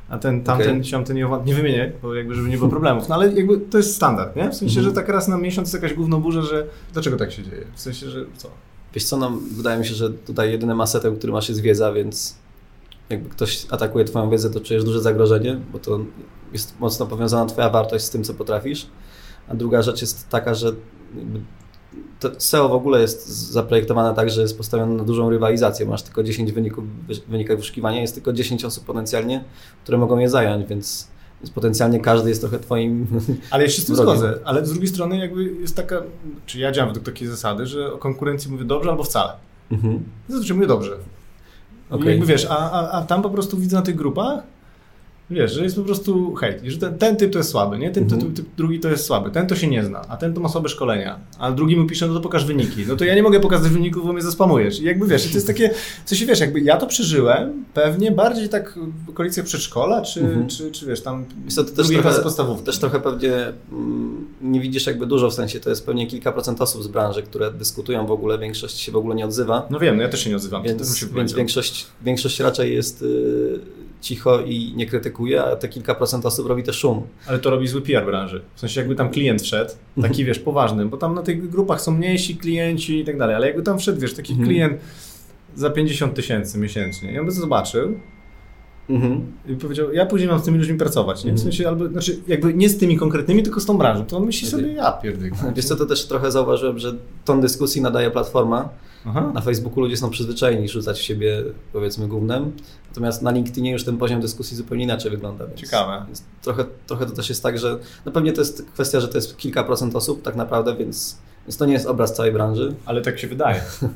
A 0.09 0.17
ten 0.17 0.43
tamten, 0.43 0.79
okay. 0.79 0.91
tamten 0.91 1.15
nie, 1.15 1.27
nie 1.45 1.55
wymienię, 1.55 1.91
bo 2.01 2.15
jakby 2.15 2.35
żeby 2.35 2.49
nie 2.49 2.57
było 2.57 2.69
problemów. 2.69 3.09
No 3.09 3.15
ale 3.15 3.33
jakby 3.33 3.57
to 3.57 3.77
jest 3.77 3.95
standard, 3.95 4.35
nie? 4.35 4.49
W 4.49 4.55
sensie, 4.55 4.73
że 4.73 4.89
mhm. 4.89 4.95
tak 4.95 5.15
raz 5.15 5.27
na 5.27 5.37
miesiąc 5.37 5.73
jest 5.73 5.83
jakaś 5.83 5.97
burza, 5.97 6.41
że 6.41 6.67
dlaczego 6.93 7.17
tak 7.17 7.31
się 7.31 7.43
dzieje? 7.43 7.65
W 7.75 7.79
sensie, 7.79 8.09
że 8.09 8.25
co? 8.37 8.49
Wiesz 8.93 9.03
co, 9.03 9.17
no, 9.17 9.31
wydaje 9.51 9.79
mi 9.79 9.85
się, 9.85 9.95
że 9.95 10.09
tutaj 10.09 10.51
jedynym 10.51 10.81
asetem, 10.81 11.15
który 11.15 11.33
masz 11.33 11.49
jest 11.49 11.61
wiedza, 11.61 11.93
więc 11.93 12.37
jakby 13.09 13.29
ktoś 13.29 13.65
atakuje 13.69 14.05
twoją 14.05 14.29
wiedzę, 14.29 14.49
to 14.49 14.61
czujesz 14.61 14.83
duże 14.83 15.01
zagrożenie, 15.01 15.59
bo 15.71 15.79
to 15.79 15.99
jest 16.53 16.79
mocno 16.79 17.05
powiązana 17.05 17.45
twoja 17.45 17.69
wartość 17.69 18.05
z 18.05 18.09
tym, 18.09 18.23
co 18.23 18.33
potrafisz. 18.33 18.87
A 19.47 19.55
druga 19.55 19.81
rzecz 19.81 20.01
jest 20.01 20.29
taka, 20.29 20.53
że 20.53 20.71
SEO 22.37 22.69
w 22.69 22.73
ogóle 22.73 23.01
jest 23.01 23.27
zaprojektowane 23.27 24.15
tak, 24.15 24.29
że 24.29 24.41
jest 24.41 24.57
postawione 24.57 24.95
na 24.95 25.03
dużą 25.03 25.29
rywalizację. 25.29 25.85
Masz 25.85 26.03
tylko 26.03 26.23
10 26.23 26.51
wyników, 26.51 26.83
wynikach 27.27 27.57
wyszukiwania, 27.57 28.01
jest 28.01 28.13
tylko 28.13 28.33
10 28.33 28.65
osób 28.65 28.85
potencjalnie, 28.85 29.43
które 29.83 29.97
mogą 29.97 30.17
je 30.17 30.29
zająć, 30.29 30.67
więc, 30.67 31.07
więc 31.41 31.51
potencjalnie 31.51 31.99
każdy 31.99 32.29
jest 32.29 32.41
trochę 32.41 32.59
twoim. 32.59 33.07
Ale 33.51 33.63
ja 33.63 33.69
się 33.69 33.81
z 33.81 33.85
tym 33.85 33.95
zgodzę, 33.95 34.39
ale 34.45 34.65
z 34.65 34.69
drugiej 34.69 34.87
strony 34.87 35.17
jakby 35.17 35.43
jest 35.43 35.75
taka, 35.75 36.01
czy 36.45 36.59
ja 36.59 36.71
działam 36.71 36.89
według 36.89 37.05
takiej 37.05 37.27
zasady, 37.27 37.65
że 37.65 37.93
o 37.93 37.97
konkurencji 37.97 38.51
mówię 38.51 38.65
dobrze 38.65 38.89
albo 38.89 39.03
wcale. 39.03 39.33
Mhm. 39.71 40.03
Zazwyczaj 40.27 40.55
mówię 40.55 40.67
dobrze. 40.67 40.97
Okay. 41.89 42.11
jakby 42.11 42.25
wiesz, 42.25 42.47
a, 42.49 42.71
a, 42.71 42.91
a 42.91 43.01
tam 43.01 43.21
po 43.21 43.29
prostu 43.29 43.57
widzę 43.57 43.77
na 43.77 43.81
tych 43.81 43.95
grupach, 43.95 44.43
Wiesz, 45.29 45.53
że 45.53 45.63
jest 45.63 45.75
po 45.75 45.81
prostu 45.81 46.35
hejt, 46.35 46.63
że 46.63 46.77
ten, 46.77 46.97
ten 46.97 47.15
typ 47.15 47.31
to 47.31 47.37
jest 47.37 47.49
słaby, 47.49 47.77
nie? 47.77 47.91
Ten 47.91 48.03
mhm. 48.03 48.21
typ, 48.21 48.33
typ, 48.33 48.45
drugi 48.57 48.79
to 48.79 48.89
jest 48.89 49.05
słaby, 49.05 49.31
ten 49.31 49.47
to 49.47 49.55
się 49.55 49.67
nie 49.67 49.83
zna, 49.83 50.01
a 50.09 50.17
ten 50.17 50.33
to 50.33 50.41
ma 50.41 50.49
słabe 50.49 50.69
szkolenia, 50.69 51.19
a 51.39 51.51
drugi 51.51 51.77
mu 51.77 51.87
pisze, 51.87 52.07
no 52.07 52.13
to 52.13 52.19
pokaż 52.19 52.45
wyniki. 52.45 52.85
No 52.87 52.95
to 52.95 53.05
ja 53.05 53.15
nie 53.15 53.23
mogę 53.23 53.39
pokazać 53.39 53.71
wyników, 53.71 54.05
bo 54.05 54.13
mnie 54.13 54.21
zaspamujesz. 54.21 54.79
I 54.79 54.83
jakby 54.83 55.07
wiesz, 55.07 55.27
to 55.27 55.33
jest 55.33 55.47
takie, 55.47 55.69
co 56.05 56.15
się 56.15 56.25
wiesz, 56.25 56.39
jakby 56.39 56.61
ja 56.61 56.77
to 56.77 56.87
przeżyłem, 56.87 57.65
pewnie 57.73 58.11
bardziej 58.11 58.49
tak 58.49 58.79
w 59.05 59.09
okolicach 59.09 59.45
przedszkola, 59.45 60.01
czy, 60.01 60.19
mhm. 60.19 60.47
czy, 60.47 60.71
czy 60.71 60.85
wiesz, 60.85 61.01
tam 61.01 61.25
to 61.55 61.63
też 61.63 61.87
trochę, 61.87 62.21
podstawówki. 62.21 62.65
Też 62.65 62.79
trochę 62.79 62.99
pewnie 62.99 63.33
mm, 63.71 64.27
nie 64.41 64.59
widzisz 64.59 64.87
jakby 64.87 65.05
dużo, 65.05 65.29
w 65.29 65.33
sensie 65.33 65.59
to 65.59 65.69
jest 65.69 65.85
pewnie 65.85 66.07
kilka 66.07 66.31
procent 66.31 66.61
osób 66.61 66.83
z 66.83 66.87
branży, 66.87 67.23
które 67.23 67.51
dyskutują 67.51 68.07
w 68.07 68.11
ogóle, 68.11 68.37
większość 68.37 68.79
się 68.79 68.91
w 68.91 68.95
ogóle 68.95 69.15
nie 69.15 69.25
odzywa. 69.25 69.67
No 69.69 69.79
wiem, 69.79 69.97
no 69.97 70.03
ja 70.03 70.09
też 70.09 70.23
się 70.23 70.29
nie 70.29 70.35
odzywam. 70.35 70.63
Więc, 70.63 71.05
więc 71.05 71.33
większość, 71.33 71.87
większość 72.01 72.39
raczej 72.39 72.73
jest... 72.73 73.01
Yy, 73.01 73.86
cicho 74.01 74.41
i 74.41 74.73
nie 74.75 74.85
krytykuje, 74.85 75.43
a 75.43 75.55
te 75.55 75.67
kilka 75.67 75.95
procent 75.95 76.25
osób 76.25 76.47
robi 76.47 76.63
też 76.63 76.75
szum. 76.75 77.01
Ale 77.27 77.39
to 77.39 77.49
robi 77.49 77.67
zły 77.67 77.81
PR 77.81 78.05
branży. 78.05 78.41
W 78.55 78.59
sensie 78.59 78.81
jakby 78.81 78.95
tam 78.95 79.09
klient 79.09 79.41
wszedł, 79.41 79.71
taki 79.95 80.07
mhm. 80.07 80.25
wiesz, 80.25 80.39
poważny, 80.39 80.85
bo 80.85 80.97
tam 80.97 81.15
na 81.15 81.21
tych 81.21 81.49
grupach 81.49 81.81
są 81.81 81.91
mniejsi 81.91 82.35
klienci 82.35 82.99
i 82.99 83.05
tak 83.05 83.17
dalej, 83.17 83.35
ale 83.35 83.47
jakby 83.47 83.63
tam 83.63 83.79
wszedł, 83.79 84.01
wiesz, 84.01 84.13
taki 84.13 84.33
mhm. 84.33 84.49
klient 84.49 84.81
za 85.55 85.69
50 85.69 86.13
tysięcy 86.13 86.57
miesięcznie 86.57 87.13
i 87.13 87.19
on 87.19 87.25
by 87.25 87.31
zobaczył, 87.31 87.99
Mhm. 88.89 89.31
I 89.47 89.55
powiedział, 89.55 89.93
ja 89.93 90.05
później 90.05 90.29
mam 90.29 90.39
z 90.39 90.43
tymi 90.43 90.57
ludźmi 90.57 90.77
pracować, 90.77 91.23
nie? 91.23 91.33
W 91.33 91.39
sensie, 91.39 91.67
albo, 91.67 91.87
znaczy, 91.87 92.19
jakby 92.27 92.53
nie 92.53 92.69
z 92.69 92.77
tymi 92.77 92.97
konkretnymi, 92.97 93.43
tylko 93.43 93.59
z 93.59 93.65
tą 93.65 93.77
branżą. 93.77 94.05
To 94.05 94.17
on 94.17 94.25
myśli 94.25 94.47
sobie, 94.47 94.73
ja 94.73 94.91
pierdolę. 94.91 95.31
Wiesz 95.55 95.65
co, 95.65 95.75
to 95.75 95.85
też 95.85 96.05
trochę 96.05 96.31
zauważyłem, 96.31 96.79
że 96.79 96.93
ton 97.25 97.41
dyskusji 97.41 97.81
nadaje 97.81 98.11
platforma. 98.11 98.69
Aha. 99.05 99.31
Na 99.33 99.41
Facebooku 99.41 99.81
ludzie 99.81 99.97
są 99.97 100.09
przyzwyczajeni 100.09 100.69
rzucać 100.69 100.99
w 100.99 101.01
siebie, 101.01 101.43
powiedzmy, 101.73 102.07
głównym. 102.07 102.51
Natomiast 102.89 103.21
na 103.21 103.31
LinkedInie 103.31 103.71
już 103.71 103.83
ten 103.83 103.97
poziom 103.97 104.21
dyskusji 104.21 104.57
zupełnie 104.57 104.83
inaczej 104.83 105.11
wygląda. 105.11 105.47
Więc, 105.47 105.59
Ciekawe. 105.59 106.05
Więc 106.05 106.23
trochę, 106.41 106.65
trochę 106.87 107.05
to 107.05 107.11
też 107.11 107.29
jest 107.29 107.43
tak, 107.43 107.57
że 107.59 107.79
no 108.05 108.11
pewnie 108.11 108.33
to 108.33 108.41
jest 108.41 108.65
kwestia, 108.73 108.99
że 108.99 109.07
to 109.07 109.17
jest 109.17 109.37
kilka 109.37 109.63
procent 109.63 109.95
osób 109.95 110.21
tak 110.21 110.35
naprawdę, 110.35 110.75
więc, 110.75 111.17
więc 111.47 111.57
to 111.57 111.65
nie 111.65 111.73
jest 111.73 111.85
obraz 111.85 112.13
całej 112.13 112.31
branży. 112.31 112.75
Ale 112.85 113.01
tak 113.01 113.19
się 113.19 113.27
wydaje. 113.27 113.61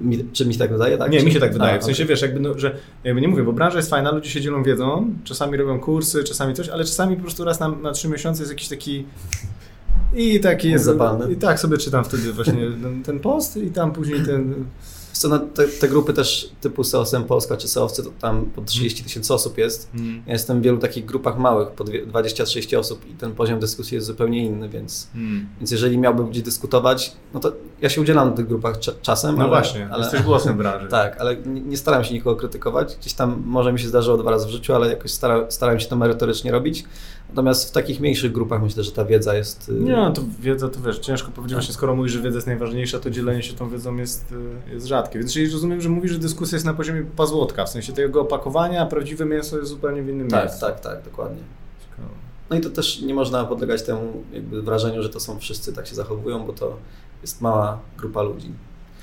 Mi, 0.00 0.24
czy 0.32 0.46
mi 0.46 0.52
się 0.52 0.58
tak 0.58 0.72
wydaje? 0.72 0.98
Tak? 0.98 1.12
Nie, 1.12 1.22
mi 1.22 1.32
się 1.32 1.40
tak 1.40 1.52
wydaje. 1.52 1.74
A, 1.74 1.78
w 1.78 1.84
sensie 1.84 2.02
okay. 2.02 2.10
wiesz, 2.10 2.22
jakby, 2.22 2.40
no, 2.40 2.58
że 2.58 2.76
jakby 3.04 3.20
nie 3.20 3.28
mówię, 3.28 3.42
bo 3.42 3.52
branża 3.52 3.76
jest 3.76 3.90
fajna, 3.90 4.12
ludzie 4.12 4.30
się 4.30 4.40
dzielą 4.40 4.62
wiedzą, 4.62 5.14
czasami 5.24 5.56
robią 5.56 5.80
kursy, 5.80 6.24
czasami 6.24 6.54
coś, 6.54 6.68
ale 6.68 6.84
czasami 6.84 7.16
po 7.16 7.22
prostu 7.22 7.44
raz 7.44 7.60
na, 7.60 7.68
na 7.68 7.92
trzy 7.92 8.08
miesiące 8.08 8.42
jest 8.42 8.52
jakiś 8.52 8.68
taki 8.68 9.04
i 10.14 10.40
taki 10.40 10.70
jest. 10.70 10.84
Zapalny. 10.84 11.32
I 11.32 11.36
tak 11.36 11.60
sobie 11.60 11.78
czytam 11.78 12.04
wtedy 12.04 12.32
właśnie 12.32 12.62
ten 13.04 13.20
post 13.20 13.56
i 13.56 13.70
tam 13.70 13.92
później 13.92 14.20
ten 14.26 14.54
co, 15.20 15.28
no, 15.28 15.38
te, 15.38 15.68
te, 15.68 15.88
grupy 15.88 16.12
też 16.12 16.50
typu 16.60 16.84
SEOSem 16.84 17.24
Polska 17.24 17.56
czy 17.56 17.68
SEOwcy, 17.68 18.02
to 18.02 18.10
tam 18.20 18.46
po 18.46 18.62
30 18.62 19.04
tysięcy 19.04 19.34
osób 19.34 19.58
jest. 19.58 19.90
Mm. 19.94 20.22
Ja 20.26 20.32
jestem 20.32 20.60
w 20.60 20.62
wielu 20.62 20.78
takich 20.78 21.04
grupach 21.04 21.38
małych, 21.38 21.70
po 21.70 21.84
20-30 21.84 22.78
osób 22.78 23.10
i 23.10 23.14
ten 23.14 23.34
poziom 23.34 23.60
dyskusji 23.60 23.94
jest 23.94 24.06
zupełnie 24.06 24.44
inny, 24.44 24.68
więc, 24.68 25.08
mm. 25.14 25.48
więc 25.58 25.70
jeżeli 25.70 25.98
miałbym 25.98 26.30
gdzieś 26.30 26.42
dyskutować, 26.42 27.12
no 27.34 27.40
to 27.40 27.52
ja 27.80 27.88
się 27.88 28.00
udzielam 28.00 28.32
w 28.32 28.36
tych 28.36 28.46
grupach 28.46 28.78
czasem. 29.02 29.36
No 29.36 29.40
ale, 29.40 29.48
właśnie, 29.48 29.88
ale, 29.90 30.02
jesteś 30.02 30.22
głosem 30.22 30.56
branży. 30.56 30.88
tak, 31.00 31.20
ale 31.20 31.36
nie, 31.36 31.60
nie, 31.60 31.76
staram 31.76 32.04
się 32.04 32.14
nikogo 32.14 32.36
krytykować. 32.36 32.96
Gdzieś 32.96 33.14
tam 33.14 33.42
może 33.46 33.72
mi 33.72 33.78
się 33.78 33.88
zdarzyło 33.88 34.18
dwa 34.18 34.30
razy 34.30 34.46
w 34.46 34.50
życiu, 34.50 34.74
ale 34.74 34.88
jakoś 34.88 35.10
stara, 35.10 35.50
starałem 35.50 35.80
się 35.80 35.88
to 35.88 35.96
merytorycznie 35.96 36.52
robić. 36.52 36.84
Natomiast 37.30 37.68
w 37.68 37.72
takich 37.72 38.00
mniejszych 38.00 38.32
grupach 38.32 38.62
myślę, 38.62 38.82
że 38.82 38.92
ta 38.92 39.04
wiedza 39.04 39.34
jest... 39.34 39.68
Y, 39.68 39.72
nie, 39.72 39.96
no 39.96 40.10
to 40.10 40.22
wiedza 40.40 40.68
to 40.68 40.80
wiesz, 40.80 40.98
ciężko 40.98 41.30
powiedzieć, 41.30 41.54
właśnie 41.54 41.74
skoro 41.74 41.96
mówisz, 41.96 42.12
że 42.12 42.20
wiedza 42.20 42.36
jest 42.36 42.46
najważniejsza, 42.46 43.00
to 43.00 43.10
dzielenie 43.10 43.42
się 43.42 43.52
tą 43.52 43.68
wiedzą 43.68 43.96
jest, 43.96 44.32
y, 44.68 44.72
jest 44.72 44.86
rzadkie. 44.86 45.18
Więc 45.18 45.34
jeżeli 45.34 45.52
rozumiem, 45.52 45.80
że 45.80 45.88
mówisz, 45.88 46.12
że 46.12 46.18
dyskusja 46.18 46.56
jest 46.56 46.66
na 46.66 46.74
poziomie 46.74 47.04
pazłotka, 47.16 47.64
w 47.64 47.68
sensie 47.68 47.92
tego 47.92 48.20
opakowania, 48.20 48.82
a 48.82 48.86
prawdziwe 48.86 49.24
mięso 49.24 49.58
jest 49.58 49.68
zupełnie 49.68 50.02
w 50.02 50.08
innym 50.08 50.28
tak, 50.28 50.44
miejscu. 50.44 50.60
Tak, 50.60 50.80
tak, 50.80 50.94
tak, 50.94 51.04
dokładnie. 51.04 51.42
No 52.50 52.56
i 52.56 52.60
to 52.60 52.70
też 52.70 53.00
nie 53.00 53.14
można 53.14 53.44
podlegać 53.44 53.82
temu 53.82 54.22
jakby 54.32 54.62
wrażeniu, 54.62 55.02
że 55.02 55.08
to 55.08 55.20
są 55.20 55.38
wszyscy 55.38 55.72
tak 55.72 55.86
się 55.86 55.94
zachowują, 55.94 56.46
bo 56.46 56.52
to 56.52 56.76
jest 57.22 57.40
mała 57.40 57.78
grupa 57.98 58.22
ludzi. 58.22 58.52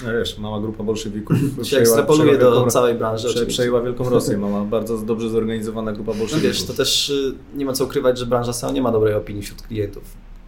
No 0.06 0.14
wiesz, 0.14 0.38
mała 0.38 0.60
grupa 0.60 0.84
bolszewików 0.84 1.38
się 1.64 1.78
ekstrapoluje 1.78 2.38
do 2.38 2.52
wielką, 2.52 2.70
całej 2.70 2.96
branży. 2.96 3.28
Prze, 3.28 3.46
przejęła 3.46 3.82
Wielką 3.82 4.10
Rosję, 4.10 4.38
mama 4.38 4.66
bardzo 4.66 4.98
dobrze 4.98 5.30
zorganizowana 5.30 5.92
grupa 5.92 6.14
bolszewików. 6.14 6.44
No 6.44 6.50
wiesz, 6.50 6.64
to 6.64 6.74
też 6.74 7.10
y, 7.10 7.34
nie 7.56 7.66
ma 7.66 7.74
co 7.74 7.86
ukrywać, 7.86 8.18
że 8.18 8.26
branża 8.26 8.54
SEO 8.54 8.72
nie 8.72 8.82
ma 8.82 8.92
dobrej 8.92 9.14
opinii 9.14 9.42
wśród 9.42 9.62
klientów. 9.62 10.04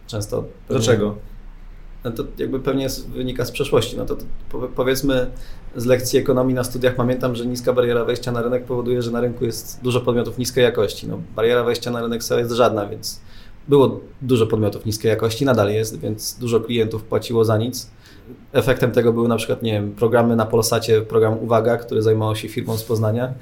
Często. 0.06 0.44
Dlaczego? 0.68 1.14
No 2.04 2.10
to 2.10 2.24
jakby 2.38 2.60
pewnie 2.60 2.88
wynika 3.14 3.44
z 3.44 3.50
przeszłości. 3.50 3.96
No 3.96 4.06
to, 4.06 4.16
to 4.16 4.68
powiedzmy 4.76 5.30
z 5.76 5.86
lekcji 5.86 6.18
ekonomii 6.18 6.54
na 6.54 6.64
studiach 6.64 6.94
pamiętam, 6.94 7.36
że 7.36 7.46
niska 7.46 7.72
bariera 7.72 8.04
wejścia 8.04 8.32
na 8.32 8.42
rynek 8.42 8.64
powoduje, 8.64 9.02
że 9.02 9.10
na 9.10 9.20
rynku 9.20 9.44
jest 9.44 9.80
dużo 9.82 10.00
podmiotów 10.00 10.38
niskiej 10.38 10.64
jakości. 10.64 11.08
No, 11.08 11.20
bariera 11.36 11.64
wejścia 11.64 11.90
na 11.90 12.00
rynek 12.00 12.24
SEO 12.24 12.38
jest 12.38 12.52
żadna, 12.52 12.86
więc 12.86 13.20
było 13.68 14.00
dużo 14.22 14.46
podmiotów 14.46 14.86
niskiej 14.86 15.08
jakości, 15.08 15.44
nadal 15.44 15.72
jest, 15.72 16.00
więc 16.00 16.38
dużo 16.38 16.60
klientów 16.60 17.02
płaciło 17.02 17.44
za 17.44 17.58
nic 17.58 17.90
efektem 18.52 18.92
tego 18.92 19.12
były 19.12 19.28
na 19.28 19.36
przykład, 19.36 19.62
nie 19.62 19.72
wiem, 19.72 19.92
programy 19.92 20.36
na 20.36 20.46
Polsacie, 20.46 21.00
program 21.00 21.38
Uwaga, 21.38 21.76
który 21.76 22.02
zajmował 22.02 22.36
się 22.36 22.48
firmą 22.48 22.76
z 22.76 22.82
Poznania. 22.82 23.34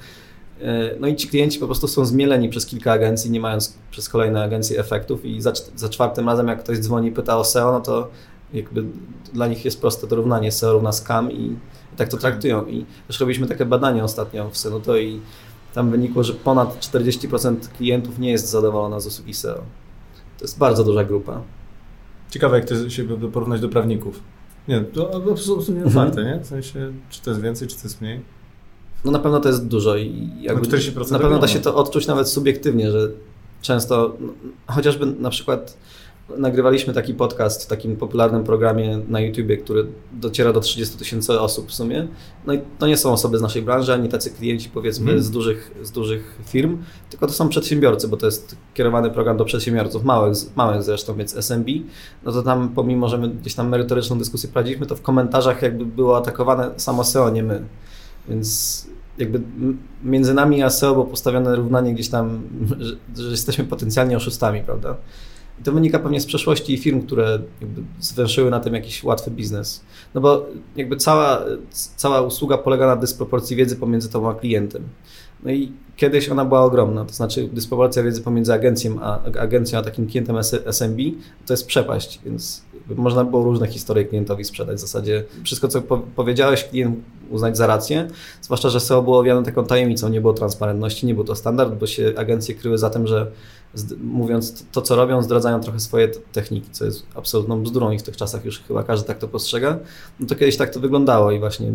E, 0.61 0.95
no 0.99 1.07
i 1.07 1.15
ci 1.15 1.27
klienci 1.27 1.59
po 1.59 1.65
prostu 1.65 1.87
są 1.87 2.05
zmieleni 2.05 2.49
przez 2.49 2.65
kilka 2.65 2.91
agencji, 2.91 3.31
nie 3.31 3.39
mając 3.39 3.77
przez 3.91 4.09
kolejne 4.09 4.43
agencje 4.43 4.79
efektów 4.79 5.25
i 5.25 5.41
za, 5.41 5.53
za 5.75 5.89
czwartym 5.89 6.29
razem 6.29 6.47
jak 6.47 6.63
ktoś 6.63 6.79
dzwoni 6.79 7.07
i 7.07 7.11
pyta 7.11 7.37
o 7.37 7.43
SEO, 7.43 7.71
no 7.71 7.81
to 7.81 8.09
jakby 8.53 8.83
dla 9.33 9.47
nich 9.47 9.65
jest 9.65 9.81
proste 9.81 10.07
dorównanie 10.07 10.51
SEO 10.51 10.73
równa 10.73 10.91
scam 10.91 11.31
i, 11.31 11.57
i 11.93 11.97
tak 11.97 12.09
to 12.09 12.17
traktują. 12.17 12.65
I 12.65 12.85
też 13.07 13.19
robiliśmy 13.19 13.47
takie 13.47 13.65
badanie 13.65 14.03
ostatnio 14.03 14.49
w 14.49 14.57
Senuto 14.57 14.97
i 14.97 15.21
tam 15.73 15.91
wynikło, 15.91 16.23
że 16.23 16.33
ponad 16.33 16.79
40% 16.79 17.55
klientów 17.77 18.19
nie 18.19 18.31
jest 18.31 18.49
zadowolona 18.49 18.99
z 18.99 19.07
usługi 19.07 19.33
SEO. 19.33 19.61
To 20.37 20.45
jest 20.45 20.57
bardzo 20.57 20.83
duża 20.83 21.03
grupa. 21.03 21.41
Ciekawe, 22.29 22.59
jak 22.59 22.69
to 22.69 22.89
się 22.89 23.03
porównać 23.33 23.61
do 23.61 23.69
prawników. 23.69 24.19
Nie, 24.67 24.81
to 24.81 25.23
absolutnie 25.31 25.85
otwarte, 25.85 26.23
nie? 26.23 26.39
W 26.39 26.47
sensie, 26.47 26.93
czy 27.09 27.21
to 27.21 27.29
jest 27.29 27.41
więcej, 27.41 27.67
czy 27.67 27.75
to 27.75 27.83
jest 27.83 28.01
mniej? 28.01 28.21
No 29.05 29.11
na 29.11 29.19
pewno 29.19 29.39
to 29.39 29.49
jest 29.49 29.67
dużo 29.67 29.97
i 29.97 30.29
jakby 30.41 30.67
no 30.95 31.03
na 31.11 31.19
pewno 31.19 31.39
da 31.39 31.47
się 31.47 31.59
to 31.59 31.75
odczuć 31.75 32.07
nawet 32.07 32.29
subiektywnie, 32.29 32.91
że 32.91 33.09
często, 33.61 34.17
no, 34.19 34.33
chociażby 34.67 35.05
na 35.05 35.29
przykład 35.29 35.77
nagrywaliśmy 36.37 36.93
taki 36.93 37.13
podcast 37.13 37.63
w 37.63 37.67
takim 37.67 37.95
popularnym 37.95 38.43
programie 38.43 38.99
na 39.07 39.19
YouTubie, 39.19 39.57
który 39.57 39.85
dociera 40.11 40.53
do 40.53 40.59
30 40.59 40.97
tysięcy 40.97 41.39
osób 41.39 41.69
w 41.69 41.73
sumie. 41.73 42.07
No 42.45 42.53
i 42.53 42.59
to 42.79 42.87
nie 42.87 42.97
są 42.97 43.11
osoby 43.11 43.37
z 43.37 43.41
naszej 43.41 43.61
branży, 43.61 43.93
ani 43.93 44.09
tacy 44.09 44.31
klienci 44.31 44.69
powiedzmy 44.69 45.11
mm. 45.11 45.23
z, 45.23 45.31
dużych, 45.31 45.71
z 45.81 45.91
dużych 45.91 46.39
firm, 46.45 46.77
tylko 47.09 47.27
to 47.27 47.33
są 47.33 47.49
przedsiębiorcy, 47.49 48.07
bo 48.07 48.17
to 48.17 48.25
jest 48.25 48.55
kierowany 48.73 49.11
program 49.11 49.37
do 49.37 49.45
przedsiębiorców 49.45 50.03
małych, 50.03 50.37
małych 50.55 50.83
zresztą, 50.83 51.15
więc 51.15 51.35
SMB. 51.35 51.67
No 52.23 52.31
to 52.31 52.41
tam 52.41 52.69
pomimo, 52.69 53.09
że 53.09 53.17
my 53.17 53.29
gdzieś 53.29 53.55
tam 53.55 53.69
merytoryczną 53.69 54.17
dyskusję 54.17 54.49
prowadziliśmy, 54.49 54.85
to 54.85 54.95
w 54.95 55.01
komentarzach 55.01 55.61
jakby 55.61 55.85
było 55.85 56.17
atakowane 56.17 56.71
samo 56.77 57.03
SEO, 57.03 57.29
nie 57.29 57.43
my. 57.43 57.63
Więc 58.29 58.87
jakby 59.17 59.41
między 60.03 60.33
nami 60.33 60.63
a 60.63 60.69
SEO 60.69 60.93
było 60.93 61.05
postawione 61.05 61.55
równanie 61.55 61.93
gdzieś 61.93 62.09
tam, 62.09 62.41
że, 62.79 63.23
że 63.23 63.31
jesteśmy 63.31 63.63
potencjalnie 63.63 64.17
oszustami, 64.17 64.61
prawda? 64.61 64.95
I 65.59 65.63
to 65.63 65.71
wynika 65.71 65.99
pewnie 65.99 66.21
z 66.21 66.25
przeszłości 66.25 66.77
firm, 66.77 67.01
które 67.01 67.39
jakby 67.61 67.81
zwęszyły 67.99 68.51
na 68.51 68.59
tym 68.59 68.73
jakiś 68.73 69.03
łatwy 69.03 69.31
biznes. 69.31 69.81
No 70.13 70.21
bo 70.21 70.45
jakby 70.75 70.97
cała, 70.97 71.41
cała 71.95 72.21
usługa 72.21 72.57
polega 72.57 72.87
na 72.87 72.95
dysproporcji 72.95 73.55
wiedzy 73.55 73.75
pomiędzy 73.75 74.09
tobą 74.09 74.29
a 74.29 74.33
klientem. 74.33 74.83
No 75.43 75.51
i 75.51 75.71
kiedyś 75.95 76.29
ona 76.29 76.45
była 76.45 76.61
ogromna, 76.61 77.05
to 77.05 77.13
znaczy 77.13 77.49
dysproporcja 77.53 78.03
wiedzy 78.03 78.21
pomiędzy 78.21 78.53
agencją 78.53 78.97
a, 79.01 79.23
agencją 79.23 79.79
a 79.79 79.81
takim 79.81 80.07
klientem 80.07 80.37
SMB 80.65 80.97
to 81.45 81.53
jest 81.53 81.67
przepaść, 81.67 82.19
więc 82.25 82.63
można 82.95 83.23
było 83.23 83.43
różne 83.43 83.67
historie 83.67 84.05
klientowi 84.05 84.43
sprzedać. 84.43 84.77
W 84.77 84.81
zasadzie 84.81 85.23
wszystko, 85.43 85.67
co 85.67 85.81
po 85.81 85.97
powiedziałeś, 85.97 86.63
klient 86.63 86.99
uznać 87.29 87.57
za 87.57 87.67
rację, 87.67 88.07
zwłaszcza, 88.41 88.69
że 88.69 88.79
SEO 88.79 89.01
było 89.01 89.19
owiane 89.19 89.43
taką 89.43 89.65
tajemnicą, 89.65 90.09
nie 90.09 90.21
było 90.21 90.33
transparentności, 90.33 91.05
nie 91.05 91.15
był 91.15 91.23
to 91.23 91.35
standard, 91.35 91.73
bo 91.73 91.87
się 91.87 92.13
agencje 92.17 92.55
kryły 92.55 92.77
za 92.77 92.89
tym, 92.89 93.07
że 93.07 93.31
mówiąc 94.01 94.65
to, 94.71 94.81
co 94.81 94.95
robią, 94.95 95.21
zdradzają 95.21 95.61
trochę 95.61 95.79
swoje 95.79 96.07
techniki, 96.07 96.69
co 96.71 96.85
jest 96.85 97.05
absolutną 97.15 97.63
bzdurą 97.63 97.91
i 97.91 97.99
w 97.99 98.03
tych 98.03 98.17
czasach 98.17 98.45
już 98.45 98.59
chyba 98.59 98.83
każdy 98.83 99.07
tak 99.07 99.17
to 99.17 99.27
postrzega. 99.27 99.79
No 100.19 100.27
to 100.27 100.35
kiedyś 100.35 100.57
tak 100.57 100.69
to 100.69 100.79
wyglądało 100.79 101.31
i 101.31 101.39
właśnie 101.39 101.71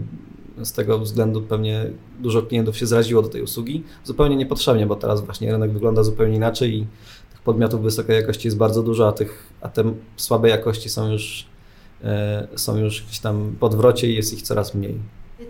z 0.62 0.72
tego 0.72 0.98
względu 0.98 1.42
pewnie 1.42 1.90
dużo 2.20 2.42
klientów 2.42 2.76
się 2.76 2.86
zraziło 2.86 3.22
do 3.22 3.28
tej 3.28 3.42
usługi. 3.42 3.82
Zupełnie 4.04 4.36
niepotrzebnie, 4.36 4.86
bo 4.86 4.96
teraz 4.96 5.24
właśnie 5.24 5.52
rynek 5.52 5.72
wygląda 5.72 6.02
zupełnie 6.02 6.36
inaczej 6.36 6.74
i 6.74 6.86
tych 7.30 7.40
podmiotów 7.40 7.82
wysokiej 7.82 8.16
jakości 8.16 8.48
jest 8.48 8.56
bardzo 8.56 8.82
dużo, 8.82 9.08
a, 9.08 9.12
tych, 9.12 9.52
a 9.60 9.68
te 9.68 9.94
słabej 10.16 10.50
jakości 10.50 10.88
są 10.88 11.12
już, 11.12 11.46
e, 12.04 12.48
są 12.56 12.76
już 12.76 13.02
gdzieś 13.02 13.18
tam 13.18 13.56
w 13.60 13.64
odwrocie 13.64 14.10
i 14.10 14.14
jest 14.14 14.32
ich 14.32 14.42
coraz 14.42 14.74
mniej. 14.74 14.98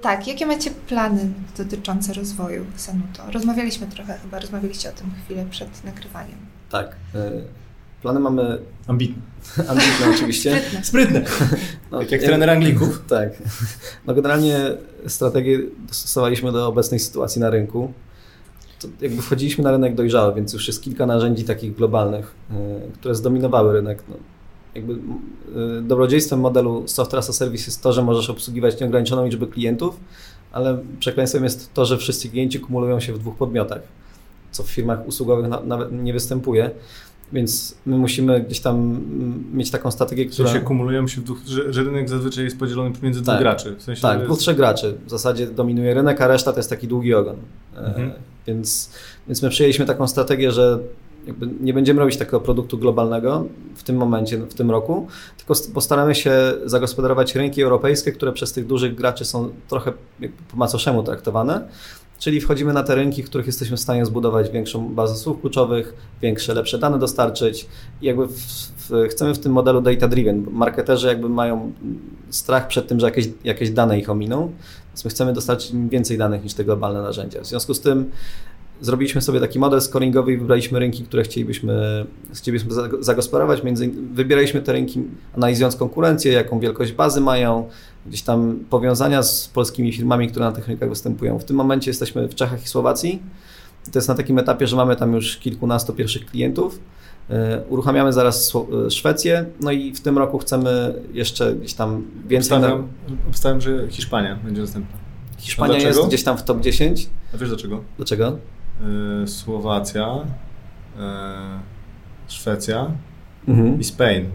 Tak, 0.05 0.27
jakie 0.27 0.47
macie 0.47 0.71
plany 0.71 1.29
dotyczące 1.57 2.13
rozwoju 2.13 2.65
Sanuto? 2.77 3.23
Rozmawialiśmy 3.33 3.87
trochę, 3.87 4.19
chyba 4.23 4.39
rozmawialiście 4.39 4.89
o 4.89 4.93
tym 4.93 5.11
chwilę 5.25 5.47
przed 5.51 5.85
nagrywaniem. 5.85 6.39
Tak. 6.71 6.97
E, 7.15 7.31
plany 8.03 8.21
mamy... 8.21 8.59
Ambitne. 8.87 9.23
Ambitne 9.71 10.07
oczywiście. 10.15 10.59
Sprytne. 10.59 10.85
Sprytne. 10.85 11.25
No, 11.91 11.99
tak 11.99 12.13
jak 12.13 12.23
trener 12.23 12.51
Anglików. 12.51 13.03
Tak. 13.09 13.29
No 14.07 14.15
generalnie 14.15 14.59
strategię 15.07 15.59
dostosowaliśmy 15.89 16.53
do 16.53 16.69
obecnej 16.69 17.01
sytuacji 17.01 17.41
na 17.41 17.51
rynku. 17.51 17.93
To 18.79 18.89
jakby 19.01 19.23
wchodziliśmy 19.23 19.65
na 19.65 19.71
rynek 19.71 19.95
dojrzały, 19.95 20.35
więc 20.35 20.53
już 20.53 20.67
jest 20.67 20.83
kilka 20.83 21.07
narzędzi 21.07 21.45
takich 21.45 21.75
globalnych, 21.75 22.35
e, 22.51 22.55
które 22.95 23.15
zdominowały 23.15 23.73
rynek. 23.73 24.03
No, 24.09 24.17
jakby 24.75 24.93
y, 24.93 24.99
dobrodziejstwem 25.83 26.41
modelu 26.41 26.83
software 26.87 27.19
as 27.19 27.31
a 27.31 27.33
service 27.33 27.65
jest 27.67 27.83
to, 27.83 27.93
że 27.93 28.03
możesz 28.03 28.31
obsługiwać 28.31 28.81
nieograniczoną 28.81 29.25
liczbę 29.25 29.47
klientów, 29.47 29.97
ale 30.53 30.79
przekleństwem 31.01 31.45
jest 31.45 31.75
to, 31.75 31.85
że 31.85 31.99
wszyscy 31.99 32.29
klienci 32.29 32.61
kumulują 32.61 33.01
się 33.01 33.13
w 33.13 33.19
dwóch 33.19 33.37
podmiotach, 33.37 33.83
co 34.51 34.63
w 34.63 34.71
firmach 34.71 35.07
usługowych 35.07 35.47
nawet 35.65 35.93
nie 35.93 36.13
występuje. 36.13 36.71
Więc 37.33 37.75
my 37.87 37.99
musimy 37.99 38.41
gdzieś 38.41 38.61
tam 38.61 39.01
mieć 39.53 39.71
taką 39.71 39.91
strategię, 39.91 40.27
która... 40.27 40.49
Sensie 40.49 40.67
kumulują 40.67 41.09
się 41.09 41.21
w 41.21 41.25
dwóch, 41.25 41.39
że, 41.47 41.73
że 41.73 41.85
rynek 41.85 42.09
zazwyczaj 42.09 42.45
jest 42.45 42.59
podzielony 42.59 42.93
pomiędzy 42.93 43.21
dwóch 43.23 43.35
tak, 43.35 43.41
graczy. 43.43 43.77
W 43.79 43.83
sensie 43.83 44.03
tak, 44.03 44.15
jest... 44.15 44.27
dwóch, 44.27 44.39
trzech 44.39 44.57
graczy. 44.57 44.95
W 45.07 45.11
zasadzie 45.11 45.47
dominuje 45.47 45.95
rynek, 45.95 46.21
a 46.21 46.29
reszta 46.29 46.53
to 46.53 46.59
jest 46.59 46.71
taki 46.71 46.89
długi 46.89 47.15
ogon. 47.15 47.37
E, 47.77 47.79
mhm. 47.79 48.13
Więc, 48.47 48.91
więc 49.27 49.43
my 49.43 49.51
przyjęliśmy 49.51 49.87
taką 49.87 50.09
strategię, 50.09 50.53
że 50.53 50.79
nie 51.61 51.75
będziemy 51.75 52.01
robić 52.01 52.17
takiego 52.17 52.41
produktu 52.41 52.79
globalnego 52.79 53.45
w 53.75 53.83
tym 53.83 53.97
momencie, 53.97 54.39
w 54.39 54.55
tym 54.55 54.71
roku, 54.71 55.07
tylko 55.37 55.55
postaramy 55.75 56.15
się 56.15 56.33
zagospodarować 56.65 57.35
rynki 57.35 57.63
europejskie, 57.63 58.13
które 58.13 58.33
przez 58.33 58.53
tych 58.53 58.67
dużych 58.67 58.95
graczy 58.95 59.25
są 59.25 59.51
trochę 59.69 59.93
po 60.51 60.57
macoszemu 60.57 61.03
traktowane. 61.03 61.69
Czyli 62.19 62.41
wchodzimy 62.41 62.73
na 62.73 62.83
te 62.83 62.95
rynki, 62.95 63.23
w 63.23 63.27
których 63.27 63.47
jesteśmy 63.47 63.77
w 63.77 63.81
stanie 63.81 64.07
zbudować 64.07 64.51
większą 64.51 64.95
bazę 64.95 65.15
słów 65.17 65.41
kluczowych, 65.41 65.95
większe, 66.23 66.55
lepsze 66.55 66.79
dane 66.79 66.99
dostarczyć. 66.99 67.67
I 68.03 68.07
jakby 68.07 68.27
w, 68.27 68.37
w, 68.91 69.09
chcemy 69.09 69.35
w 69.35 69.39
tym 69.39 69.53
modelu 69.53 69.81
data-driven. 69.81 70.51
Marketerzy 70.51 71.07
jakby 71.07 71.29
mają 71.29 71.73
strach 72.31 72.69
przed 72.69 72.89
tym, 72.89 73.01
że 73.01 73.07
jakieś, 73.07 73.29
jakieś 73.45 73.71
dane 73.71 73.99
ich 73.99 74.11
ominą, 74.11 74.53
więc 74.89 75.05
my 75.05 75.11
chcemy 75.11 75.33
dostarczyć 75.33 75.71
im 75.71 75.89
więcej 75.89 76.19
danych 76.19 76.45
niż 76.45 76.55
te 76.55 76.65
globalne 76.65 77.03
narzędzia. 77.03 77.41
W 77.41 77.47
związku 77.47 77.75
z 77.75 77.81
tym 77.81 78.11
zrobiliśmy 78.81 79.21
sobie 79.21 79.41
taki 79.41 79.59
model 79.59 79.81
scoringowy 79.81 80.33
i 80.33 80.37
wybraliśmy 80.37 80.79
rynki, 80.79 81.05
które 81.05 81.23
chcielibyśmy, 81.23 82.07
chcielibyśmy 82.35 82.75
zagospodarować. 83.01 83.63
Między, 83.63 83.91
wybieraliśmy 84.13 84.63
te 84.63 84.73
rynki 84.73 85.03
analizując 85.37 85.77
konkurencję, 85.77 86.33
jaką 86.33 86.61
wielkość 86.61 86.93
bazy 86.93 87.21
mają, 87.21 87.69
gdzieś 88.07 88.23
tam 88.23 88.59
powiązania 88.71 89.23
z 89.23 89.49
polskimi 89.49 89.93
firmami, 89.93 90.29
które 90.29 90.45
na 90.45 90.53
tych 90.53 90.69
rynkach 90.69 90.89
występują. 90.89 91.39
W 91.39 91.45
tym 91.45 91.57
momencie 91.57 91.91
jesteśmy 91.91 92.29
w 92.29 92.35
Czechach 92.35 92.65
i 92.65 92.69
Słowacji. 92.69 93.23
To 93.93 93.99
jest 93.99 94.09
na 94.09 94.15
takim 94.15 94.39
etapie, 94.39 94.67
że 94.67 94.77
mamy 94.77 94.97
tam 94.97 95.13
już 95.13 95.37
kilkunastu 95.37 95.93
pierwszych 95.93 96.27
klientów. 96.27 96.81
E, 97.31 97.63
uruchamiamy 97.69 98.13
zaraz 98.13 98.53
e, 98.87 98.91
Szwecję, 98.91 99.47
no 99.61 99.73
i 99.73 99.93
w 99.93 100.01
tym 100.01 100.19
roku 100.19 100.39
chcemy 100.39 100.95
jeszcze 101.13 101.55
gdzieś 101.55 101.75
tam 101.75 102.05
więcej. 102.27 102.59
Obstawiam, 102.59 102.89
obstawiam 103.29 103.61
że 103.61 103.89
Hiszpania 103.89 104.39
będzie 104.45 104.61
następna. 104.61 104.97
Hiszpania 105.39 105.79
jest 105.79 106.07
gdzieś 106.07 106.25
tam 106.25 106.39
w 106.39 106.43
top 106.43 106.61
10. 106.61 107.09
A 107.35 107.37
wiesz 107.37 107.49
dlaczego? 107.49 107.81
Dlaczego? 107.97 108.39
Y, 109.25 109.29
Słowacja, 109.29 110.15
y, 110.97 110.99
Szwecja 112.29 112.91
mhm. 113.49 113.81
i 113.81 113.85
Spain. 113.85 114.31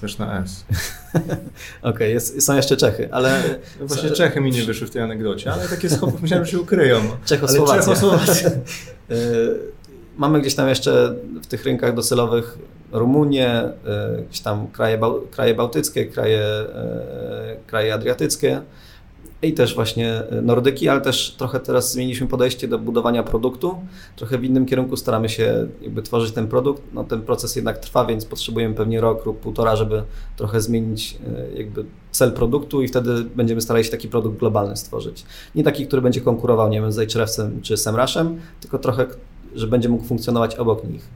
Też 0.00 0.18
na 0.18 0.42
S. 0.42 0.64
Okej, 1.82 2.16
okay, 2.16 2.40
są 2.40 2.56
jeszcze 2.56 2.76
Czechy, 2.76 3.08
ale... 3.12 3.42
No 3.80 3.86
właśnie 3.86 4.10
Czechy 4.10 4.40
mi 4.40 4.50
nie 4.50 4.62
wyszły 4.62 4.86
w 4.86 4.90
tej 4.90 5.02
anegdocie, 5.02 5.52
ale 5.52 5.68
takie 5.68 5.90
schopy 5.90 6.18
myślałem, 6.22 6.46
że 6.46 6.52
się 6.52 6.60
ukryją. 6.60 7.00
Czechosłowacja. 7.24 7.82
Czechosłowacja. 7.82 8.50
Y, 9.10 9.58
mamy 10.16 10.40
gdzieś 10.40 10.54
tam 10.54 10.68
jeszcze 10.68 11.14
w 11.42 11.46
tych 11.46 11.64
rynkach 11.64 11.94
docelowych 11.94 12.58
Rumunię, 12.92 13.62
gdzieś 14.28 14.40
tam 14.40 14.66
kraje, 14.68 15.00
kraje 15.30 15.54
bałtyckie, 15.54 16.06
kraje, 16.06 16.42
kraje 17.66 17.94
adriatyckie 17.94 18.62
i 19.46 19.52
też 19.52 19.74
właśnie 19.74 20.12
e, 20.12 20.42
Nordyki, 20.42 20.88
ale 20.88 21.00
też 21.00 21.34
trochę 21.38 21.60
teraz 21.60 21.92
zmieniliśmy 21.92 22.26
podejście 22.26 22.68
do 22.68 22.78
budowania 22.78 23.22
produktu. 23.22 23.74
Trochę 24.16 24.38
w 24.38 24.44
innym 24.44 24.66
kierunku 24.66 24.96
staramy 24.96 25.28
się 25.28 25.68
jakby 25.80 26.02
tworzyć 26.02 26.34
ten 26.34 26.48
produkt. 26.48 26.82
No, 26.92 27.04
ten 27.04 27.22
proces 27.22 27.56
jednak 27.56 27.78
trwa, 27.78 28.04
więc 28.04 28.24
potrzebujemy 28.24 28.74
pewnie 28.74 29.00
rok 29.00 29.26
lub 29.26 29.40
półtora, 29.40 29.76
żeby 29.76 30.02
trochę 30.36 30.60
zmienić 30.60 31.18
e, 31.54 31.58
jakby 31.58 31.84
cel 32.10 32.32
produktu 32.32 32.82
i 32.82 32.88
wtedy 32.88 33.24
będziemy 33.36 33.60
starali 33.60 33.84
się 33.84 33.90
taki 33.90 34.08
produkt 34.08 34.38
globalny 34.38 34.76
stworzyć. 34.76 35.24
Nie 35.54 35.64
taki, 35.64 35.86
który 35.86 36.02
będzie 36.02 36.20
konkurował, 36.20 36.68
nie 36.68 36.80
wiem, 36.80 36.92
z 36.92 36.98
Ahrefsem 36.98 37.62
czy 37.62 37.76
Semrashem, 37.76 38.40
tylko 38.60 38.78
trochę, 38.78 39.06
że 39.54 39.66
będzie 39.66 39.88
mógł 39.88 40.04
funkcjonować 40.04 40.56
obok 40.56 40.84
nich. 40.84 41.08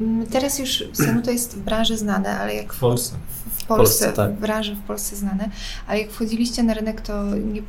Mm, 0.00 0.26
teraz 0.26 0.58
już 0.58 0.84
to 1.24 1.30
jest 1.30 1.56
w 1.56 1.60
branży 1.60 1.96
znane, 1.96 2.38
ale 2.38 2.54
jak 2.54 2.72
w 2.72 2.78
Polsce, 2.78 3.16
w, 3.28 3.62
w 3.62 3.64
Polsce, 3.66 4.04
Polsce 4.04 4.12
tak. 4.12 4.34
w 4.34 4.40
branży 4.40 4.74
w 4.74 4.82
Polsce 4.82 5.16
znane, 5.16 5.50
ale 5.86 6.00
jak 6.00 6.10
wchodziliście 6.10 6.62
na 6.62 6.74
rynek, 6.74 7.00
to 7.00 7.24
nie, 7.24 7.62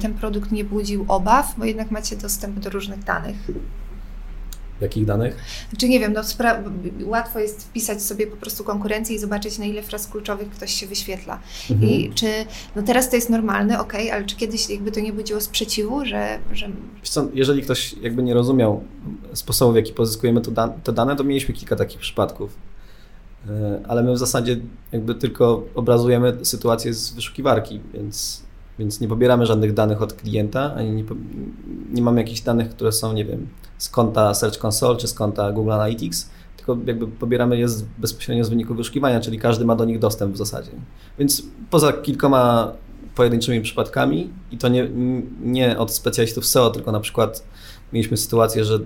ten 0.00 0.14
produkt 0.14 0.52
nie 0.52 0.64
budził 0.64 1.04
obaw, 1.08 1.54
bo 1.58 1.64
jednak 1.64 1.90
macie 1.90 2.16
dostęp 2.16 2.58
do 2.58 2.70
różnych 2.70 3.04
danych. 3.04 3.36
Jakich 4.80 5.04
danych? 5.04 5.36
Znaczy 5.70 5.88
nie 5.88 6.00
wiem, 6.00 6.12
no 6.12 6.22
łatwo 7.04 7.38
jest 7.38 7.64
wpisać 7.64 8.02
sobie 8.02 8.26
po 8.26 8.36
prostu 8.36 8.64
konkurencję 8.64 9.16
i 9.16 9.18
zobaczyć 9.18 9.58
na 9.58 9.64
ile 9.64 9.82
fraz 9.82 10.06
kluczowych 10.06 10.50
ktoś 10.50 10.72
się 10.72 10.86
wyświetla. 10.86 11.40
Mhm. 11.70 11.90
I 11.90 12.10
czy, 12.14 12.26
no 12.76 12.82
teraz 12.82 13.10
to 13.10 13.16
jest 13.16 13.30
normalne, 13.30 13.80
ok, 13.80 13.94
ale 14.12 14.24
czy 14.24 14.36
kiedyś 14.36 14.70
jakby 14.70 14.92
to 14.92 15.00
nie 15.00 15.12
budziło 15.12 15.40
sprzeciwu, 15.40 16.04
że... 16.04 16.38
że... 16.52 16.68
Co, 17.02 17.28
jeżeli 17.34 17.62
ktoś 17.62 17.94
jakby 18.02 18.22
nie 18.22 18.34
rozumiał 18.34 18.84
sposobu, 19.32 19.72
w 19.72 19.76
jaki 19.76 19.92
pozyskujemy 19.92 20.40
te 20.84 20.92
dane, 20.92 21.16
to 21.16 21.24
mieliśmy 21.24 21.54
kilka 21.54 21.76
takich 21.76 22.00
przypadków. 22.00 22.56
E, 23.48 23.80
ale 23.88 24.02
my 24.02 24.12
w 24.12 24.18
zasadzie 24.18 24.56
jakby 24.92 25.14
tylko 25.14 25.64
obrazujemy 25.74 26.44
sytuację 26.44 26.94
z 26.94 27.12
wyszukiwarki, 27.12 27.80
więc 27.94 28.45
więc 28.78 29.00
nie 29.00 29.08
pobieramy 29.08 29.46
żadnych 29.46 29.74
danych 29.74 30.02
od 30.02 30.12
klienta, 30.12 30.74
ani 30.74 30.90
nie, 30.90 31.04
nie 31.92 32.02
mamy 32.02 32.20
jakichś 32.20 32.40
danych, 32.40 32.70
które 32.70 32.92
są, 32.92 33.12
nie 33.12 33.24
wiem, 33.24 33.48
z 33.78 33.88
konta 33.88 34.34
Search 34.34 34.64
Console 34.64 34.96
czy 34.96 35.08
z 35.08 35.14
konta 35.14 35.52
Google 35.52 35.72
Analytics, 35.72 36.30
tylko 36.56 36.76
jakby 36.86 37.08
pobieramy 37.08 37.58
je 37.58 37.68
z, 37.68 37.82
bezpośrednio 37.98 38.44
z 38.44 38.48
wyniku 38.48 38.74
wyszukiwania, 38.74 39.20
czyli 39.20 39.38
każdy 39.38 39.64
ma 39.64 39.76
do 39.76 39.84
nich 39.84 39.98
dostęp 39.98 40.34
w 40.34 40.38
zasadzie. 40.38 40.70
Więc 41.18 41.42
poza 41.70 41.92
kilkoma 41.92 42.72
pojedynczymi 43.14 43.60
przypadkami 43.60 44.30
i 44.50 44.58
to 44.58 44.68
nie, 44.68 44.90
nie 45.42 45.78
od 45.78 45.92
specjalistów 45.92 46.46
SEO, 46.46 46.70
tylko 46.70 46.92
na 46.92 47.00
przykład 47.00 47.44
mieliśmy 47.92 48.16
sytuację, 48.16 48.64
że 48.64 48.78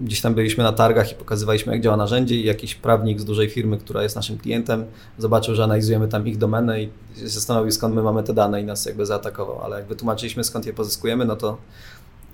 gdzieś 0.00 0.20
tam 0.20 0.34
byliśmy 0.34 0.64
na 0.64 0.72
targach 0.72 1.12
i 1.12 1.14
pokazywaliśmy, 1.14 1.72
jak 1.72 1.82
działa 1.82 1.96
narzędzie 1.96 2.36
i 2.36 2.44
jakiś 2.44 2.74
prawnik 2.74 3.20
z 3.20 3.24
dużej 3.24 3.48
firmy, 3.48 3.78
która 3.78 4.02
jest 4.02 4.16
naszym 4.16 4.38
klientem, 4.38 4.84
zobaczył, 5.18 5.54
że 5.54 5.64
analizujemy 5.64 6.08
tam 6.08 6.26
ich 6.26 6.38
domenę 6.38 6.82
i 6.82 6.88
zastanowił, 7.24 7.72
skąd 7.72 7.94
my 7.94 8.02
mamy 8.02 8.22
te 8.22 8.34
dane 8.34 8.60
i 8.60 8.64
nas 8.64 8.86
jakby 8.86 9.06
zaatakował. 9.06 9.60
Ale 9.62 9.76
jak 9.76 9.86
wytłumaczyliśmy, 9.86 10.44
skąd 10.44 10.66
je 10.66 10.72
pozyskujemy, 10.72 11.24
no 11.24 11.36
to, 11.36 11.56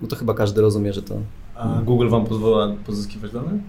no 0.01 0.07
to 0.07 0.15
chyba 0.15 0.33
każdy 0.33 0.61
rozumie, 0.61 0.93
że 0.93 1.01
to... 1.01 1.15
A 1.55 1.81
Google 1.85 2.09
Wam 2.09 2.25
pozwala 2.25 2.75
pozyskiwać 2.85 3.31
dane? 3.31 3.59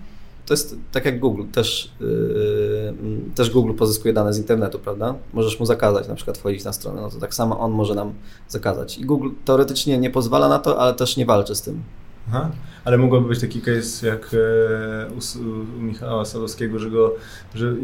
To 0.47 0.55
jest 0.55 0.77
tak 0.93 1.05
jak 1.05 1.21
Google, 1.21 1.43
też, 1.53 1.93
yy, 2.01 2.95
też 3.35 3.51
Google 3.51 3.75
pozyskuje 3.75 4.15
dane 4.15 4.33
z 4.33 4.39
internetu, 4.39 4.79
prawda? 4.79 5.15
Możesz 5.33 5.61
mu 5.61 5.67
zakazać 5.67 6.09
na 6.09 6.15
przykład 6.15 6.39
wchodzić 6.39 6.65
na 6.65 6.73
stronę, 6.73 7.03
no 7.03 7.11
to 7.11 7.19
tak 7.19 7.35
samo 7.35 7.59
on 7.59 7.73
może 7.73 7.95
nam 7.95 8.13
zakazać. 8.49 8.99
I 8.99 9.05
Google 9.05 9.31
teoretycznie 9.45 9.99
nie 9.99 10.11
pozwala 10.11 10.49
na 10.49 10.59
to, 10.59 10.81
ale 10.81 10.95
też 10.95 11.17
nie 11.17 11.27
walczy 11.27 11.55
z 11.55 11.63
tym. 11.63 11.83
Aha. 12.29 12.51
Ale 12.85 12.99
mogłoby 12.99 13.29
być 13.29 13.41
taki 13.41 13.61
case 13.61 14.07
jak 14.07 14.31
e, 14.35 15.09
u, 15.11 15.43
u 15.79 15.83
Michała 15.83 16.25
Sadowskiego, 16.25 16.79
że, 16.79 16.91
go, 16.91 17.15
że 17.55 17.75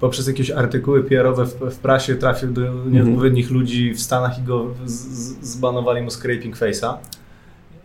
poprzez 0.00 0.26
jakieś 0.26 0.50
artykuły 0.50 1.04
PR-owe 1.04 1.46
w, 1.46 1.54
w 1.54 1.78
prasie 1.78 2.14
trafił 2.14 2.52
do 2.52 2.60
nieodpowiednich 2.90 3.44
mhm. 3.44 3.60
ludzi 3.60 3.94
w 3.94 4.00
Stanach 4.00 4.38
i 4.38 4.42
go 4.42 4.66
z, 4.86 4.92
z, 4.92 5.46
zbanowali 5.46 6.02
mu 6.02 6.10
scraping 6.10 6.56
face'a. 6.56 6.94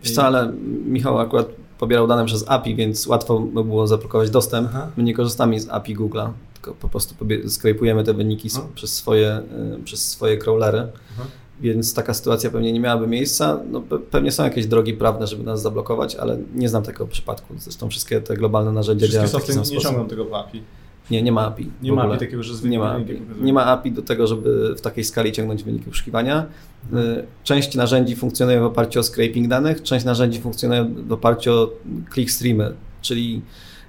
Wiesz 0.02 0.12
co, 0.12 0.24
ale 0.24 0.52
Michał 0.84 1.18
akurat 1.18 1.46
pobierał 1.78 2.06
dane 2.06 2.24
przez 2.24 2.44
API, 2.48 2.74
więc 2.74 3.06
łatwo 3.06 3.38
by 3.38 3.64
było 3.64 3.86
zablokować 3.86 4.30
dostęp. 4.30 4.68
Aha. 4.70 4.90
My 4.96 5.02
nie 5.02 5.14
korzystamy 5.14 5.60
z 5.60 5.68
API 5.68 5.96
Google'a, 5.96 6.30
tylko 6.54 6.74
po 6.74 6.88
prostu 6.88 7.14
skrajpujemy 7.48 8.04
te 8.04 8.14
wyniki 8.14 8.48
przez 8.74 8.96
swoje, 8.96 9.28
e, 9.28 9.44
przez 9.84 10.08
swoje 10.08 10.38
crawlery. 10.38 10.86
Aha 11.14 11.26
więc 11.60 11.94
taka 11.94 12.14
sytuacja 12.14 12.50
pewnie 12.50 12.72
nie 12.72 12.80
miałaby 12.80 13.06
miejsca. 13.06 13.60
No, 13.70 13.82
pewnie 14.10 14.32
są 14.32 14.44
jakieś 14.44 14.66
drogi 14.66 14.94
prawne, 14.94 15.26
żeby 15.26 15.44
nas 15.44 15.62
zablokować, 15.62 16.16
ale 16.16 16.38
nie 16.54 16.68
znam 16.68 16.82
takiego 16.82 17.06
przypadku. 17.06 17.54
Zresztą 17.58 17.90
wszystkie 17.90 18.20
te 18.20 18.36
globalne 18.36 18.72
narzędzia 18.72 19.08
działają 19.08 19.28
w 19.28 19.32
taki 19.32 19.52
sam 19.52 19.64
nie 19.70 19.78
ciągną 19.78 20.08
tego 20.08 20.24
w 20.24 20.34
API. 20.34 20.62
Nie, 21.10 21.22
nie 21.22 21.32
ma 21.32 21.46
API. 21.46 21.70
Nie 21.82 21.92
ma 21.92 22.02
API 22.02 22.18
takiego, 22.18 22.42
że 22.42 22.68
nie 22.68 22.78
ma, 22.78 22.92
API. 22.92 23.22
nie 23.40 23.52
ma 23.52 23.64
API 23.64 23.92
do 23.92 24.02
tego, 24.02 24.26
żeby 24.26 24.74
w 24.74 24.80
takiej 24.80 25.04
skali 25.04 25.32
ciągnąć 25.32 25.64
wyniki 25.64 25.90
wyszukiwania. 25.90 26.46
Mhm. 26.92 27.26
Część 27.44 27.74
narzędzi 27.74 28.16
funkcjonuje 28.16 28.60
w 28.60 28.64
oparciu 28.64 29.00
o 29.00 29.02
scraping 29.02 29.48
danych, 29.48 29.82
część 29.82 30.04
narzędzi 30.04 30.40
funkcjonuje 30.40 30.84
w 30.84 31.12
oparciu 31.12 31.52
o 31.52 31.70
clickstreamy, 32.14 32.74
czyli 33.02 33.42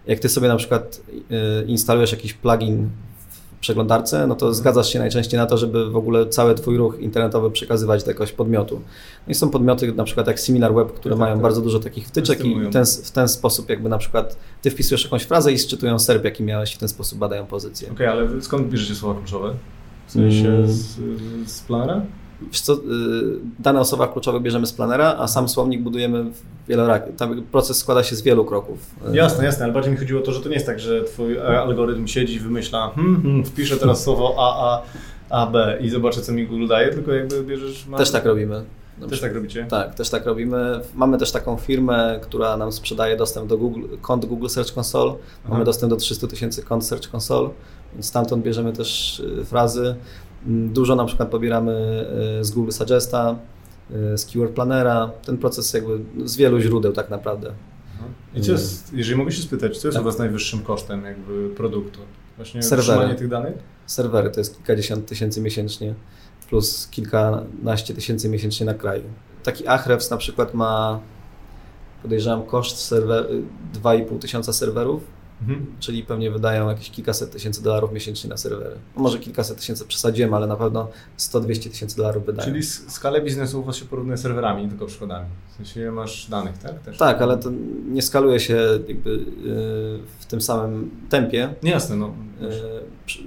jak 0.08 0.20
ty 0.20 0.30
sobie 0.30 0.48
na 0.48 0.56
przykład 0.56 1.02
y, 1.12 1.66
instalujesz 1.66 2.12
jakiś 2.12 2.34
plugin 2.34 2.90
przeglądarce, 3.62 4.28
no 4.28 4.36
to 4.36 4.54
zgadzasz 4.54 4.94
się 4.94 5.00
najczęściej 5.00 5.40
na 5.40 5.46
to, 5.46 5.58
żeby 5.58 5.92
w 5.92 5.96
ogóle 5.96 6.26
cały 6.26 6.56
Twój 6.56 6.78
ruch 6.78 7.00
internetowy 7.00 7.52
przekazywać 7.52 8.04
do 8.04 8.12
jakiegoś 8.12 8.32
podmiotu. 8.32 8.82
No 9.28 9.32
i 9.32 9.36
są 9.36 9.50
podmioty 9.50 9.94
na 9.94 10.04
przykład 10.04 10.28
jak 10.28 10.40
SimilarWeb, 10.40 10.94
które 10.94 11.16
tak, 11.16 11.20
mają 11.20 11.34
tak. 11.34 11.42
bardzo 11.42 11.62
dużo 11.62 11.80
takich 11.80 12.08
wtyczek 12.08 12.46
i 12.46 12.56
w 12.56 12.74
ten, 12.74 12.86
w 12.86 13.12
ten 13.12 13.28
sposób 13.28 13.70
jakby 13.70 13.90
na 13.90 13.98
przykład 13.98 14.38
Ty 14.62 14.72
wpisujesz 14.72 15.04
jakąś 15.04 15.24
frazę 15.24 15.52
i 15.52 15.58
sczytują 15.58 16.00
serb, 16.00 16.24
jaki 16.24 16.44
miałeś 16.44 16.74
i 16.74 16.76
w 16.76 16.80
ten 16.80 16.90
sposób 16.90 17.20
badają 17.20 17.46
pozycję. 17.46 17.92
Okej, 17.92 18.08
okay, 18.08 18.22
ale 18.22 18.42
skąd 18.42 18.70
bierzecie 18.70 18.96
słowa 18.96 19.20
kluczowe? 19.20 19.54
W 20.08 20.12
sensie 20.12 20.48
mm. 20.48 20.68
z, 20.68 20.98
z 21.48 21.62
planera? 21.62 22.02
Co, 22.52 22.74
y, 22.74 22.78
dane 23.60 23.80
o 23.80 23.82
osobach 23.82 24.14
kluczowych 24.14 24.42
bierzemy 24.42 24.68
z 24.68 24.74
planera, 24.74 25.16
a 25.20 25.28
sam 25.28 25.50
słownik 25.50 25.82
budujemy 25.82 26.26
wielorakie. 26.68 27.14
Tam 27.14 27.44
proces 27.44 27.78
składa 27.78 28.04
się 28.04 28.16
z 28.16 28.22
wielu 28.22 28.46
kroków. 28.46 28.96
Jasne, 29.14 29.46
jasne, 29.46 29.64
ale 29.64 29.74
bardziej 29.74 29.92
mi 29.92 30.00
chodziło 30.00 30.22
o 30.22 30.24
to, 30.24 30.32
że 30.32 30.42
to 30.42 30.50
nie 30.50 30.56
jest 30.56 30.66
tak, 30.66 30.80
że 30.80 31.04
twój 31.04 31.40
algorytm 31.40 32.08
siedzi 32.08 32.36
i 32.36 32.40
wymyśla, 32.40 32.92
hmm, 32.96 33.22
hmm, 33.22 33.46
wpiszę 33.46 33.78
teraz 33.78 34.04
słowo 34.04 34.36
A, 34.38 34.74
A, 34.74 34.82
A, 35.44 35.52
B 35.52 35.78
i 35.82 35.90
zobaczę, 35.90 36.22
co 36.22 36.32
mi 36.32 36.48
Google 36.48 36.68
daje, 36.68 36.90
tylko 36.90 37.12
jakby 37.12 37.44
bierzesz... 37.44 37.86
Też 37.98 38.12
tak 38.12 38.26
robimy. 38.26 38.64
Też 39.10 39.22
tak 39.22 39.36
robicie? 39.36 39.66
Tak, 39.70 39.96
też 39.96 40.10
tak 40.10 40.26
robimy. 40.26 40.80
Mamy 40.96 41.18
też 41.18 41.32
taką 41.32 41.58
firmę, 41.58 42.20
która 42.22 42.58
nam 42.58 42.72
sprzedaje 42.72 43.18
dostęp 43.18 43.48
do 43.48 43.58
Google, 43.58 43.82
kont 44.02 44.26
Google 44.26 44.48
Search 44.48 44.78
Console. 44.78 45.12
Aha. 45.12 45.50
Mamy 45.50 45.66
dostęp 45.66 45.90
do 45.90 45.96
300 45.96 46.28
tysięcy 46.28 46.64
kont 46.64 46.86
Search 46.86 47.16
Console, 47.16 47.50
więc 47.94 48.06
stamtąd 48.06 48.44
bierzemy 48.44 48.74
też 48.74 49.20
y, 49.20 49.46
frazy. 49.46 49.96
Dużo 50.46 50.96
na 50.96 51.06
przykład 51.06 51.30
pobieramy 51.30 52.06
e, 52.40 52.44
z 52.44 52.52
Google 52.52 52.72
Suggesta, 52.72 53.36
e, 53.94 54.18
z 54.18 54.26
Keyword 54.26 54.54
Plannera. 54.54 55.12
Ten 55.26 55.38
proces 55.38 55.74
jakby 55.74 56.00
z 56.26 56.36
wielu 56.36 56.60
źródeł 56.60 56.92
tak 56.94 57.10
naprawdę. 57.10 57.54
I 58.36 58.42
co 58.42 58.52
jest, 58.52 58.94
jeżeli 58.94 59.18
mogę 59.18 59.32
się 59.32 59.42
spytać, 59.42 59.78
co 59.78 59.88
jest 59.88 59.96
tak. 59.96 60.02
u 60.02 60.06
Was 60.06 60.20
najwyższym 60.20 60.60
kosztem 60.60 61.06
jakby 61.06 61.50
produktu? 61.50 62.00
Właśnie 62.38 62.64
Serwery. 62.64 63.16
tych 63.16 63.28
danych? 63.28 63.54
Serwery 63.86 64.30
to 64.30 64.40
jest 64.40 64.56
kilkadziesiąt 64.56 65.06
tysięcy 65.06 65.42
miesięcznie 65.42 65.96
plus 66.52 66.88
kilkanaście 66.88 67.94
tysięcy 67.94 68.30
miesięcznie 68.30 68.66
na 68.66 68.74
kraju. 68.74 69.04
Taki 69.44 69.68
Ahrefs 69.68 70.10
na 70.10 70.18
przykład 70.18 70.54
ma 70.54 71.00
podejrzewam 72.02 72.44
koszt 72.44 72.78
serwer, 72.78 73.28
2,5 73.84 74.20
tysiąca 74.20 74.54
serwerów 74.54 75.02
Mhm. 75.42 75.66
Czyli 75.80 76.04
pewnie 76.04 76.32
wydają 76.32 76.70
jakieś 76.70 76.92
kilkaset 76.92 77.32
tysięcy 77.32 77.64
dolarów 77.64 77.92
miesięcznie 77.92 78.30
na 78.30 78.38
serwery. 78.38 78.76
Może 78.96 79.20
kilkaset 79.20 79.58
tysięcy 79.58 79.86
przesadziłem, 79.86 80.34
ale 80.34 80.48
na 80.48 80.56
pewno 80.56 80.88
100-200 81.18 81.70
tysięcy 81.70 81.98
dolarów 81.98 82.26
wydają. 82.26 82.46
Czyli 82.46 82.64
skalę 82.64 83.22
biznesu 83.22 83.60
u 83.60 83.64
Was 83.64 83.76
się 83.76 83.86
porównuje 83.86 84.18
z 84.18 84.22
serwerami, 84.22 84.64
nie 84.64 84.70
tylko 84.70 84.86
przychodami. 84.86 85.26
W 85.54 85.56
sensie 85.56 85.92
masz 85.92 86.30
danych, 86.30 86.58
tak? 86.58 86.80
Też 86.80 86.98
tak, 86.98 87.22
ale 87.22 87.38
to 87.38 87.50
nie 87.88 88.02
skaluje 88.02 88.40
się 88.40 88.58
jakby 88.88 89.10
y, 89.10 89.24
w 90.20 90.26
tym 90.26 90.42
samym 90.42 90.92
tempie. 91.10 91.54
Jasne, 91.64 91.96
no. 91.96 92.14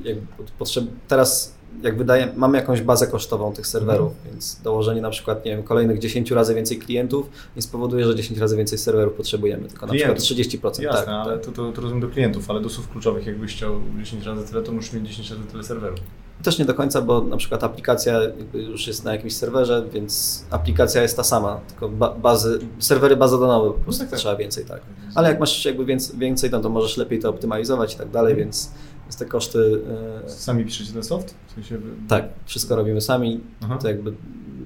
Y, 0.05 0.17
potrzeb... 0.59 0.85
Teraz 1.09 1.55
jak 1.83 1.99
wydaje, 1.99 2.33
mamy 2.37 2.59
jakąś 2.59 2.83
bazę 2.83 3.07
kosztową 3.07 3.53
tych 3.53 3.67
serwerów, 3.67 4.13
mhm. 4.13 4.31
więc 4.31 4.61
dołożenie 4.63 5.01
na 5.01 5.11
przykład, 5.11 5.45
nie 5.45 5.51
wiem, 5.51 5.63
kolejnych 5.63 5.99
10 5.99 6.31
razy 6.31 6.55
więcej 6.55 6.79
klientów 6.79 7.31
nie 7.57 7.63
spowoduje, 7.63 8.05
że 8.05 8.15
10 8.15 8.39
razy 8.39 8.57
więcej 8.57 8.79
serwerów 8.79 9.15
potrzebujemy, 9.15 9.69
tylko 9.69 9.87
klientów. 9.87 10.17
na 10.17 10.23
przykład 10.23 10.75
30%. 10.79 10.83
Jasne, 10.83 11.07
tak, 11.07 11.09
ale 11.09 11.33
tak. 11.33 11.45
To, 11.45 11.53
to, 11.53 11.73
to 11.73 11.81
rozumiem 11.81 12.01
do 12.01 12.09
klientów, 12.09 12.51
ale 12.51 12.61
do 12.61 12.69
słów 12.69 12.89
kluczowych, 12.89 13.27
jakbyś 13.27 13.53
chciał 13.53 13.81
10 13.99 14.27
razy 14.27 14.49
tyle, 14.49 14.63
to 14.63 14.73
musisz 14.73 14.93
mieć 14.93 15.09
10 15.09 15.31
razy 15.31 15.43
tyle 15.43 15.65
serwerów. 15.65 16.01
Też 16.43 16.59
nie 16.59 16.65
do 16.65 16.75
końca, 16.75 17.03
bo 17.03 17.21
na 17.21 17.37
przykład 17.37 17.65
aplikacja 17.65 18.21
już 18.55 18.87
jest 18.87 19.05
na 19.05 19.13
jakimś 19.13 19.37
serwerze, 19.37 19.85
więc 19.93 20.45
aplikacja 20.51 21.03
jest 21.03 21.17
ta 21.17 21.25
sama, 21.25 21.61
tylko 21.69 21.89
bazy, 22.19 22.59
serwery 22.79 23.17
bazodonowe 23.17 23.71
po 23.71 23.79
prostu 23.79 24.03
no 24.03 24.05
tak, 24.05 24.11
tak. 24.11 24.19
trzeba 24.19 24.37
więcej, 24.37 24.65
tak. 24.65 24.81
Ale 25.15 25.29
jak 25.29 25.41
masz 25.41 25.65
jakby 25.65 25.85
więcej, 25.85 26.19
więcej 26.19 26.51
no 26.51 26.61
to 26.61 26.69
możesz 26.69 26.97
lepiej 26.97 27.19
to 27.19 27.31
optymalizować 27.31 27.95
i 27.95 27.99
tak 27.99 28.11
dalej, 28.11 28.37
więc 28.37 28.71
więc 29.05 29.17
te 29.17 29.25
koszty... 29.25 29.81
E, 30.25 30.29
sami 30.31 30.65
piszecie 30.65 30.93
ten 30.93 31.05
soft? 31.05 31.35
W 31.47 31.53
sensie... 31.55 31.79
Tak, 32.09 32.29
wszystko 32.45 32.77
robimy 32.77 33.01
sami. 33.01 33.41
To, 33.81 33.89
jakby, 33.89 34.13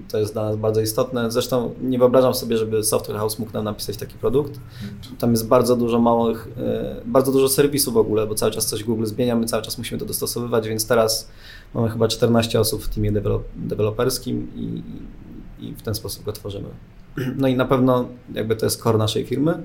to 0.09 0.19
jest 0.19 0.33
dla 0.33 0.45
nas 0.45 0.57
bardzo 0.57 0.81
istotne. 0.81 1.31
Zresztą 1.31 1.75
nie 1.81 1.99
wyobrażam 1.99 2.35
sobie, 2.35 2.59
żeby 2.59 2.85
Software 2.85 3.17
House 3.17 3.39
mógł 3.39 3.53
nam 3.53 3.65
napisać 3.65 3.97
taki 3.97 4.15
produkt. 4.19 4.61
Tam 5.19 5.31
jest 5.31 5.49
bardzo 5.49 5.77
dużo 5.77 6.01
małych, 6.01 6.49
e, 6.59 7.03
bardzo 7.05 7.33
dużo 7.33 7.49
serwisów 7.49 7.95
w 7.95 7.97
ogóle, 7.97 8.27
bo 8.27 8.35
cały 8.35 8.53
czas 8.53 8.67
coś 8.67 8.85
Google 8.85 9.05
zmienia, 9.05 9.37
my 9.37 9.47
cały 9.47 9.63
czas 9.63 9.79
musimy 9.79 9.99
to 9.99 10.05
dostosowywać, 10.05 10.69
więc 10.69 10.87
teraz 10.87 11.29
mamy 11.75 11.91
chyba 11.91 12.09
14 12.09 12.61
osób 12.61 12.83
w 12.83 12.89
teamie 12.89 13.13
deweloperskim 13.57 14.49
i, 14.57 14.83
i 15.67 15.75
w 15.75 15.83
ten 15.83 15.95
sposób 15.95 16.25
go 16.25 16.33
tworzymy. 16.33 16.69
No 17.37 17.49
i 17.49 17.57
na 17.57 17.65
pewno 17.65 18.09
jakby 18.35 18.57
to 18.57 18.67
jest 18.67 18.83
core 18.83 18.99
naszej 18.99 19.27
firmy. 19.27 19.63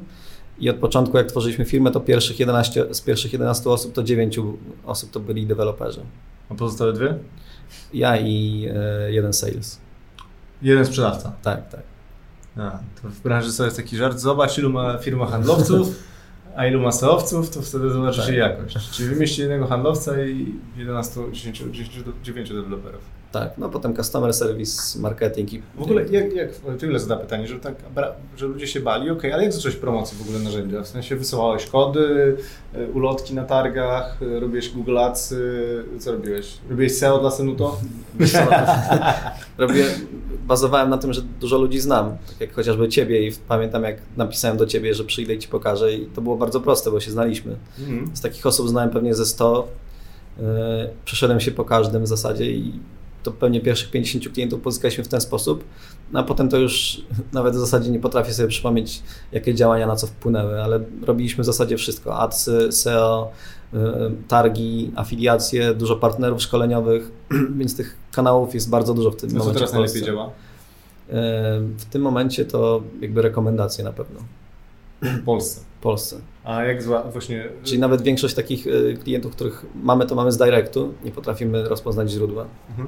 I 0.59 0.69
od 0.69 0.75
początku, 0.75 1.17
jak 1.17 1.27
tworzyliśmy 1.27 1.65
firmę, 1.65 1.91
to 1.91 1.99
pierwszych 1.99 2.39
11, 2.39 2.85
z 2.91 3.01
pierwszych 3.01 3.33
11 3.33 3.69
osób 3.69 3.93
to 3.93 4.03
9 4.03 4.39
osób 4.85 5.11
to 5.11 5.19
byli 5.19 5.47
deweloperzy. 5.47 6.01
A 6.49 6.55
pozostałe 6.55 6.93
dwie? 6.93 7.15
Ja 7.93 8.17
i 8.17 8.67
e, 8.75 9.11
jeden 9.11 9.33
sales. 9.33 9.79
Jeden 10.61 10.85
sprzedawca? 10.85 11.33
Tak, 11.41 11.69
tak. 11.69 11.81
A, 12.57 12.79
to 13.01 13.09
w 13.09 13.19
branży 13.21 13.57
to 13.57 13.65
jest 13.65 13.77
taki 13.77 13.97
żart, 13.97 14.19
zobacz 14.19 14.57
ilu 14.57 14.69
ma 14.69 14.97
firma 14.97 15.25
handlowców, 15.25 16.03
a 16.55 16.65
ilu 16.65 16.81
ma 16.81 16.91
seowców, 16.91 17.49
to 17.49 17.61
wtedy 17.61 17.89
zobaczysz 17.89 18.25
tak. 18.25 18.35
jakość. 18.35 18.91
Czyli 18.91 19.09
wymieści 19.09 19.41
jednego 19.41 19.67
handlowca 19.67 20.23
i 20.23 20.55
11, 20.77 21.19
10, 21.31 21.63
10, 21.71 21.91
9 22.23 22.49
deweloperów. 22.49 23.01
Tak, 23.33 23.57
no 23.57 23.69
potem 23.69 23.95
customer 23.95 24.33
service, 24.33 24.99
marketing 24.99 25.53
i... 25.53 25.61
W 25.75 25.81
ogóle 25.81 26.05
jak, 26.11 26.33
jak 26.33 26.49
tyle 26.79 26.99
zada 26.99 27.17
pytanie, 27.17 27.47
że, 27.47 27.59
tak, 27.59 27.75
że 28.37 28.45
ludzie 28.45 28.67
się 28.67 28.79
bali, 28.79 29.09
ok, 29.09 29.25
ale 29.33 29.43
jak 29.43 29.53
zacząłeś 29.53 29.75
promocję 29.75 30.17
w 30.17 30.21
ogóle 30.21 30.39
narzędzia? 30.39 30.81
W 30.81 30.87
sensie 30.87 31.15
wysyłałeś 31.15 31.65
kody, 31.65 32.37
e, 32.73 32.87
ulotki 32.87 33.35
na 33.35 33.43
targach, 33.43 34.17
e, 34.21 34.39
robiłeś 34.39 34.69
Google 34.69 34.97
Ads, 34.97 35.35
co 35.99 36.11
robiłeś? 36.11 36.57
Robiłeś 36.69 36.95
SEO 36.97 37.19
dla 37.19 37.31
Senuto? 37.31 37.77
Robię, 39.57 39.85
bazowałem 40.47 40.89
na 40.89 40.97
tym, 40.97 41.13
że 41.13 41.21
dużo 41.21 41.57
ludzi 41.57 41.79
znam, 41.79 42.17
tak 42.27 42.41
jak 42.41 42.53
chociażby 42.53 42.89
Ciebie 42.89 43.27
i 43.27 43.31
pamiętam 43.47 43.83
jak 43.83 43.97
napisałem 44.17 44.57
do 44.57 44.65
Ciebie, 44.65 44.93
że 44.93 45.03
przyjdę 45.03 45.33
i 45.33 45.39
Ci 45.39 45.47
pokażę 45.47 45.93
i 45.93 46.05
to 46.05 46.21
było 46.21 46.37
bardzo 46.37 46.61
proste, 46.61 46.91
bo 46.91 46.99
się 46.99 47.11
znaliśmy. 47.11 47.55
Mhm. 47.79 48.11
Z 48.15 48.21
takich 48.21 48.45
osób 48.45 48.69
znałem 48.69 48.89
pewnie 48.89 49.13
ze 49.13 49.25
100, 49.25 49.67
yy, 50.37 50.45
przeszedłem 51.05 51.39
się 51.39 51.51
po 51.51 51.65
każdym 51.65 52.03
w 52.03 52.07
zasadzie 52.07 52.51
i 52.51 52.79
to 53.23 53.31
pewnie 53.31 53.61
pierwszych 53.61 53.91
50 53.91 54.33
klientów 54.33 54.61
pozyskaliśmy 54.61 55.03
w 55.03 55.07
ten 55.07 55.21
sposób, 55.21 55.63
no 56.11 56.19
a 56.19 56.23
potem 56.23 56.49
to 56.49 56.57
już 56.57 57.01
nawet 57.33 57.55
w 57.55 57.59
zasadzie 57.59 57.91
nie 57.91 57.99
potrafię 57.99 58.33
sobie 58.33 58.49
przypomnieć, 58.49 59.03
jakie 59.31 59.55
działania 59.55 59.87
na 59.87 59.95
co 59.95 60.07
wpłynęły, 60.07 60.61
ale 60.61 60.79
robiliśmy 61.01 61.41
w 61.41 61.45
zasadzie 61.45 61.77
wszystko, 61.77 62.19
adsy, 62.19 62.71
SEO, 62.71 63.31
y, 63.73 63.77
targi, 64.27 64.91
afiliacje, 64.95 65.73
dużo 65.73 65.95
partnerów 65.95 66.41
szkoleniowych, 66.41 67.11
więc 67.59 67.75
tych 67.75 67.97
kanałów 68.11 68.53
jest 68.53 68.69
bardzo 68.69 68.93
dużo 68.93 69.11
w 69.11 69.15
tym 69.15 69.29
no 69.29 69.39
momencie. 69.39 69.53
Co 69.53 69.59
teraz 69.59 69.73
najlepiej 69.73 70.03
działa? 70.03 70.25
Y, 70.25 70.31
w 71.77 71.85
tym 71.85 72.01
momencie 72.01 72.45
to 72.45 72.81
jakby 73.01 73.21
rekomendacje 73.21 73.83
na 73.83 73.93
pewno. 73.93 74.19
W 75.03 75.23
Polsce. 75.23 75.61
W 75.79 75.83
Polsce. 75.83 76.21
A 76.43 76.63
jak 76.63 76.83
zła, 76.83 77.03
właśnie... 77.03 77.49
Czyli 77.63 77.79
nawet 77.79 78.01
większość 78.01 78.35
takich 78.35 78.67
y, 78.67 78.97
klientów, 79.03 79.31
których 79.31 79.65
mamy, 79.75 80.05
to 80.05 80.15
mamy 80.15 80.31
z 80.31 80.37
directu, 80.37 80.93
nie 81.03 81.11
potrafimy 81.11 81.63
rozpoznać 81.63 82.11
źródła. 82.11 82.45
Mhm. 82.69 82.87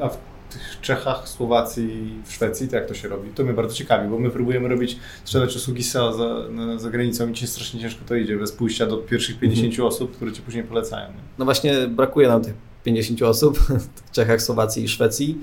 A 0.00 0.08
w 0.08 0.18
tych 0.50 0.80
Czechach, 0.80 1.28
Słowacji, 1.28 2.20
w 2.24 2.32
Szwecji, 2.32 2.68
to 2.68 2.76
jak 2.76 2.86
to 2.86 2.94
się 2.94 3.08
robi? 3.08 3.30
To 3.30 3.44
mnie 3.44 3.52
bardzo 3.52 3.74
ciekawi, 3.74 4.08
bo 4.08 4.18
my 4.18 4.30
próbujemy 4.30 4.68
robić, 4.68 4.98
sprzedać 5.24 5.56
usługi 5.56 5.82
SEO 5.82 6.12
za, 6.12 6.48
za 6.78 6.90
granicą 6.90 7.28
i 7.28 7.32
ci 7.32 7.46
strasznie 7.46 7.80
ciężko 7.80 8.04
to 8.06 8.14
idzie, 8.14 8.36
bez 8.36 8.52
pójścia 8.52 8.86
do 8.86 8.96
pierwszych 8.96 9.38
50 9.38 9.72
mhm. 9.72 9.88
osób, 9.88 10.16
które 10.16 10.32
ci 10.32 10.42
później 10.42 10.64
polecają. 10.64 11.08
Nie? 11.08 11.20
No 11.38 11.44
właśnie 11.44 11.88
brakuje 11.88 12.28
nam 12.28 12.42
tych 12.42 12.54
50 12.84 13.22
osób 13.22 13.58
w 14.06 14.10
Czechach, 14.10 14.42
Słowacji 14.42 14.84
i 14.84 14.88
Szwecji, 14.88 15.38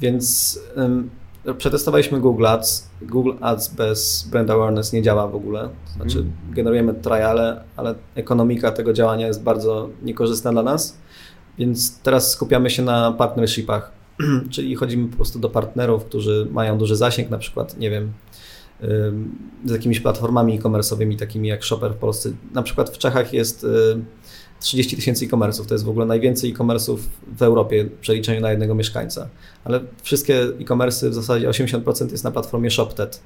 więc 0.00 0.60
Przetestowaliśmy 1.58 2.20
Google 2.20 2.46
Ads. 2.46 2.88
Google 3.02 3.32
Ads 3.40 3.68
bez 3.68 4.28
brand 4.30 4.50
awareness 4.50 4.92
nie 4.92 5.02
działa 5.02 5.28
w 5.28 5.34
ogóle. 5.34 5.68
Znaczy, 5.96 6.18
mm. 6.18 6.32
generujemy 6.50 6.94
triale, 6.94 7.64
ale 7.76 7.94
ekonomika 8.14 8.70
tego 8.70 8.92
działania 8.92 9.26
jest 9.26 9.42
bardzo 9.42 9.88
niekorzystna 10.02 10.52
dla 10.52 10.62
nas. 10.62 10.98
Więc 11.58 12.00
teraz 12.00 12.30
skupiamy 12.30 12.70
się 12.70 12.82
na 12.82 13.12
partnershipach, 13.12 13.92
czyli 14.50 14.74
chodzimy 14.74 15.08
po 15.08 15.16
prostu 15.16 15.38
do 15.38 15.50
partnerów, 15.50 16.04
którzy 16.04 16.48
mają 16.52 16.78
duży 16.78 16.96
zasięg, 16.96 17.30
na 17.30 17.38
przykład, 17.38 17.78
nie 17.78 17.90
wiem, 17.90 18.12
z 19.64 19.72
jakimiś 19.72 20.00
platformami 20.00 20.58
e-commerce'owymi, 20.58 21.18
takimi 21.18 21.48
jak 21.48 21.64
Shopper 21.64 21.92
w 21.92 21.96
Polsce. 21.96 22.30
Na 22.54 22.62
przykład 22.62 22.90
w 22.90 22.98
Czechach 22.98 23.32
jest 23.32 23.66
30 24.60 24.96
tysięcy 24.96 25.24
e-commerce'ów. 25.24 25.66
To 25.66 25.74
jest 25.74 25.84
w 25.84 25.88
ogóle 25.88 26.06
najwięcej 26.06 26.52
e-commerce'ów 26.52 26.98
w 27.36 27.42
Europie 27.42 27.84
w 27.84 27.98
przeliczeniu 27.98 28.40
na 28.40 28.50
jednego 28.50 28.74
mieszkańca. 28.74 29.28
Ale 29.64 29.80
wszystkie 30.02 30.42
e-commerce'y 30.42 31.10
w 31.10 31.14
zasadzie 31.14 31.48
80% 31.48 32.12
jest 32.12 32.24
na 32.24 32.30
platformie 32.30 32.70
ShopTet. 32.70 33.20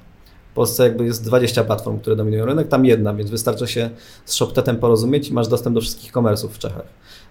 W 0.51 0.55
Polsce 0.55 0.83
jakby 0.83 1.05
jest 1.05 1.23
20 1.25 1.63
platform, 1.63 1.99
które 1.99 2.15
dominują 2.15 2.45
rynek, 2.45 2.67
tam 2.67 2.85
jedna, 2.85 3.13
więc 3.13 3.29
wystarczy 3.29 3.67
się 3.67 3.89
z 4.25 4.33
ShopTetem 4.33 4.77
porozumieć 4.77 5.29
i 5.29 5.33
masz 5.33 5.47
dostęp 5.47 5.73
do 5.75 5.81
wszystkich 5.81 6.11
e-commerce'ów 6.11 6.49
w 6.49 6.59
Czechach. 6.59 6.85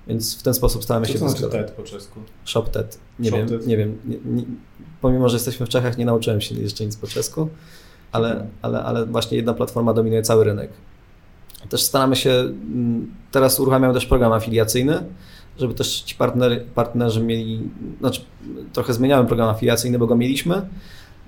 Więc 0.07 0.39
w 0.39 0.43
ten 0.43 0.55
sposób 0.55 0.85
staramy 0.85 1.07
Co 1.07 1.13
się... 1.13 1.19
Co 1.19 1.29
znaczy 1.29 1.49
TED 1.49 1.71
po 1.71 1.83
czesku? 1.83 2.21
ShopTet. 2.45 2.99
Nie 3.19 3.31
Shop 3.31 3.37
wiem, 3.37 3.61
nie 3.67 3.77
wiem. 3.77 3.99
Nie, 4.05 4.17
nie, 4.25 4.43
pomimo, 5.01 5.29
że 5.29 5.37
jesteśmy 5.37 5.67
w 5.67 5.69
Czechach, 5.69 5.99
nie 5.99 6.05
nauczyłem 6.05 6.41
się 6.41 6.55
jeszcze 6.55 6.85
nic 6.85 6.97
po 6.97 7.07
czesku, 7.07 7.49
ale, 8.13 8.47
ale, 8.63 8.83
ale 8.83 9.07
właśnie 9.07 9.37
jedna 9.37 9.55
platforma 9.55 9.95
dominuje 9.95 10.23
cały 10.23 10.45
rynek. 10.45 10.71
Też 11.69 11.83
staramy 11.83 12.17
się, 12.17 12.31
mm, 12.31 13.15
teraz 13.31 13.61
uruchamiamy 13.61 13.95
też 13.95 14.07
program 14.07 14.33
afiliacyjny, 14.33 15.05
żeby 15.59 15.75
też 15.75 16.01
ci 16.01 16.15
partner, 16.15 16.65
partnerzy 16.75 17.23
mieli, 17.23 17.61
znaczy 18.01 18.21
trochę 18.73 18.93
zmieniałem 18.93 19.27
program 19.27 19.49
afiliacyjny, 19.49 19.99
bo 19.99 20.07
go 20.07 20.17
mieliśmy, 20.17 20.63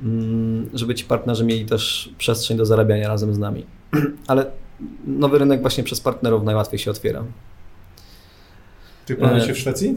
mm, 0.03 0.71
żeby 0.75 0.95
ci 0.95 1.05
partnerzy 1.05 1.45
mieli 1.45 1.67
też 1.67 2.11
przestrzeń 2.19 2.57
do 2.57 2.67
zarabiania 2.67 3.09
razem 3.09 3.35
z 3.35 3.39
nami. 3.39 3.67
Ale 4.27 4.47
nowy 5.07 5.39
rynek 5.39 5.61
właśnie 5.61 5.85
przez 5.85 6.01
partnerów 6.01 6.45
najłatwiej 6.45 6.79
się 6.79 6.91
otwiera. 6.91 7.25
Ty 9.07 9.15
planujecie 9.15 9.51
e, 9.51 9.55
w 9.55 9.59
Szwecji? 9.59 9.97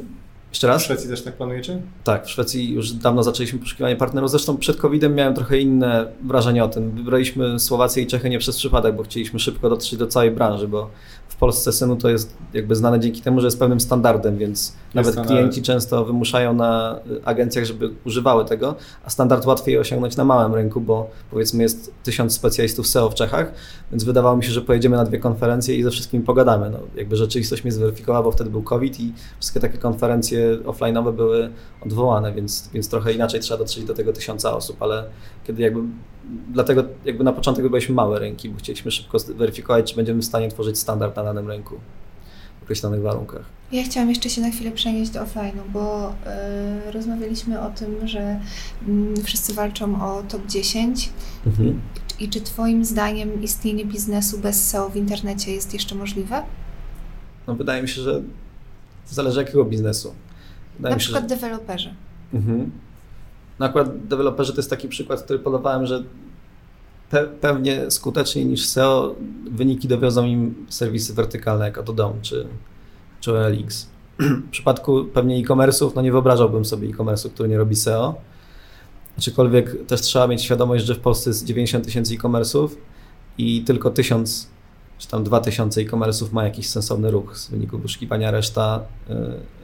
Jeszcze 0.57 0.67
raz? 0.67 0.81
W 0.81 0.85
Szwecji 0.85 1.09
też 1.09 1.21
tak 1.21 1.33
planujecie? 1.33 1.81
Tak, 2.03 2.25
w 2.25 2.29
Szwecji 2.29 2.73
już 2.73 2.91
dawno 2.91 3.23
zaczęliśmy 3.23 3.59
poszukiwanie 3.59 3.95
partnerów. 3.95 4.29
Zresztą 4.29 4.57
przed 4.57 4.77
COVID-em 4.77 5.15
miałem 5.15 5.33
trochę 5.33 5.59
inne 5.59 6.07
wrażenie 6.23 6.63
o 6.63 6.67
tym. 6.67 6.91
Wybraliśmy 6.91 7.59
Słowację 7.59 8.03
i 8.03 8.07
Czechy 8.07 8.29
nie 8.29 8.39
przez 8.39 8.57
przypadek, 8.57 8.95
bo 8.95 9.03
chcieliśmy 9.03 9.39
szybko 9.39 9.69
dotrzeć 9.69 9.99
do 9.99 10.07
całej 10.07 10.31
branży, 10.31 10.67
bo 10.67 10.89
Polsce 11.39 11.71
Synu 11.71 11.95
to 11.95 12.09
jest 12.09 12.37
jakby 12.53 12.75
znane 12.75 12.99
dzięki 12.99 13.21
temu, 13.21 13.41
że 13.41 13.47
jest 13.47 13.59
pewnym 13.59 13.79
standardem, 13.79 14.37
więc 14.37 14.59
jest 14.59 14.95
nawet 14.95 15.13
standard. 15.13 15.35
klienci 15.35 15.61
często 15.61 16.05
wymuszają 16.05 16.53
na 16.53 16.99
agencjach, 17.25 17.65
żeby 17.65 17.89
używały 18.05 18.45
tego, 18.45 18.75
a 19.05 19.09
standard 19.09 19.45
łatwiej 19.45 19.77
osiągnąć 19.77 20.17
na 20.17 20.25
małym 20.25 20.55
rynku, 20.55 20.81
bo 20.81 21.09
powiedzmy 21.31 21.63
jest 21.63 21.93
tysiąc 22.03 22.33
specjalistów 22.33 22.87
SEO 22.87 23.09
w 23.09 23.15
Czechach, 23.15 23.51
więc 23.91 24.03
wydawało 24.03 24.37
mi 24.37 24.43
się, 24.43 24.51
że 24.51 24.61
pojedziemy 24.61 24.97
na 24.97 25.05
dwie 25.05 25.19
konferencje 25.19 25.75
i 25.75 25.83
ze 25.83 25.91
wszystkimi 25.91 26.23
pogadamy. 26.23 26.69
No, 26.69 26.79
jakby 26.95 27.15
rzeczywistość 27.15 27.63
mnie 27.63 27.71
zweryfikowała, 27.71 28.23
bo 28.23 28.31
wtedy 28.31 28.49
był 28.49 28.63
COVID 28.63 28.99
i 28.99 29.13
wszystkie 29.39 29.59
takie 29.59 29.77
konferencje 29.77 30.57
offline'owe 30.57 31.13
były 31.13 31.49
odwołane, 31.85 32.33
więc, 32.33 32.69
więc 32.73 32.89
trochę 32.89 33.13
inaczej 33.13 33.39
trzeba 33.39 33.57
dotrzeć 33.57 33.83
do 33.83 33.93
tego 33.93 34.13
tysiąca 34.13 34.55
osób, 34.55 34.81
ale 34.81 35.03
kiedy 35.47 35.63
jakby 35.63 35.81
dlatego 36.53 36.83
jakby 37.05 37.23
na 37.23 37.33
początek 37.33 37.63
wybraliśmy 37.63 37.95
małe 37.95 38.19
rynki, 38.19 38.49
bo 38.49 38.57
chcieliśmy 38.57 38.91
szybko 38.91 39.17
weryfikować, 39.35 39.89
czy 39.89 39.95
będziemy 39.95 40.21
w 40.21 40.25
stanie 40.25 40.49
tworzyć 40.49 40.79
standard 40.79 41.15
na 41.15 41.26
danym 41.27 41.47
rynku 41.47 41.79
w 42.59 42.63
określonych 42.63 43.01
warunkach. 43.01 43.45
Ja 43.71 43.83
chciałam 43.83 44.09
jeszcze 44.09 44.29
się 44.29 44.41
na 44.41 44.49
chwilę 44.49 44.71
przenieść 44.71 45.11
do 45.11 45.19
offline'u, 45.19 45.61
bo 45.73 46.09
y, 46.87 46.91
rozmawialiśmy 46.91 47.61
o 47.61 47.69
tym, 47.69 48.07
że 48.07 48.39
y, 49.17 49.23
wszyscy 49.23 49.53
walczą 49.53 50.01
o 50.05 50.23
top 50.23 50.47
10 50.47 51.09
mhm. 51.45 51.81
i 52.19 52.29
czy 52.29 52.41
Twoim 52.41 52.85
zdaniem 52.85 53.43
istnienie 53.43 53.85
biznesu 53.85 54.39
bez 54.39 54.69
SEO 54.69 54.89
w 54.89 54.95
internecie 54.95 55.51
jest 55.51 55.73
jeszcze 55.73 55.95
możliwe? 55.95 56.43
No 57.47 57.55
wydaje 57.55 57.81
mi 57.81 57.89
się, 57.89 58.01
że 58.01 58.21
zależy 59.07 59.39
jakiego 59.39 59.65
biznesu. 59.65 60.13
Wydaje 60.77 60.95
na 60.95 60.99
przykład 60.99 61.23
się, 61.23 61.29
że... 61.29 61.35
deweloperzy. 61.35 61.93
Mhm. 62.33 62.71
No 63.59 63.65
akurat 63.65 64.07
deweloperzy 64.07 64.53
to 64.53 64.59
jest 64.59 64.69
taki 64.69 64.87
przykład, 64.87 65.23
który 65.23 65.39
podawałem, 65.39 65.85
że 65.85 66.03
pe 67.09 67.27
pewnie 67.41 67.91
skuteczniej 67.91 68.45
niż 68.45 68.65
SEO 68.65 69.15
wyniki 69.51 69.87
dowiozą 69.87 70.25
im 70.25 70.65
serwisy 70.69 71.13
wertykalne 71.13 71.65
jak 71.65 71.77
Autodom 71.77 72.13
czy, 72.21 72.47
czy 73.19 73.31
OLX. 73.31 73.87
W 74.19 74.49
przypadku 74.51 75.05
pewnie 75.13 75.35
e-commerce'ów, 75.35 75.91
no 75.95 76.01
nie 76.01 76.11
wyobrażałbym 76.11 76.65
sobie 76.65 76.87
e-commerce'u, 76.87 77.29
który 77.29 77.49
nie 77.49 77.57
robi 77.57 77.75
SEO. 77.75 78.15
Aczkolwiek 79.17 79.85
też 79.85 80.01
trzeba 80.01 80.27
mieć 80.27 80.43
świadomość, 80.43 80.85
że 80.85 80.95
w 80.95 80.99
Polsce 80.99 81.29
jest 81.29 81.45
90 81.45 81.85
tysięcy 81.85 82.13
e-commerce'ów 82.13 82.69
i 83.37 83.63
tylko 83.63 83.91
1000 83.91 84.47
czy 84.97 85.07
tam 85.07 85.23
2000 85.23 85.81
e-commerce'ów 85.81 86.33
ma 86.33 86.43
jakiś 86.43 86.69
sensowny 86.69 87.11
ruch 87.11 87.37
z 87.37 87.49
wyniku 87.49 87.77
wyszukiwania, 87.77 88.31
reszta, 88.31 88.83
y, 89.09 89.13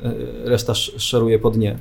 y, 0.08 0.50
reszta 0.50 0.74
szeruje 0.76 1.40
po 1.40 1.52
dnie. 1.52 1.78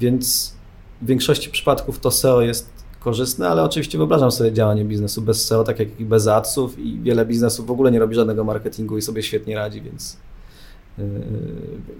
Więc 0.00 0.54
w 1.02 1.06
większości 1.06 1.50
przypadków 1.50 1.98
to 1.98 2.10
SEO 2.10 2.42
jest 2.42 2.71
korzystne, 3.02 3.48
ale 3.48 3.62
oczywiście 3.62 3.98
wyobrażam 3.98 4.32
sobie 4.32 4.52
działanie 4.52 4.84
biznesu 4.84 5.22
bez 5.22 5.46
SEO, 5.46 5.64
tak 5.64 5.78
jak 5.78 6.00
i 6.00 6.04
bez 6.04 6.26
adsów 6.26 6.78
i 6.78 7.00
wiele 7.00 7.26
biznesów 7.26 7.66
w 7.66 7.70
ogóle 7.70 7.90
nie 7.90 7.98
robi 7.98 8.14
żadnego 8.14 8.44
marketingu 8.44 8.98
i 8.98 9.02
sobie 9.02 9.22
świetnie 9.22 9.54
radzi, 9.54 9.82
więc, 9.82 10.16
yy, 10.98 11.04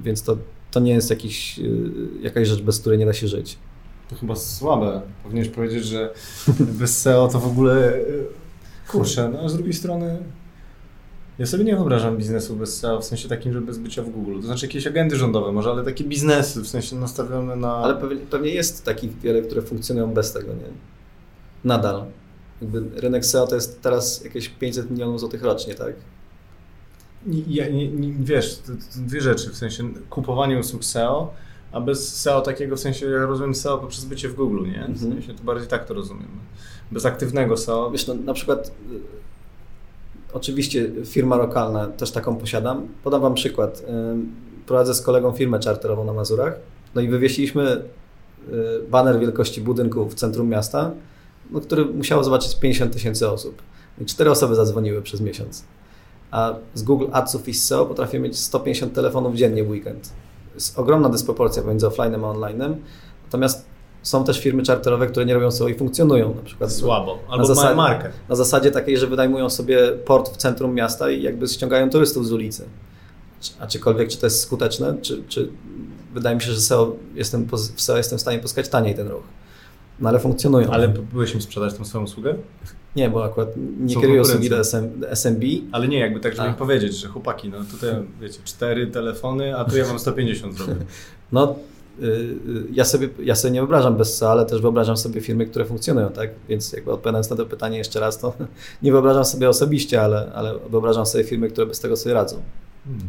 więc 0.02 0.22
to, 0.22 0.36
to 0.70 0.80
nie 0.80 0.92
jest 0.92 1.10
jakiś, 1.10 1.58
yy, 1.58 1.90
jakaś 2.20 2.48
rzecz, 2.48 2.62
bez 2.62 2.80
której 2.80 2.98
nie 2.98 3.06
da 3.06 3.12
się 3.12 3.28
żyć. 3.28 3.58
To 4.10 4.16
chyba 4.16 4.36
słabe. 4.36 5.02
Powinieneś 5.22 5.48
powiedzieć, 5.50 5.84
że 5.84 6.14
bez 6.80 6.98
SEO 6.98 7.28
to 7.28 7.40
w 7.40 7.46
ogóle 7.46 7.98
yy, 7.98 8.26
kurczę, 8.88 9.30
no 9.32 9.38
a 9.40 9.48
z 9.48 9.54
drugiej 9.54 9.72
strony 9.72 10.18
ja 11.42 11.46
sobie 11.46 11.64
nie 11.64 11.76
wyobrażam 11.76 12.16
biznesu 12.16 12.56
bez 12.56 12.78
SEO, 12.78 13.00
w 13.00 13.04
sensie 13.04 13.28
takim, 13.28 13.52
że 13.52 13.60
bez 13.60 13.78
bycia 13.78 14.02
w 14.02 14.10
Google. 14.10 14.36
To 14.36 14.46
znaczy 14.46 14.66
jakieś 14.66 14.86
agendy 14.86 15.16
rządowe 15.16 15.52
może, 15.52 15.70
ale 15.70 15.84
takie 15.84 16.04
biznesy, 16.04 16.60
w 16.60 16.68
sensie 16.68 16.96
nastawione 16.96 17.56
na... 17.56 17.74
Ale 17.74 17.94
pewnie, 17.94 18.16
pewnie 18.16 18.50
jest 18.50 18.84
takich 18.84 19.18
wiele, 19.18 19.42
które 19.42 19.62
funkcjonują 19.62 20.14
bez 20.14 20.32
tego, 20.32 20.52
nie? 20.52 20.68
Nadal. 21.64 22.04
Jakby 22.60 23.00
rynek 23.00 23.26
SEO 23.26 23.46
to 23.46 23.54
jest 23.54 23.82
teraz 23.82 24.24
jakieś 24.24 24.48
500 24.48 24.90
milionów 24.90 25.20
złotych 25.20 25.42
rocznie, 25.42 25.74
tak? 25.74 25.94
Ja, 27.48 27.68
nie, 27.68 27.88
nie, 27.88 28.12
wiesz, 28.24 28.58
to, 28.58 28.72
to 28.72 29.00
dwie 29.06 29.20
rzeczy, 29.20 29.50
w 29.50 29.56
sensie 29.56 29.90
kupowanie 30.10 30.58
usług 30.58 30.84
SEO, 30.84 31.34
a 31.72 31.80
bez 31.80 32.16
SEO 32.16 32.40
takiego, 32.40 32.76
w 32.76 32.80
sensie 32.80 33.06
ja 33.06 33.26
rozumiem 33.26 33.54
SEO 33.54 33.78
poprzez 33.78 34.04
bycie 34.04 34.28
w 34.28 34.34
Google, 34.34 34.66
nie? 34.66 34.84
W 34.84 35.02
mhm. 35.02 35.12
sensie 35.12 35.34
to 35.34 35.44
bardziej 35.44 35.68
tak 35.68 35.84
to 35.84 35.94
rozumiem. 35.94 36.28
Bez 36.90 37.06
aktywnego 37.06 37.56
SEO. 37.56 37.90
Wiesz, 37.90 38.06
no, 38.06 38.14
na 38.14 38.34
przykład 38.34 38.72
Oczywiście 40.32 40.90
firma 41.04 41.36
lokalna, 41.36 41.86
też 41.86 42.10
taką 42.10 42.36
posiadam. 42.36 42.88
Podam 43.04 43.22
Wam 43.22 43.34
przykład. 43.34 43.82
Prowadzę 44.66 44.94
z 44.94 45.02
kolegą 45.02 45.32
firmę 45.32 45.58
czarterową 45.58 46.04
na 46.04 46.12
Mazurach 46.12 46.54
No 46.94 47.00
i 47.00 47.08
wywiesiliśmy 47.08 47.82
y, 48.48 48.88
baner 48.90 49.18
wielkości 49.18 49.60
budynku 49.60 50.08
w 50.08 50.14
centrum 50.14 50.48
miasta, 50.48 50.90
no, 51.50 51.60
który 51.60 51.84
musiało 51.84 52.24
zobaczyć 52.24 52.58
50 52.58 52.92
tysięcy 52.92 53.28
osób. 53.28 53.62
I 54.00 54.04
cztery 54.04 54.30
osoby 54.30 54.54
zadzwoniły 54.54 55.02
przez 55.02 55.20
miesiąc. 55.20 55.64
A 56.30 56.54
z 56.74 56.82
Google 56.82 57.06
Adsów 57.12 57.48
i 57.48 57.54
z 57.54 57.64
SEO 57.64 57.86
potrafię 57.86 58.18
mieć 58.18 58.38
150 58.38 58.94
telefonów 58.94 59.34
dziennie 59.34 59.64
w 59.64 59.70
weekend. 59.70 60.12
Jest 60.54 60.78
ogromna 60.78 61.08
dysproporcja 61.08 61.62
pomiędzy 61.62 61.86
offline'em 61.86 62.24
a 62.24 62.34
online'em. 62.34 62.74
Natomiast 63.24 63.71
są 64.02 64.24
też 64.24 64.40
firmy 64.40 64.62
czarterowe, 64.62 65.06
które 65.06 65.26
nie 65.26 65.34
robią 65.34 65.50
SEO 65.50 65.68
i 65.68 65.74
funkcjonują. 65.74 66.34
Na 66.34 66.42
przykład 66.42 66.72
Słabo. 66.72 67.18
na 67.28 67.32
Albo 67.32 67.44
zasadzie- 67.46 67.64
mają 67.64 67.76
markę. 67.76 68.10
na 68.28 68.36
zasadzie 68.36 68.70
takiej, 68.70 68.96
że 68.98 69.06
wynajmują 69.06 69.50
sobie 69.50 69.78
port 70.04 70.28
w 70.34 70.36
centrum 70.36 70.74
miasta 70.74 71.10
i 71.10 71.22
jakby 71.22 71.48
ściągają 71.48 71.90
turystów 71.90 72.26
z 72.26 72.32
ulicy. 72.32 72.64
A 73.60 73.66
czykolwiek, 73.66 74.08
czy 74.08 74.18
to 74.18 74.26
jest 74.26 74.40
skuteczne, 74.40 74.94
czy, 75.02 75.22
czy 75.28 75.48
wydaje 76.14 76.36
mi 76.36 76.42
się, 76.42 76.52
że 76.52 76.60
SEO 76.60 76.96
jestem, 77.14 77.46
w 77.76 77.80
SEO 77.82 77.96
jestem 77.96 78.18
w 78.18 78.20
stanie 78.20 78.38
pozyskać 78.38 78.68
taniej 78.68 78.94
ten 78.94 79.08
ruch. 79.08 79.22
No 80.00 80.08
ale 80.08 80.18
funkcjonują. 80.18 80.70
Ale 80.70 80.88
byłeś 80.88 81.34
im 81.34 81.42
sprzedać 81.42 81.74
tą 81.74 81.84
swoją 81.84 82.04
usługę? 82.04 82.34
Nie, 82.96 83.10
bo 83.10 83.24
akurat 83.24 83.48
nie 83.80 83.96
kieruję 83.96 84.20
usługi 84.20 84.50
do 84.50 84.58
SM, 84.58 85.04
SMB. 85.10 85.42
Ale 85.72 85.88
nie, 85.88 85.98
jakby 85.98 86.20
tak, 86.20 86.32
żeby 86.32 86.48
A. 86.48 86.50
im 86.50 86.56
powiedzieć, 86.56 86.96
że 86.96 87.08
chłopaki, 87.08 87.48
no 87.48 87.58
tutaj 87.70 87.90
wiecie, 88.20 88.38
cztery 88.44 88.86
telefony, 88.86 89.56
a 89.58 89.64
tu 89.64 89.76
ja 89.76 89.84
wam 89.84 89.98
150 89.98 90.54
zrobię. 90.58 90.74
No, 91.32 91.54
ja, 92.72 92.84
sobie, 92.84 93.08
ja 93.22 93.34
sobie 93.34 93.52
nie 93.52 93.60
wyobrażam 93.60 93.96
bez 93.96 94.16
SEO, 94.16 94.30
ale 94.30 94.46
też 94.46 94.60
wyobrażam 94.60 94.96
sobie 94.96 95.20
firmy, 95.20 95.46
które 95.46 95.64
funkcjonują, 95.64 96.08
tak? 96.08 96.30
Więc 96.48 96.72
jakby 96.72 96.92
odpowiadając 96.92 97.30
na 97.30 97.36
to 97.36 97.46
pytanie 97.46 97.78
jeszcze 97.78 98.00
raz, 98.00 98.18
to 98.18 98.34
nie 98.82 98.92
wyobrażam 98.92 99.24
sobie 99.24 99.48
osobiście, 99.48 100.02
ale, 100.02 100.32
ale 100.34 100.58
wyobrażam 100.70 101.06
sobie 101.06 101.24
firmy, 101.24 101.48
które 101.48 101.66
bez 101.66 101.80
tego 101.80 101.96
sobie 101.96 102.14
radzą. 102.14 102.42
Hmm. 102.84 103.02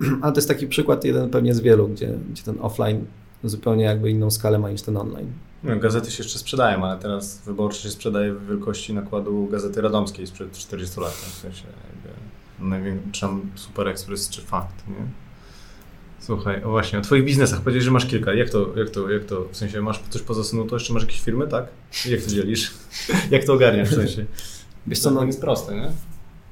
Ale 0.22 0.32
to 0.32 0.38
jest 0.38 0.48
taki 0.48 0.66
przykład 0.66 1.04
jeden 1.04 1.30
pewnie 1.30 1.54
z 1.54 1.60
wielu, 1.60 1.88
gdzie, 1.88 2.18
gdzie 2.30 2.42
ten 2.42 2.58
offline 2.60 3.04
zupełnie 3.44 3.84
jakby 3.84 4.10
inną 4.10 4.30
skalę 4.30 4.58
ma 4.58 4.70
niż 4.70 4.82
ten 4.82 4.96
online. 4.96 5.32
No, 5.62 5.76
gazety 5.76 6.10
się 6.10 6.22
jeszcze 6.22 6.38
sprzedają, 6.38 6.84
ale 6.84 6.98
teraz 7.00 7.42
wyborczy 7.46 7.82
się 7.82 7.90
sprzedaje 7.90 8.32
w 8.32 8.46
wielkości 8.46 8.94
nakładu 8.94 9.48
Gazety 9.52 9.80
Radomskiej 9.80 10.26
sprzed 10.26 10.52
40 10.52 11.00
lat. 11.00 11.12
W 11.12 11.34
sensie 11.34 11.64
jakby 12.70 12.98
Super 13.54 13.88
Express 13.88 14.28
czy 14.28 14.42
Fakt, 14.42 14.88
nie? 14.88 15.27
Słuchaj, 16.20 16.64
o 16.64 16.70
właśnie, 16.70 16.98
o 16.98 17.02
twoich 17.02 17.24
biznesach 17.24 17.60
powiedziałeś, 17.60 17.84
że 17.84 17.90
masz 17.90 18.06
kilka. 18.06 18.34
Jak 18.34 18.50
to, 18.50 18.72
jak 18.76 18.90
to, 18.90 19.10
jak 19.10 19.24
to, 19.24 19.44
w 19.52 19.56
sensie 19.56 19.80
masz 19.80 20.02
coś 20.10 20.22
poza 20.22 20.44
synu, 20.44 20.66
to 20.66 20.76
jeszcze 20.76 20.92
masz 20.92 21.02
jakieś 21.02 21.20
firmy, 21.20 21.46
tak? 21.46 21.66
Jak 22.08 22.22
to 22.22 22.30
dzielisz? 22.30 22.74
jak 23.30 23.44
to 23.44 23.52
ogarniasz 23.52 23.88
w 23.88 23.94
sensie? 23.94 24.24
Wiesz 24.86 24.98
co, 24.98 25.08
to 25.08 25.14
no, 25.14 25.24
jest 25.24 25.40
proste, 25.40 25.74
nie? 25.76 25.90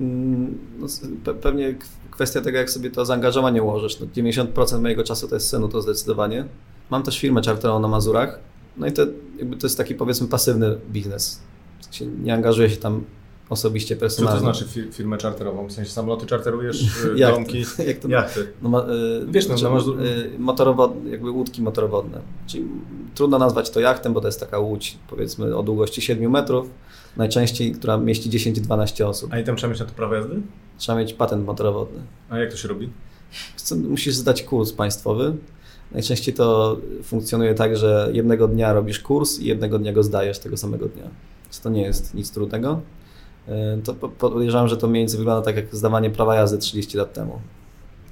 mm, 0.00 0.58
no, 0.78 0.86
pewnie 1.34 1.74
kwestia 2.10 2.40
tego, 2.40 2.58
jak 2.58 2.70
sobie 2.70 2.90
to 2.90 3.04
zaangażowanie 3.04 3.62
ułożysz. 3.62 4.00
No, 4.00 4.06
90% 4.06 4.80
mojego 4.80 5.04
czasu 5.04 5.28
to 5.28 5.34
jest 5.34 5.48
synu, 5.48 5.68
to 5.68 5.82
zdecydowanie. 5.82 6.44
Mam 6.90 7.02
też 7.02 7.20
firmę 7.20 7.42
czarterową 7.42 7.80
na 7.80 7.88
Mazurach, 7.88 8.38
no 8.76 8.86
i 8.86 8.92
to, 8.92 9.02
jakby 9.38 9.56
to 9.56 9.66
jest 9.66 9.78
taki 9.78 9.94
powiedzmy 9.94 10.28
pasywny 10.28 10.78
biznes. 10.90 11.40
Nie 12.22 12.34
angażuję 12.34 12.70
się 12.70 12.76
tam 12.76 13.04
osobiście, 13.48 13.96
Co 13.96 14.00
personalnie. 14.00 14.38
to 14.38 14.44
znaczy 14.44 14.64
fi- 14.64 14.92
firmę 14.92 15.18
czarterową? 15.18 15.66
W 15.66 15.72
sensie 15.72 15.90
samoloty 15.90 16.26
czarterujesz, 16.26 16.82
y, 17.16 17.18
domki, 17.18 17.64
Jak 17.88 17.98
to 17.98 18.08
jachty. 18.08 18.46
No, 18.62 18.68
ma, 18.68 18.80
y, 18.80 18.84
Wiesz, 19.28 19.48
no, 19.48 19.58
znaczy, 19.58 19.64
no 19.64 19.70
masz- 19.70 20.06
y, 20.06 20.30
motorowodne, 20.38 21.10
jakby 21.10 21.30
łódki 21.30 21.62
motorowodne. 21.62 22.20
Czyli 22.46 22.64
trudno 23.14 23.38
nazwać 23.38 23.70
to 23.70 23.80
jachtem, 23.80 24.12
bo 24.12 24.20
to 24.20 24.28
jest 24.28 24.40
taka 24.40 24.58
łódź 24.58 24.98
powiedzmy 25.10 25.56
o 25.56 25.62
długości 25.62 26.02
7 26.02 26.30
metrów, 26.30 26.70
najczęściej, 27.16 27.72
która 27.72 27.96
mieści 27.96 28.30
10-12 28.30 29.04
osób. 29.04 29.32
A 29.32 29.38
i 29.38 29.44
tam 29.44 29.56
trzeba 29.56 29.70
mieć 29.70 29.80
na 29.80 29.86
to 29.86 29.92
prawo 29.94 30.14
jazdy? 30.14 30.40
Trzeba 30.78 30.98
mieć 30.98 31.14
patent 31.14 31.46
motorowodny. 31.46 32.00
A 32.30 32.38
jak 32.38 32.50
to 32.50 32.56
się 32.56 32.68
robi? 32.68 32.90
Co, 33.56 33.76
Musisz 33.76 34.14
zdać 34.14 34.42
kurs 34.42 34.72
państwowy. 34.72 35.36
Najczęściej 35.92 36.34
to 36.34 36.76
funkcjonuje 37.02 37.54
tak, 37.54 37.76
że 37.76 38.10
jednego 38.12 38.48
dnia 38.48 38.72
robisz 38.72 39.00
kurs 39.00 39.38
i 39.38 39.46
jednego 39.46 39.78
dnia 39.78 39.92
go 39.92 40.02
zdajesz 40.02 40.38
tego 40.38 40.56
samego 40.56 40.86
dnia. 40.86 41.04
Więc 41.44 41.60
to 41.60 41.70
nie 41.70 41.82
jest 41.82 42.14
nic 42.14 42.30
trudnego. 42.30 42.80
To 43.84 43.94
po- 43.94 44.08
podejrzewam, 44.08 44.68
że 44.68 44.76
to 44.76 44.88
mniej 44.88 45.02
więcej 45.02 45.18
wygląda 45.18 45.42
tak 45.44 45.56
jak 45.56 45.74
zdawanie 45.76 46.10
prawa 46.10 46.34
jazdy 46.34 46.58
30 46.58 46.98
lat 46.98 47.12
temu. 47.12 47.40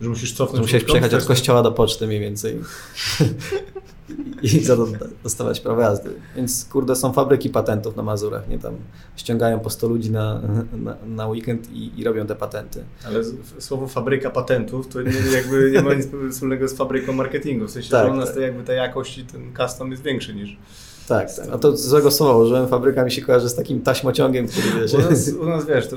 Że 0.00 0.08
musisz 0.08 0.28
Że 0.30 0.36
cofnąć 0.36 0.62
musiałeś 0.62 0.82
łódką? 0.82 0.92
przejechać 0.98 1.22
od 1.22 1.28
kościoła 1.28 1.62
do 1.62 1.72
poczty 1.72 2.06
mniej 2.06 2.20
więcej 2.20 2.60
i 4.42 4.48
za 4.60 4.76
to 4.76 4.86
dostawać 5.22 5.60
prawo 5.60 5.80
jazdy. 5.80 6.10
Więc 6.36 6.64
kurde, 6.64 6.96
są 6.96 7.12
fabryki 7.12 7.50
patentów 7.50 7.96
na 7.96 8.02
Mazurach, 8.02 8.48
nie 8.48 8.58
tam 8.58 8.74
ściągają 9.16 9.60
po 9.60 9.70
100 9.70 9.88
ludzi 9.88 10.10
na, 10.10 10.40
na, 10.72 10.96
na 11.06 11.26
weekend 11.28 11.72
i, 11.72 12.00
i 12.00 12.04
robią 12.04 12.26
te 12.26 12.34
patenty. 12.36 12.84
Ale 13.06 13.20
słowo 13.58 13.86
fabryka 13.88 14.30
patentów 14.30 14.88
to 14.88 15.02
nie, 15.02 15.12
jakby 15.32 15.70
nie 15.70 15.82
ma 15.82 15.94
nic 15.94 16.06
wspólnego 16.32 16.68
z 16.68 16.72
fabryką 16.74 17.12
marketingu. 17.12 17.66
W 17.66 17.70
sensie, 17.70 17.90
Tak, 17.90 18.06
że 18.06 18.12
u 18.12 18.16
nas 18.16 18.28
tak. 18.28 18.42
jakby 18.42 18.62
ta 18.64 18.72
jakość 18.72 19.18
i 19.18 19.24
ten 19.24 19.52
custom 19.56 19.90
jest 19.90 20.02
większy 20.02 20.34
niż... 20.34 20.56
Tak, 21.08 21.34
tak. 21.36 21.46
A 21.52 21.58
to 21.58 21.76
złego 21.76 22.10
słowa 22.10 22.36
użyłem, 22.36 22.68
fabryka 22.68 23.04
mi 23.04 23.12
się 23.12 23.22
kojarzy 23.22 23.48
z 23.48 23.54
takim 23.54 23.82
taśmociągiem, 23.82 24.48
który 24.48 24.66
wiesz... 24.80 24.94
U 24.94 24.98
nas, 24.98 25.28
u 25.40 25.44
nas 25.46 25.66
wiesz, 25.66 25.88
to, 25.88 25.96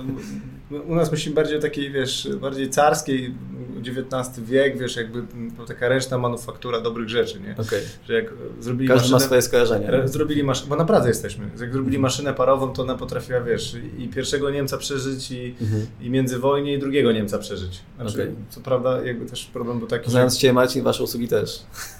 u 0.88 0.96
nas 0.96 1.12
myślimy 1.12 1.36
bardziej 1.36 1.58
o 1.58 1.62
takiej, 1.62 1.92
wiesz, 1.92 2.30
bardziej 2.42 2.70
carskiej, 2.70 3.36
XIX 3.78 4.40
wiek, 4.46 4.78
wiesz, 4.78 4.96
jakby 4.96 5.22
taka 5.68 5.88
ręczna 5.90 6.18
manufaktura 6.18 6.82
dobrych 6.82 7.10
rzeczy, 7.10 7.40
nie? 7.40 7.52
Okej. 7.58 7.80
Że 8.08 8.14
jak 8.14 8.34
zrobili 8.60 8.88
Każdy 8.88 9.08
ma 9.08 9.12
maszynę, 9.12 9.26
swoje 9.28 9.42
skojarzenia. 9.42 9.88
re- 9.88 10.08
zrobili 10.08 10.44
maszynę, 10.44 10.70
bo 10.70 10.76
na 10.76 10.86
Pradze 10.86 11.08
jesteśmy, 11.10 11.50
jak 11.60 11.74
zrobili 11.74 12.00
maszynę 12.00 12.34
parową, 12.34 12.74
to 12.74 12.82
ona 12.82 12.96
potrafiła, 12.96 13.42
wiesz, 13.42 13.76
i 13.98 14.08
pierwszego 14.08 14.50
Niemca 14.50 14.78
przeżyć 14.78 15.32
i, 15.32 15.56
Mhm. 15.62 15.86
i 16.02 16.10
międzywojnie 16.10 16.74
i 16.74 16.80
drugiego 16.80 17.12
Niemca 17.12 17.38
przeżyć. 17.38 17.80
Znaczy, 17.96 18.14
Okej. 18.14 18.36
co 18.50 18.62
prawda 18.62 19.02
jakby 19.06 19.26
też 19.26 19.46
problem 19.46 19.80
był 19.80 19.88
taki, 19.88 20.06
że 20.06 20.12
Znając 20.12 20.38
Cię 20.38 20.54
Marcin, 20.54 20.84
Wasze 20.84 21.04
usługi 21.04 21.28
też. 21.28 21.60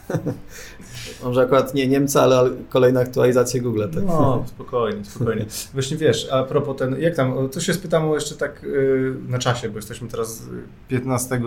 Może 1.24 1.42
akurat 1.42 1.74
nie 1.74 1.88
Niemca, 1.88 2.22
ale 2.22 2.50
kolejne 2.70 3.00
aktualizacje 3.00 3.62
Google. 3.62 3.84
Tak? 3.94 4.04
No, 4.06 4.44
spokojnie, 4.48 5.06
spokojnie. 5.06 5.46
Właśnie 5.74 5.98
wiesz, 5.98 6.30
a 6.32 6.44
propos 6.44 6.78
ten, 6.78 7.02
jak 7.02 7.16
tam, 7.16 7.50
to 7.50 7.60
się 7.60 7.74
spytam 7.74 8.14
jeszcze 8.14 8.36
tak 8.36 8.64
y, 8.64 9.16
na 9.28 9.40
czasie, 9.40 9.70
bo 9.70 9.76
jesteśmy 9.76 10.08
teraz 10.08 10.42
y, 10.42 10.64
15 10.88 11.42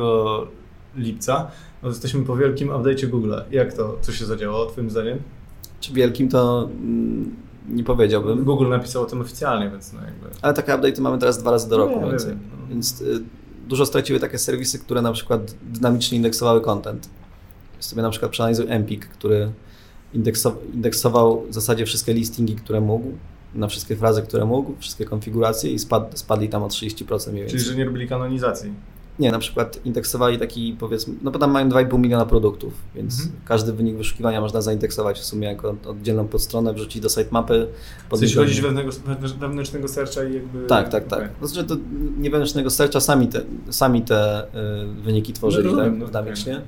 lipca, 0.97 1.51
no, 1.83 1.89
jesteśmy 1.89 2.25
po 2.25 2.37
wielkim 2.37 2.69
update'cie 2.69 3.11
Google'a. 3.11 3.43
Jak 3.51 3.73
to, 3.73 3.99
co 4.01 4.13
się 4.13 4.27
zadziało, 4.27 4.67
twoim 4.67 4.91
zdaniem? 4.91 5.19
Czy 5.81 5.93
wielkim 5.93 6.29
to 6.29 6.69
mm, 6.73 7.37
nie 7.69 7.85
powiedziałbym. 7.85 8.45
Google 8.45 8.69
napisał 8.69 9.03
o 9.03 9.07
tym 9.07 9.21
oficjalnie, 9.21 9.71
więc 9.71 9.93
no 9.93 10.01
jakby... 10.01 10.27
Ale 10.43 10.55
takie 10.55 10.73
update'y 10.73 11.01
mamy 11.01 11.19
teraz 11.19 11.39
dwa 11.39 11.51
razy 11.51 11.69
do 11.69 11.77
roku 11.77 12.01
więcej. 12.01 12.29
wiem, 12.29 12.41
no. 12.61 12.69
Więc 12.69 13.01
y, 13.01 13.23
dużo 13.69 13.87
straciły 13.87 14.21
takie 14.21 14.39
serwisy, 14.39 14.79
które 14.79 15.03
na 15.03 15.13
przykład 15.13 15.55
dynamicznie 15.63 16.17
indeksowały 16.17 16.61
content. 16.61 17.09
Sobie 17.81 18.03
na 18.03 18.11
przykład 18.11 18.31
przeanalizuj 18.33 18.67
Empik, 18.69 19.07
który 19.09 19.51
indeksow- 20.15 20.57
indeksował 20.75 21.47
w 21.51 21.55
zasadzie 21.55 21.87
wszystkie 21.87 22.15
listingi, 22.15 22.57
które 22.57 22.81
mógł, 22.81 23.07
na 23.55 23.69
wszystkie 23.69 23.97
frazy, 23.97 24.23
które 24.23 24.45
mógł, 24.45 24.75
wszystkie 24.79 25.05
konfiguracje 25.05 25.71
i 25.73 25.79
spad, 25.79 26.11
spadli 26.15 26.49
tam 26.49 26.63
o 26.63 26.69
30% 26.69 27.31
mniej 27.33 27.43
więcej. 27.43 27.59
Czyli, 27.61 27.71
że 27.71 27.77
nie 27.79 27.85
robili 27.85 28.09
kanonizacji. 28.09 28.73
Nie, 29.19 29.33
na 29.33 29.39
przykład 29.39 29.81
indeksowali 29.85 30.39
taki 30.39 30.77
powiedzmy, 30.81 31.15
no 31.23 31.31
bo 31.31 31.39
tam 31.39 31.51
mają 31.51 31.69
2,5 31.69 31.99
miliona 31.99 32.27
produktów, 32.27 32.73
więc 32.95 33.21
Mhm. 33.21 33.41
każdy 33.45 33.73
wynik 33.73 33.97
wyszukiwania 33.97 34.41
można 34.41 34.61
zaindeksować 34.63 35.19
w 35.19 35.25
sumie 35.25 35.49
jako 35.49 35.75
oddzielną 35.87 36.29
podstronę, 36.29 36.75
wrzucić 36.75 37.03
do 37.03 37.09
sitemapy. 37.09 37.67
W 38.07 38.11
podnieść 38.11 38.35
sensie 38.35 38.47
do- 38.47 38.51
chodzi 38.55 38.63
wewnętrznego, 38.63 39.21
wewnętrz- 39.21 39.39
wewnętrznego 39.39 39.89
searcha 39.89 40.25
i 40.25 40.35
jakby... 40.35 40.67
Tak, 40.67 40.89
tak, 40.89 41.07
tak. 41.09 41.19
Okej. 41.19 41.31
No, 41.41 41.47
znaczy 41.47 41.69
to 41.69 41.77
nie 42.19 42.31
wewnętrznego 42.31 42.71
searcha, 42.71 43.01
sami 43.01 43.29
te, 43.29 43.41
sami 43.71 44.03
te 44.03 44.45
y, 44.45 45.03
wyniki 45.03 45.33
tworzyli 45.33 45.65
No 45.65 45.71
rozumiem, 45.71 45.93
tak, 45.93 46.01
no, 46.01 46.07
dynamicznie. 46.07 46.57
Y, 46.57 46.61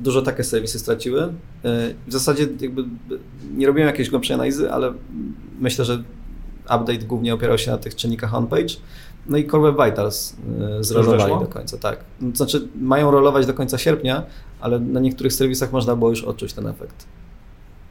Dużo 0.00 0.22
takie 0.22 0.44
serwisy 0.44 0.78
straciły. 0.78 1.22
Y, 1.22 1.28
W 2.06 2.12
zasadzie 2.12 2.48
jakby 2.60 2.84
nie 3.56 3.66
robiłem 3.66 3.86
jakiejś 3.86 4.10
głębszej 4.10 4.34
analizy, 4.34 4.72
ale 4.72 4.92
myślę, 5.60 5.84
że 5.84 6.02
update 6.64 6.98
głównie 6.98 7.34
opierał 7.34 7.58
się 7.58 7.70
na 7.70 7.78
tych 7.78 7.94
czynnikach 7.94 8.34
on-page. 8.34 8.74
No 9.26 9.38
i 9.38 9.46
Core 9.46 9.72
Web 9.72 9.86
Vitals 9.90 10.36
y, 10.80 10.84
zrolowali 10.84 11.32
do 11.40 11.46
końca, 11.46 11.78
tak. 11.78 12.04
To 12.20 12.36
znaczy 12.36 12.68
mają 12.80 13.10
rolować 13.10 13.46
do 13.46 13.54
końca 13.54 13.78
sierpnia, 13.78 14.22
ale 14.60 14.80
na 14.80 15.00
niektórych 15.00 15.32
serwisach 15.32 15.72
można 15.72 15.96
było 15.96 16.10
już 16.10 16.24
odczuć 16.24 16.52
ten 16.52 16.66
efekt. 16.66 17.06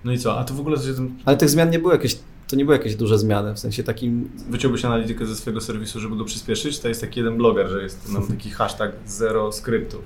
No 0.03 0.11
i 0.11 0.17
co, 0.17 0.39
a 0.39 0.43
to 0.43 0.53
w 0.53 0.59
ogóle. 0.59 0.78
Ale 1.26 1.38
tych 1.38 1.49
zmian 1.49 1.70
nie 1.70 1.80
było 1.80 1.91
jakieś, 1.93 2.20
to 2.47 2.55
nie 2.55 2.65
były 2.65 2.78
jakieś 2.78 2.95
duże 2.95 3.17
zmiany, 3.20 3.53
w 3.53 3.59
sensie 3.59 3.84
takim 3.84 4.30
Wyciąłbyś 4.49 4.86
analitykę 4.86 5.26
ze 5.26 5.36
swojego 5.36 5.61
serwisu, 5.61 5.99
żeby 5.99 6.15
go 6.15 6.26
przyspieszyć? 6.26 6.80
To 6.80 6.88
jest 6.88 7.01
taki 7.01 7.20
jeden 7.20 7.38
bloger, 7.38 7.70
że 7.70 7.84
jest 7.84 8.13
nam 8.13 8.28
taki 8.28 8.49
hashtag 8.49 8.91
zero 9.05 9.51
skryptów. 9.51 10.01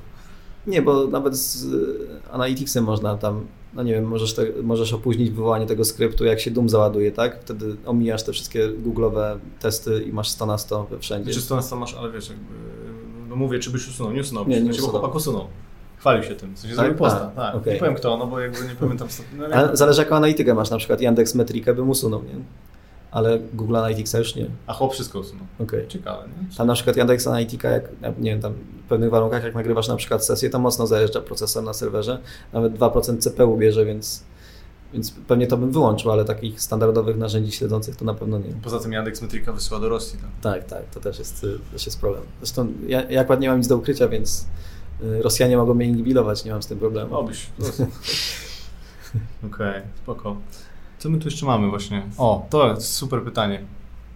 Nie, 0.67 0.81
bo 0.81 1.07
nawet 1.07 1.35
z 1.37 1.65
y, 1.65 1.97
Analyticsem 2.31 2.83
można 2.83 3.17
tam, 3.17 3.45
no 3.73 3.83
nie 3.83 3.93
wiem, 3.93 4.05
możesz, 4.05 4.33
te, 4.33 4.45
możesz 4.63 4.93
opóźnić 4.93 5.29
wywołanie 5.29 5.65
tego 5.65 5.85
skryptu, 5.85 6.25
jak 6.25 6.39
się 6.39 6.51
Doom 6.51 6.69
załaduje, 6.69 7.11
tak? 7.11 7.41
Wtedy 7.41 7.75
omijasz 7.85 8.23
te 8.23 8.31
wszystkie 8.31 8.69
googlowe 8.69 9.39
testy 9.59 10.03
i 10.03 10.13
masz 10.13 10.29
100 10.29 10.45
na 10.45 10.57
100 10.57 10.83
we 10.83 10.99
wszędzie. 10.99 11.33
Czy 11.33 11.47
to 11.47 11.55
nas 11.55 11.71
masz, 11.71 11.93
ale 11.95 12.11
wiesz, 12.11 12.29
jakby, 12.29 12.43
no 13.29 13.35
mówię, 13.35 13.59
czy 13.59 13.69
byś 13.69 13.87
usunął, 13.87 14.13
nie 14.13 14.21
usunął. 14.21 14.47
Nie, 14.47 14.55
nie 14.55 14.61
Znaczy, 14.61 14.77
bo 14.81 14.83
usunął. 14.85 15.01
chłopak 15.01 15.15
usunął. 15.15 15.47
Chwalił 15.97 16.23
się 16.23 16.35
tym, 16.35 16.55
w 16.55 16.59
sensie 16.59 16.75
Tak? 16.75 16.85
zrobił 16.85 16.99
posta. 16.99 17.31
A, 17.35 17.41
tak. 17.41 17.55
okej. 17.55 17.73
Nie 17.73 17.79
powiem 17.79 17.95
kto, 17.95 18.17
no 18.17 18.27
bo 18.27 18.39
jakby 18.39 18.57
nie 18.67 18.75
pamiętam. 18.79 19.07
No, 19.37 19.45
Ale 19.45 19.77
zależy 19.77 20.01
jaką 20.01 20.15
analitykę 20.15 20.53
masz, 20.53 20.69
na 20.69 20.77
przykład 20.77 21.01
Yandex 21.01 21.35
Metrikę 21.35 21.73
bym 21.73 21.89
usunął, 21.89 22.23
nie? 22.23 22.35
Ale 23.13 23.39
Google 23.53 23.75
Analyticsa 23.75 24.17
już 24.19 24.35
nie. 24.35 24.45
A 24.67 24.73
chłop 24.73 24.93
wszystko 24.93 25.19
usunął. 25.19 25.45
Okej. 25.59 25.87
Ciekawe, 25.87 26.23
nie? 26.27 26.55
Tam 26.57 26.67
na 26.67 26.73
przykład 26.73 26.97
Yandex 26.97 27.27
Analytica, 27.27 27.69
jak, 27.69 27.89
nie 28.19 28.31
wiem, 28.31 28.41
tam 28.41 28.53
w 28.85 28.89
pewnych 28.89 29.09
warunkach, 29.09 29.43
jak 29.43 29.55
nagrywasz 29.55 29.87
na 29.87 29.95
przykład 29.95 30.25
sesję, 30.25 30.49
to 30.49 30.59
mocno 30.59 30.87
zajeżdża 30.87 31.21
procesor 31.21 31.63
na 31.63 31.73
serwerze. 31.73 32.19
Nawet 32.53 32.73
2% 32.73 33.17
CPU 33.17 33.57
bierze, 33.57 33.85
więc, 33.85 34.23
więc 34.93 35.11
pewnie 35.11 35.47
to 35.47 35.57
bym 35.57 35.71
wyłączył, 35.71 36.11
ale 36.11 36.25
takich 36.25 36.61
standardowych 36.61 37.17
narzędzi 37.17 37.51
śledzących 37.51 37.95
to 37.95 38.05
na 38.05 38.13
pewno 38.13 38.37
nie. 38.37 38.53
Poza 38.63 38.79
tym 38.79 38.93
Yandex 38.93 39.21
Metrika 39.21 39.51
wysyła 39.51 39.79
do 39.79 39.89
Rosji. 39.89 40.19
Tak. 40.19 40.53
Tak, 40.53 40.69
tak, 40.69 40.89
to 40.93 40.99
też 40.99 41.19
jest, 41.19 41.45
też 41.71 41.85
jest 41.85 41.99
problem. 41.99 42.23
Zresztą 42.39 42.67
ja, 42.87 43.09
ja 43.09 43.21
akurat 43.21 43.39
nie 43.39 43.49
mam 43.49 43.57
nic 43.57 43.67
do 43.67 43.77
ukrycia, 43.77 44.07
więc 44.07 44.45
y, 45.03 45.21
Rosjanie 45.21 45.57
mogą 45.57 45.73
mnie 45.73 45.85
inhibilować, 45.85 46.45
nie 46.45 46.51
mam 46.51 46.63
z 46.63 46.67
tym 46.67 46.79
problemu. 46.79 47.15
Obyś. 47.15 47.49
Okej, 49.47 49.81
spoko. 50.03 50.37
Co 51.03 51.09
my 51.09 51.17
tu 51.19 51.27
jeszcze 51.27 51.45
mamy 51.45 51.69
właśnie? 51.69 52.01
O, 52.17 52.47
to 52.49 52.69
jest 52.69 52.93
super 52.93 53.23
pytanie. 53.23 53.61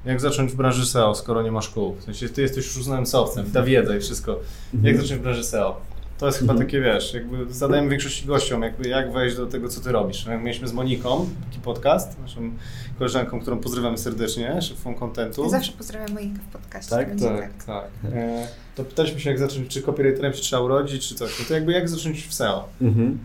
Jak 0.06 0.22
zacząć 0.22 0.52
w 0.52 0.56
branży 0.56 0.86
SEO, 0.86 1.16
skoro 1.16 1.42
nie 1.42 1.52
ma 1.52 1.62
szkół? 1.62 1.96
W 1.96 2.04
sensie 2.04 2.30
ty 2.30 2.42
jesteś 2.42 2.66
już 2.66 2.78
uznanym 2.78 3.06
SEOwcem, 3.06 3.52
ta 3.52 3.64
wiedza 3.64 3.96
i 3.98 4.00
wszystko. 4.00 4.40
Jak 4.84 4.96
zacząć 5.02 5.20
w 5.20 5.24
branży 5.24 5.44
SEO? 5.44 5.82
To 6.18 6.26
jest 6.26 6.40
chyba 6.40 6.54
Mhm. 6.54 6.68
takie, 6.68 6.82
wiesz, 6.82 7.14
jakby 7.14 7.54
zadajemy 7.54 7.90
większości 7.90 8.26
gościom, 8.26 8.62
jakby 8.62 8.90
jak 8.90 9.14
wejść 9.14 9.36
do 9.38 9.48
tego, 9.48 9.70
co 9.70 9.82
ty 9.82 9.92
robisz. 9.92 10.26
Jak 10.26 10.44
mieliśmy 10.44 10.68
z 10.68 10.74
Moniką 10.74 11.30
taki 11.50 11.60
podcast, 11.60 12.20
naszą 12.20 12.52
koleżanką, 12.98 13.40
którą 13.42 13.60
pozdrawiamy 13.60 13.98
serdecznie, 13.98 14.62
szefą 14.62 14.96
kontentu. 14.96 15.44
Ja 15.44 15.50
zawsze 15.50 15.72
pozdrawiam 15.72 16.14
Monikę 16.14 16.40
w 16.50 16.52
podcaście. 16.54 16.90
Tak? 16.90 17.08
będzie 17.10 17.26
Tak, 17.30 17.64
tak. 17.64 17.86
E, 18.14 18.48
to 18.76 18.84
pytaliśmy 18.84 19.20
się, 19.20 19.30
jak 19.30 19.40
zacząć, 19.40 19.68
czy 19.68 19.82
copywriterem 19.82 20.34
się 20.34 20.42
trzeba 20.42 20.62
urodzić, 20.62 21.08
czy 21.10 21.16
coś. 21.16 21.40
No 21.40 21.46
to 21.48 21.54
jakby 21.54 21.72
jak 21.72 21.90
zacząć 21.90 22.28
w 22.28 22.34
SEO? 22.34 22.68
Mhm. 22.82 23.18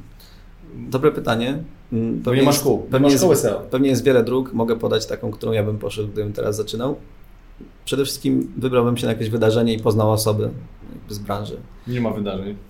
Dobre 0.77 1.13
pytanie. 1.13 1.59
Mm, 1.93 2.23
Bo 2.23 2.35
nie 2.35 2.43
ma 2.43 2.47
jest- 2.51 2.61
szkół, 2.61 2.77
nie 2.79 2.83
Pewnie 2.91 3.01
ma 3.07 3.09
jest, 3.09 3.23
szkoły 3.23 3.37
SEO. 3.37 3.61
pewnie 3.71 3.89
jest 3.91 4.05
wiele 4.05 4.25
dróg. 4.25 4.53
Mogę 4.53 4.77
podać 4.77 5.07
taką, 5.07 5.31
którą 5.31 5.53
ja 5.53 5.65
bym 5.65 5.79
poszedł, 5.79 6.09
gdybym 6.09 6.33
teraz 6.33 6.57
zaczynał. 6.57 6.97
Przede 7.85 8.05
wszystkim 8.05 8.53
wybrałbym 8.57 8.97
się 8.97 9.07
na 9.07 9.13
jakieś 9.13 9.29
wydarzenie 9.31 9.75
i 9.75 9.79
poznał 9.79 10.13
osoby 10.13 10.51
z 11.09 11.19
branży. 11.19 11.57
Nie 11.87 12.01
ma 12.01 12.11
wydarzeń. 12.11 12.57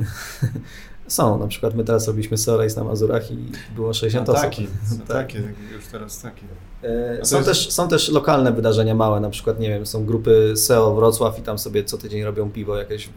Są, 1.07 1.39
na 1.39 1.47
przykład 1.47 1.75
my 1.75 1.85
teraz 1.85 2.07
robiliśmy 2.09 2.39
SEO 2.39 2.57
Race 2.57 2.77
na 2.81 2.85
Mazurach 2.85 3.31
i 3.31 3.37
było 3.77 3.93
60 3.95 4.27
No, 4.29 4.33
osób. 4.35 4.45
taki, 4.45 4.67
Tak. 4.99 5.07
takie, 5.09 5.39
już 5.75 5.87
teraz 5.93 6.23
takie. 6.23 6.43
E, 6.83 7.25
Są, 7.25 7.37
jest- 7.37 7.49
też, 7.49 7.71
są 7.73 7.89
też 7.89 8.09
lokalne 8.09 8.53
wydarzenia 8.53 8.95
małe, 8.95 9.21
na 9.21 9.31
przykład, 9.31 9.61
nie 9.61 9.69
wiem, 9.69 9.87
są 9.87 10.05
grupy 10.07 10.53
SEO 10.57 10.95
Wrocław 10.95 11.39
i 11.39 11.43
tam 11.43 11.59
sobie 11.59 11.85
co 11.85 11.99
tydzień 11.99 12.23
robią 12.23 12.51
piwo 12.51 12.77
jakieś. 12.77 13.09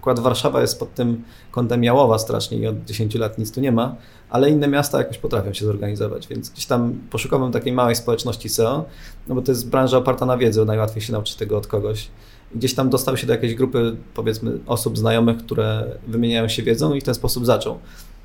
Akurat 0.00 0.18
Warszawa 0.18 0.60
jest 0.60 0.78
pod 0.78 0.94
tym 0.94 1.22
kątem 1.50 1.84
jałowa 1.84 2.18
strasznie 2.18 2.58
i 2.58 2.66
od 2.66 2.84
10 2.84 3.14
lat 3.14 3.38
nic 3.38 3.52
tu 3.52 3.60
nie 3.60 3.72
ma, 3.72 3.94
ale 4.30 4.50
inne 4.50 4.68
miasta 4.68 4.98
jakoś 4.98 5.18
potrafią 5.18 5.52
się 5.52 5.64
zorganizować, 5.64 6.28
więc 6.28 6.50
gdzieś 6.50 6.66
tam 6.66 6.94
poszukałbym 7.10 7.52
takiej 7.52 7.72
małej 7.72 7.96
społeczności 7.96 8.48
SEO, 8.48 8.84
no 9.28 9.34
bo 9.34 9.42
to 9.42 9.52
jest 9.52 9.70
branża 9.70 9.98
oparta 9.98 10.26
na 10.26 10.36
wiedzy, 10.36 10.64
najłatwiej 10.64 11.02
się 11.02 11.12
nauczyć 11.12 11.34
tego 11.36 11.56
od 11.58 11.66
kogoś. 11.66 12.08
I 12.54 12.58
gdzieś 12.58 12.74
tam 12.74 12.90
dostał 12.90 13.16
się 13.16 13.26
do 13.26 13.32
jakiejś 13.32 13.54
grupy, 13.54 13.96
powiedzmy, 14.14 14.58
osób 14.66 14.98
znajomych, 14.98 15.36
które 15.38 15.84
wymieniają 16.06 16.48
się 16.48 16.62
wiedzą 16.62 16.94
i 16.94 17.00
w 17.00 17.04
ten 17.04 17.14
sposób 17.14 17.46
zaczął. 17.46 17.78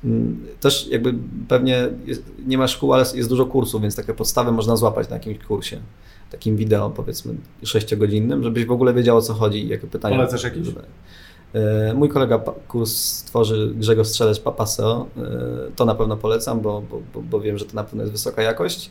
Mm, 0.04 0.46
Też 0.60 0.88
jakby 0.90 1.14
pewnie 1.48 1.88
nie 2.46 2.58
ma 2.58 2.68
szkół, 2.68 2.92
ale 2.92 3.04
jest 3.14 3.28
dużo 3.28 3.46
kursów, 3.46 3.82
więc 3.82 3.96
takie 3.96 4.14
podstawy 4.14 4.52
można 4.52 4.76
złapać 4.76 5.08
na 5.08 5.16
jakimś 5.16 5.38
kursie. 5.38 5.80
Takim 6.30 6.56
wideo, 6.56 6.90
powiedzmy, 6.90 7.34
sześciogodzinnym, 7.62 8.42
żebyś 8.42 8.64
w 8.64 8.70
ogóle 8.72 8.94
wiedział 8.94 9.16
o 9.16 9.22
co 9.22 9.34
chodzi 9.34 9.64
i 9.64 9.68
jakie 9.68 9.86
pytania. 9.86 10.16
Polecasz 10.16 10.44
jakiś? 10.44 10.68
E, 11.54 11.94
Mój 11.94 12.08
kolega 12.08 12.38
kurs 12.68 13.22
tworzy 13.22 13.72
Grzegorz 13.74 14.08
Strzelec 14.08 14.38
Papaseo. 14.40 15.06
E, 15.16 15.20
To 15.76 15.84
na 15.84 15.94
pewno 15.94 16.16
polecam, 16.16 16.60
bo, 16.60 16.82
bo, 17.14 17.22
bo, 17.22 17.40
wiem, 17.40 17.58
że 17.58 17.64
to 17.64 17.74
na 17.74 17.84
pewno 17.84 18.02
jest 18.02 18.12
wysoka 18.12 18.42
jakość. 18.42 18.90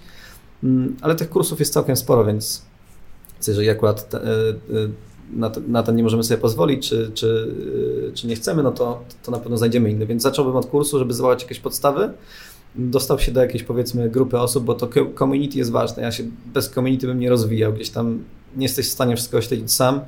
Mm, 0.63 0.95
Ale 1.01 1.15
tych 1.15 1.29
kursów 1.29 1.59
jest 1.59 1.73
całkiem 1.73 1.95
sporo, 1.95 2.25
więc 2.25 2.61
jeżeli 3.47 3.69
akurat 3.69 4.15
e, 4.15 4.19
na 5.33 5.51
na 5.67 5.83
to 5.83 5.91
nie 5.91 6.03
możemy 6.03 6.23
sobie 6.23 6.37
pozwolić, 6.41 6.89
czy, 6.89 7.11
czy, 7.13 7.55
czy 8.13 8.27
nie 8.27 8.35
chcemy, 8.35 8.63
no 8.63 8.71
to, 8.71 9.03
to 9.23 9.31
na 9.31 9.39
pewno 9.39 9.57
znajdziemy 9.57 9.91
inny. 9.91 10.05
Więc 10.05 10.23
zacząłbym 10.23 10.55
od 10.55 10.65
kursu, 10.65 10.99
żeby 10.99 11.13
zwołać 11.13 11.41
jakieś 11.43 11.59
podstawy. 11.59 12.09
Dostał 12.75 13.19
się 13.19 13.31
do 13.31 13.41
jakiejś 13.41 13.63
powiedzmy 13.63 14.09
grupy 14.09 14.39
osób, 14.39 14.63
bo 14.65 14.73
to 14.73 14.87
co- 14.87 15.05
community 15.19 15.57
jest 15.57 15.71
ważne. 15.71 16.03
Ja 16.03 16.11
się 16.11 16.23
bez 16.53 16.69
community 16.69 17.07
bym 17.07 17.19
nie 17.19 17.29
rozwijał. 17.29 17.73
Gdzieś 17.73 17.89
tam 17.89 18.23
nie 18.55 18.65
jesteś 18.65 18.87
w 18.87 18.91
stanie 18.91 19.15
wszystkiego 19.15 19.41
śledzić 19.41 19.71
sam. 19.73 19.99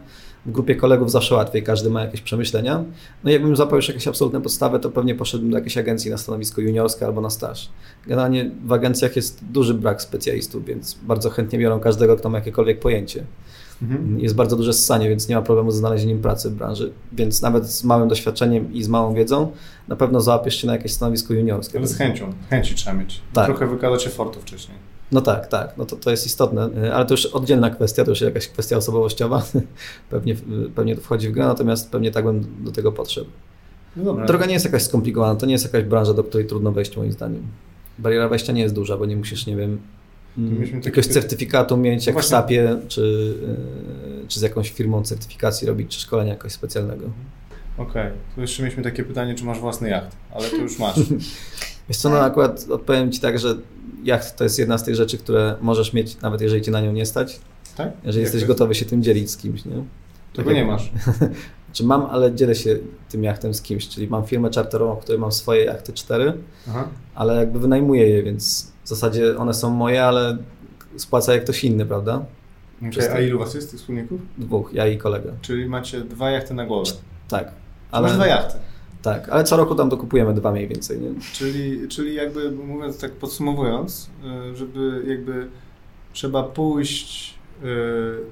W 0.46 0.52
grupie 0.52 0.76
kolegów 0.76 1.12
zawsze 1.12 1.36
łatwiej, 1.36 1.64
każdy 1.64 1.90
ma 1.90 2.02
jakieś 2.02 2.22
przemyślenia. 2.22 2.84
No 3.24 3.30
i 3.30 3.34
jakbym 3.34 3.56
złapał 3.56 3.76
już 3.76 3.88
jakieś 3.88 4.08
absolutne 4.08 4.42
podstawy, 4.42 4.80
to 4.80 4.90
pewnie 4.90 5.16
poszedłbym 5.16 5.52
do 5.52 5.58
jakiejś 5.58 5.78
agencji 5.78 6.12
na 6.12 6.18
stanowisko 6.18 6.62
juniorskie 6.62 7.06
albo 7.06 7.22
na 7.22 7.30
staż. 7.30 7.70
Generalnie 8.08 8.52
w 8.66 8.72
agencjach 8.72 9.16
jest 9.16 9.46
duży 9.46 9.74
brak 9.74 10.02
specjalistów, 10.02 10.66
więc 10.66 10.98
bardzo 11.04 11.30
chętnie 11.30 11.60
biorą 11.60 11.80
każdego, 11.80 12.16
kto 12.16 12.30
ma 12.30 12.38
jakiekolwiek 12.38 12.80
pojęcie. 12.80 13.24
Mhm. 13.82 14.20
Jest 14.20 14.36
bardzo 14.36 14.56
duże 14.56 14.74
ssanie, 14.74 15.10
więc 15.10 15.30
nie 15.30 15.36
ma 15.36 15.42
problemu 15.42 15.72
z 15.72 15.76
znalezieniem 15.76 16.20
pracy 16.20 16.50
w 16.50 16.54
branży. 16.54 16.94
Więc 17.12 17.42
nawet 17.42 17.66
z 17.66 17.84
małym 17.84 18.08
doświadczeniem 18.08 18.74
i 18.74 18.84
z 18.84 18.88
małą 18.88 19.14
wiedzą 19.14 19.52
na 19.88 19.96
pewno 19.96 20.22
załapiesz 20.22 20.56
się 20.56 20.68
na 20.68 20.74
jakieś 20.74 20.94
stanowisko 20.94 21.34
juniorskie. 21.34 21.78
Ale 21.78 21.88
z 21.88 21.98
chęcią, 21.98 22.34
chęci 22.50 22.76
trzeba 22.76 22.98
mieć. 22.98 23.22
Tak. 23.34 23.46
Trochę 23.46 23.68
wykładać 23.68 24.08
efortu 24.08 24.42
wcześniej. 24.42 24.78
No 25.12 25.22
tak, 25.22 25.47
tak, 25.47 25.78
no 25.78 25.86
to, 25.86 25.95
to 25.95 26.12
jest 26.12 26.26
istotne, 26.26 26.70
y, 26.86 26.93
ale 26.93 27.05
to 27.05 27.14
już 27.14 27.26
oddzielna 27.26 27.70
kwestia, 27.70 28.03
to 28.03 28.10
już 28.12 28.22
jakaś 28.22 28.47
kwestia 28.47 28.78
osobowościowa, 28.78 29.45
pewnie, 30.10 30.34
y, 30.34 30.70
pewnie 30.76 30.95
to 30.95 31.01
wchodzi 31.01 31.30
w 31.30 31.32
grę, 31.32 31.45
natomiast 31.45 31.91
pewnie 31.91 32.12
tak 32.12 32.26
bym 32.26 32.64
do 32.64 32.72
tego 32.72 32.91
podszedł. 32.91 33.30
No. 33.95 34.26
Droga 34.26 34.45
nie 34.45 34.53
jest 34.53 34.66
jakaś 34.66 34.84
skomplikowana, 34.84 35.39
to 35.39 35.45
nie 35.45 35.51
jest 35.51 35.66
jakaś 35.66 35.84
branża, 35.84 36.14
do 36.14 36.24
której 36.24 36.47
trudno 36.47 36.72
wejść 36.72 36.97
moim 36.97 37.12
zdaniem. 37.12 37.43
Bariera 37.99 38.30
wejścia 38.30 38.53
nie 38.53 38.62
jest 38.62 38.76
duża, 38.76 38.97
bo 38.97 39.05
nie 39.05 39.18
musisz, 39.18 39.45
nie 39.45 39.55
wiem, 39.55 39.80
mm, 40.38 40.58
taki 40.58 40.76
jakiegoś 40.76 41.08
certyfikatu 41.08 41.78
mieć 41.78 42.08
jak 42.08 42.20
w. 42.20 42.24
SAP-ie, 42.24 42.78
czy, 42.88 43.01
y, 44.24 44.28
czy 44.28 44.39
z 44.39 44.43
jakąś 44.43 44.72
firmą 44.72 45.03
certyfikacji 45.03 45.68
robić, 45.68 45.95
czy 45.95 46.01
szkolenia 46.01 46.30
jakoś 46.30 46.51
specjalnego. 46.51 47.10
Okej, 47.78 48.12
tu 48.36 48.41
jeszcze 48.41 48.64
mieliśmy 48.64 48.84
takie 48.84 49.03
pytanie, 49.03 49.36
czy 49.36 49.43
masz 49.43 49.60
własny 49.60 49.89
jacht, 49.89 50.16
ale 50.32 50.49
to 50.49 50.55
już 50.55 50.80
masz. 50.80 50.95
Wiesz 51.90 51.98
co, 51.98 52.10
no 52.10 52.20
akurat 52.20 52.66
odpowiem 52.70 53.12
Ci 53.12 53.20
tak, 53.22 53.40
że 53.40 53.56
jacht 54.04 54.36
to 54.36 54.44
jest 54.44 54.60
jedna 54.60 54.78
z 54.78 54.84
tych 54.84 54.96
rzeczy, 54.96 55.18
które 55.18 55.56
możesz 55.62 55.94
mieć, 55.94 56.22
nawet 56.22 56.42
jeżeli 56.42 56.62
Cię 56.62 56.72
na 56.72 56.82
nią 56.82 56.92
nie 56.92 57.06
stać, 57.06 57.40
Tak? 57.78 57.88
jeżeli 57.88 58.04
Jak 58.04 58.16
jesteś 58.16 58.32
to 58.32 58.38
jest? 58.38 58.48
gotowy 58.48 58.76
się 58.76 58.86
tym 58.86 59.04
dzielić 59.04 59.32
z 59.32 59.38
kimś, 59.38 59.66
nie? 59.66 59.72
Tego 60.34 60.46
Tak 60.50 60.54
nie 60.54 60.60
jak- 60.60 60.68
masz. 60.68 60.92
Czy 61.74 61.84
mam, 61.84 62.06
ale 62.06 62.36
dzielę 62.36 62.56
się 62.56 62.78
tym 63.10 63.24
jachtem 63.24 63.54
z 63.54 63.62
kimś, 63.62 63.90
czyli 63.90 64.08
mam 64.08 64.26
firmę 64.26 64.50
czarterową, 64.50 64.96
w 64.96 65.00
której 65.00 65.20
mam 65.22 65.32
swoje 65.32 65.66
jachty 65.66 65.94
cztery, 65.94 66.34
Aha. 66.70 66.88
ale 67.16 67.36
jakby 67.36 67.60
wynajmuję 67.60 68.10
je, 68.10 68.24
więc 68.24 68.72
w 68.84 68.90
zasadzie 68.90 69.38
one 69.38 69.54
są 69.54 69.70
moje, 69.70 70.04
ale 70.06 70.38
spłaca 70.98 71.34
je 71.34 71.40
ktoś 71.40 71.64
inny, 71.64 71.86
prawda? 71.86 72.26
Okay, 72.92 73.12
a 73.14 73.20
ilu 73.20 73.40
was 73.40 73.54
jest 73.54 73.72
tych 73.72 73.80
wspólników? 73.80 74.22
Dwóch, 74.38 74.74
ja 74.74 74.88
i 74.88 74.98
kolega. 74.98 75.30
Czyli 75.42 75.66
macie 75.70 76.02
dwa 76.02 76.32
jachty 76.32 76.54
na 76.54 76.66
głowę. 76.66 76.92
Tak. 77.28 77.52
Ale... 77.92 78.08
Masz 78.08 78.16
dwa 78.18 78.28
jachty. 78.28 78.58
Tak, 79.02 79.30
ale 79.30 79.43
co 79.43 79.58
roku 79.58 79.76
tam 79.76 79.89
dokupujemy 79.89 80.34
dwa 80.34 80.52
mniej 80.52 80.68
więcej, 80.68 81.00
nie? 81.00 81.10
Czyli, 81.34 81.88
czyli 81.88 82.16
jakby 82.16 82.52
mówiąc 82.52 83.00
tak 83.00 83.12
podsumowując, 83.12 84.10
y, 84.52 84.56
żeby 84.56 85.04
jakby 85.08 85.48
trzeba 86.14 86.43
pójść 86.43 87.34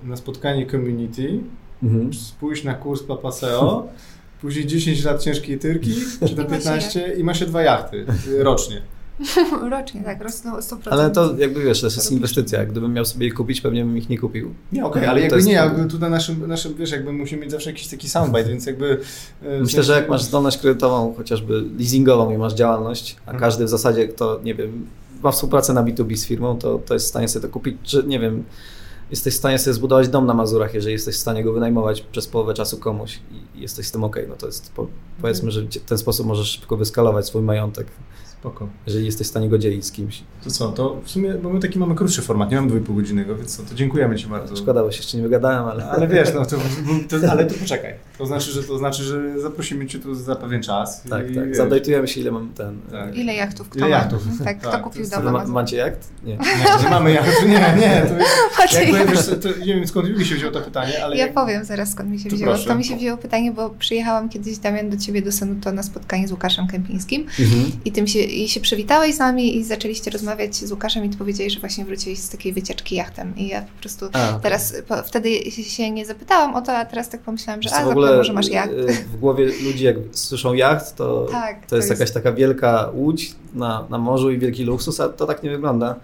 y, 0.03 0.07
na 0.07 0.15
spotkanie 0.15 0.65
community, 0.65 1.39
Mhm. 1.83 2.09
pójść 2.39 2.63
na 2.63 2.73
kurs 2.73 3.03
Papaseo, 3.03 3.87
później 4.41 4.65
10 4.65 5.03
lat 5.03 5.23
ciężkiej 5.23 5.59
tyrki, 5.59 5.93
czy 6.19 6.27
się 6.27 6.35
15 6.35 7.13
i 7.17 7.23
ma 7.23 7.33
się 7.33 7.45
dwa 7.45 7.61
jachty 7.61 8.05
rocznie. 8.39 8.81
Rocznie, 9.71 10.03
tak, 10.03 10.21
rosną 10.23 10.55
o 10.55 10.59
100%. 10.59 10.77
Ale 10.89 11.11
to 11.11 11.35
jakby 11.37 11.63
wiesz, 11.63 11.81
to 11.81 11.87
jest 11.87 12.11
inwestycja. 12.11 12.65
Gdybym 12.65 12.93
miał 12.93 13.05
sobie 13.05 13.27
je 13.27 13.33
kupić, 13.33 13.61
pewnie 13.61 13.85
bym 13.85 13.97
ich 13.97 14.09
nie 14.09 14.17
kupił. 14.17 14.53
Nie, 14.71 14.85
okej, 14.85 15.01
No, 15.03 15.09
ale 15.09 15.21
jakby 15.21 15.35
jest- 15.35 15.47
nie, 15.47 15.53
jakby 15.53 15.85
tutaj 15.85 16.11
naszym, 16.11 16.47
naszym, 16.47 16.75
wiesz, 16.75 16.91
jakby 16.91 17.13
musimy 17.13 17.41
mieć 17.41 17.51
zawsze 17.51 17.69
jakiś 17.69 17.87
taki 17.87 18.09
soundbite, 18.09 18.49
więc 18.49 18.65
jakby... 18.65 18.97
w 19.41 19.59
Myślę, 19.61 19.83
że 19.83 19.93
jak 19.93 20.09
masz 20.09 20.23
zdolność 20.23 20.57
kredytową, 20.57 21.13
chociażby 21.17 21.63
leasingową 21.79 22.31
i 22.31 22.37
masz 22.37 22.53
działalność, 22.53 23.15
a 23.19 23.31
Mhm. 23.31 23.39
każdy 23.39 23.65
w 23.65 23.69
zasadzie, 23.69 24.07
kto, 24.07 24.39
nie 24.43 24.55
wiem, 24.55 24.87
ma 25.23 25.31
współpracę 25.31 25.73
na 25.73 25.83
B2B 25.83 26.15
z 26.15 26.25
firmą, 26.25 26.57
to, 26.57 26.79
to 26.85 26.93
jest 26.93 27.05
w 27.05 27.09
stanie 27.09 27.27
sobie 27.27 27.43
to 27.47 27.53
kupić, 27.53 27.77
czy 27.83 28.03
nie 28.07 28.19
wiem, 28.19 28.43
jesteś 29.11 29.33
w 29.33 29.37
stanie 29.37 29.59
sobie 29.59 29.73
zbudować 29.73 30.07
dom 30.07 30.25
na 30.25 30.33
Mazurach, 30.33 30.73
jeżeli 30.73 30.93
jesteś 30.93 31.15
w 31.15 31.19
stanie 31.19 31.43
go 31.43 31.53
wynajmować 31.53 32.01
przez 32.01 32.27
połowę 32.27 32.53
czasu 32.53 32.77
komuś 32.77 33.19
i 33.55 33.61
jesteś 33.61 33.87
z 33.87 33.91
tym 33.91 34.03
ok, 34.03 34.15
no 34.29 34.35
to 34.35 34.45
jest, 34.45 34.71
po, 34.73 34.87
powiedzmy, 35.21 35.51
że 35.51 35.61
w 35.61 35.79
ten 35.79 35.97
sposób 35.97 36.27
możesz 36.27 36.47
szybko 36.49 36.77
wyskalować 36.77 37.25
swój 37.27 37.41
majątek, 37.41 37.87
Spoko. 38.45 38.67
jeżeli 38.87 39.05
jesteś 39.05 39.27
w 39.27 39.29
stanie 39.29 39.49
go 39.49 39.57
dzielić 39.57 39.85
z 39.85 39.91
kimś. 39.91 40.23
To 40.43 40.49
co, 40.49 40.71
to 40.71 41.01
w 41.03 41.09
sumie, 41.09 41.33
bo 41.33 41.49
my 41.49 41.59
taki 41.59 41.79
mamy 41.79 41.95
krótszy 41.95 42.21
format, 42.21 42.51
nie 42.51 42.55
mam 42.55 42.69
2,5 42.69 42.95
godzinnego, 42.95 43.35
więc 43.35 43.57
co, 43.57 43.63
to 43.63 43.75
dziękujemy 43.75 44.15
Ci 44.15 44.27
bardzo. 44.27 44.55
Szkoda, 44.55 44.83
bo 44.83 44.91
się 44.91 44.97
jeszcze 44.97 45.17
nie 45.17 45.23
wygadałem, 45.23 45.65
ale... 45.65 45.89
Ale 45.89 46.07
wiesz, 46.07 46.29
no 46.33 46.45
to, 46.45 46.57
to 47.09 47.31
ale 47.31 47.45
to 47.45 47.55
poczekaj. 47.55 47.93
To 48.17 48.25
znaczy, 48.25 48.51
że 48.51 48.63
to 48.63 48.77
znaczy, 48.77 49.03
że 49.03 49.39
zaprosimy 49.39 49.87
cię 49.87 49.99
tu 49.99 50.15
za 50.15 50.35
pewien 50.35 50.63
czas. 50.63 51.03
Tak, 51.09 51.31
i, 51.31 51.35
tak. 51.35 51.55
Zadajtujemy 51.55 52.07
się, 52.07 52.21
ile 52.21 52.31
mam 52.31 52.49
ten... 52.53 52.81
Tak. 52.91 53.15
Ile 53.17 53.33
jachtów? 53.35 53.69
Kto 53.69 53.79
Ile 53.79 53.89
ma? 53.89 53.95
jachtów? 53.95 54.21
Mhm, 54.27 54.37
Tak, 54.45 54.47
Tak, 54.47 54.59
kto 54.59 54.71
to 54.71 54.79
kupił 54.83 55.09
dom 55.09 55.31
Ma, 55.33 55.45
macie 55.45 55.77
jacht? 55.77 55.97
Nie. 56.23 56.37
Nie, 56.37 56.79
że 56.83 56.89
mamy 56.89 57.11
jacht. 57.11 57.41
Nie, 57.45 57.47
nie, 57.49 58.05
to 58.09 58.15
jest, 58.17 58.29
Macie 58.59 58.81
jakby, 58.83 58.97
jacht. 58.97 59.09
wiesz, 59.11 59.25
co, 59.25 59.35
to, 59.35 59.49
nie 59.59 59.65
wiem 59.75 59.87
skąd 59.87 60.17
mi 60.17 60.25
się 60.25 60.35
wzięło 60.35 60.51
to 60.51 60.61
pytanie, 60.61 61.03
ale... 61.03 61.17
Ja 61.17 61.25
jak- 61.25 61.33
powiem 61.33 61.65
zaraz 61.65 61.91
skąd 61.91 62.09
mi 62.09 62.19
się 62.19 62.29
wzięło. 62.29 62.51
proszę. 62.51 62.67
To 62.67 62.75
mi 62.75 62.83
się 62.83 62.95
wzięło 62.97 63.17
pytanie, 63.17 63.51
bo 63.51 63.69
przyjechałam 63.69 64.29
kiedyś, 64.29 64.57
Damian, 64.57 64.89
do 64.89 64.97
ciebie 64.97 65.21
do 65.21 65.31
Senuto 65.31 65.71
na 65.71 65.83
spotkanie 65.83 66.27
z 66.27 66.31
Łukaszem 66.31 66.67
Kępińskim 66.67 67.21
Mhm. 67.39 67.71
i 67.85 67.91
tym 67.91 68.07
się, 68.07 68.19
i 68.19 68.49
się 68.49 68.59
przywitałeś 68.59 69.15
z 69.15 69.19
nami 69.19 69.57
i 69.57 69.63
zaczęliście 69.63 70.11
rozmawiać 70.11 70.55
z 70.55 70.71
Łukaszem 70.71 71.05
i 71.05 71.09
ty 71.09 71.17
powiedziałeś, 71.17 71.53
że 71.53 71.59
właśnie 71.59 71.85
wróciłeś 71.85 72.19
z 72.19 72.29
takiej 72.29 72.53
wycieczki 72.53 72.95
jachtem 72.95 73.35
i 73.37 73.47
ja 73.47 73.61
po 73.61 73.79
prostu 73.81 74.05
A, 74.13 74.39
teraz, 74.41 74.73
po, 74.87 75.03
wtedy 75.03 75.51
się 75.51 75.91
nie 75.91 76.05
zapytałam 76.05 76.55
o 76.55 76.61
to, 76.61 76.77
a 76.77 76.85
teraz 76.85 77.09
tak 77.09 77.21
pomyślałam, 77.21 77.61
że 77.61 77.69
co, 77.69 77.75
a, 77.75 77.83
ogóle 78.05 78.17
może 78.17 78.33
masz 78.33 78.49
jacht. 78.49 78.71
y, 78.73 78.93
w 78.93 79.17
głowie 79.19 79.45
ludzi 79.63 79.83
jak 79.85 79.95
słyszą 80.11 80.53
jacht, 80.53 80.95
to, 80.95 81.25
Tak, 81.31 81.61
to 81.63 81.69
to 81.69 81.75
jest 81.75 81.89
jest- 81.89 81.99
jakaś 82.01 82.13
taka 82.13 82.31
wielka 82.31 82.91
łódź 82.93 83.35
na, 83.53 83.85
na 83.89 83.97
morzu 83.97 84.31
i 84.31 84.37
wielki 84.39 84.63
luksus, 84.63 84.99
a 84.99 85.09
to 85.09 85.25
tak 85.25 85.43
nie 85.43 85.49
wygląda. 85.49 85.95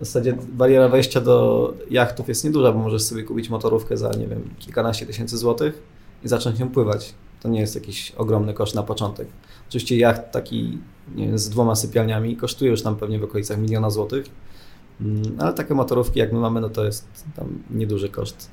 W 0.00 0.04
zasadzie 0.04 0.36
bariera 0.52 0.88
wejścia 0.88 1.20
do 1.20 1.74
jachtów 1.90 2.28
jest 2.28 2.44
nieduża, 2.44 2.72
bo 2.72 2.78
możesz 2.78 3.02
sobie 3.02 3.22
kupić 3.22 3.48
motorówkę 3.50 3.96
za, 3.96 4.10
nie 4.10 4.26
wiem, 4.26 4.50
kilkanaście 4.58 5.06
tysięcy 5.06 5.38
złotych 5.38 5.82
i 6.24 6.28
zacząć 6.28 6.58
nią 6.58 6.68
pływać. 6.70 7.14
To 7.42 7.48
nie 7.48 7.60
jest 7.60 7.74
jakiś 7.74 8.10
ogromny 8.10 8.54
koszt 8.54 8.74
na 8.74 8.82
początek. 8.82 9.28
Oczywiście 9.68 9.96
jacht 9.98 10.22
taki 10.30 10.78
wiem, 11.16 11.38
z 11.38 11.48
dwoma 11.48 11.74
sypialniami 11.76 12.36
kosztuje 12.36 12.70
już 12.70 12.82
tam 12.82 12.96
pewnie 12.96 13.18
w 13.18 13.24
okolicach 13.24 13.58
miliona 13.58 13.90
złotych, 13.90 14.26
Mm, 15.00 15.22
ale 15.38 15.52
takie 15.52 15.74
motorówki 15.74 16.18
jak 16.20 16.32
my 16.32 16.38
mamy, 16.38 16.60
no 16.60 16.68
to 16.68 16.84
jest 16.84 17.06
tam 17.36 17.46
nieduży 17.70 18.08
koszt. 18.08 18.50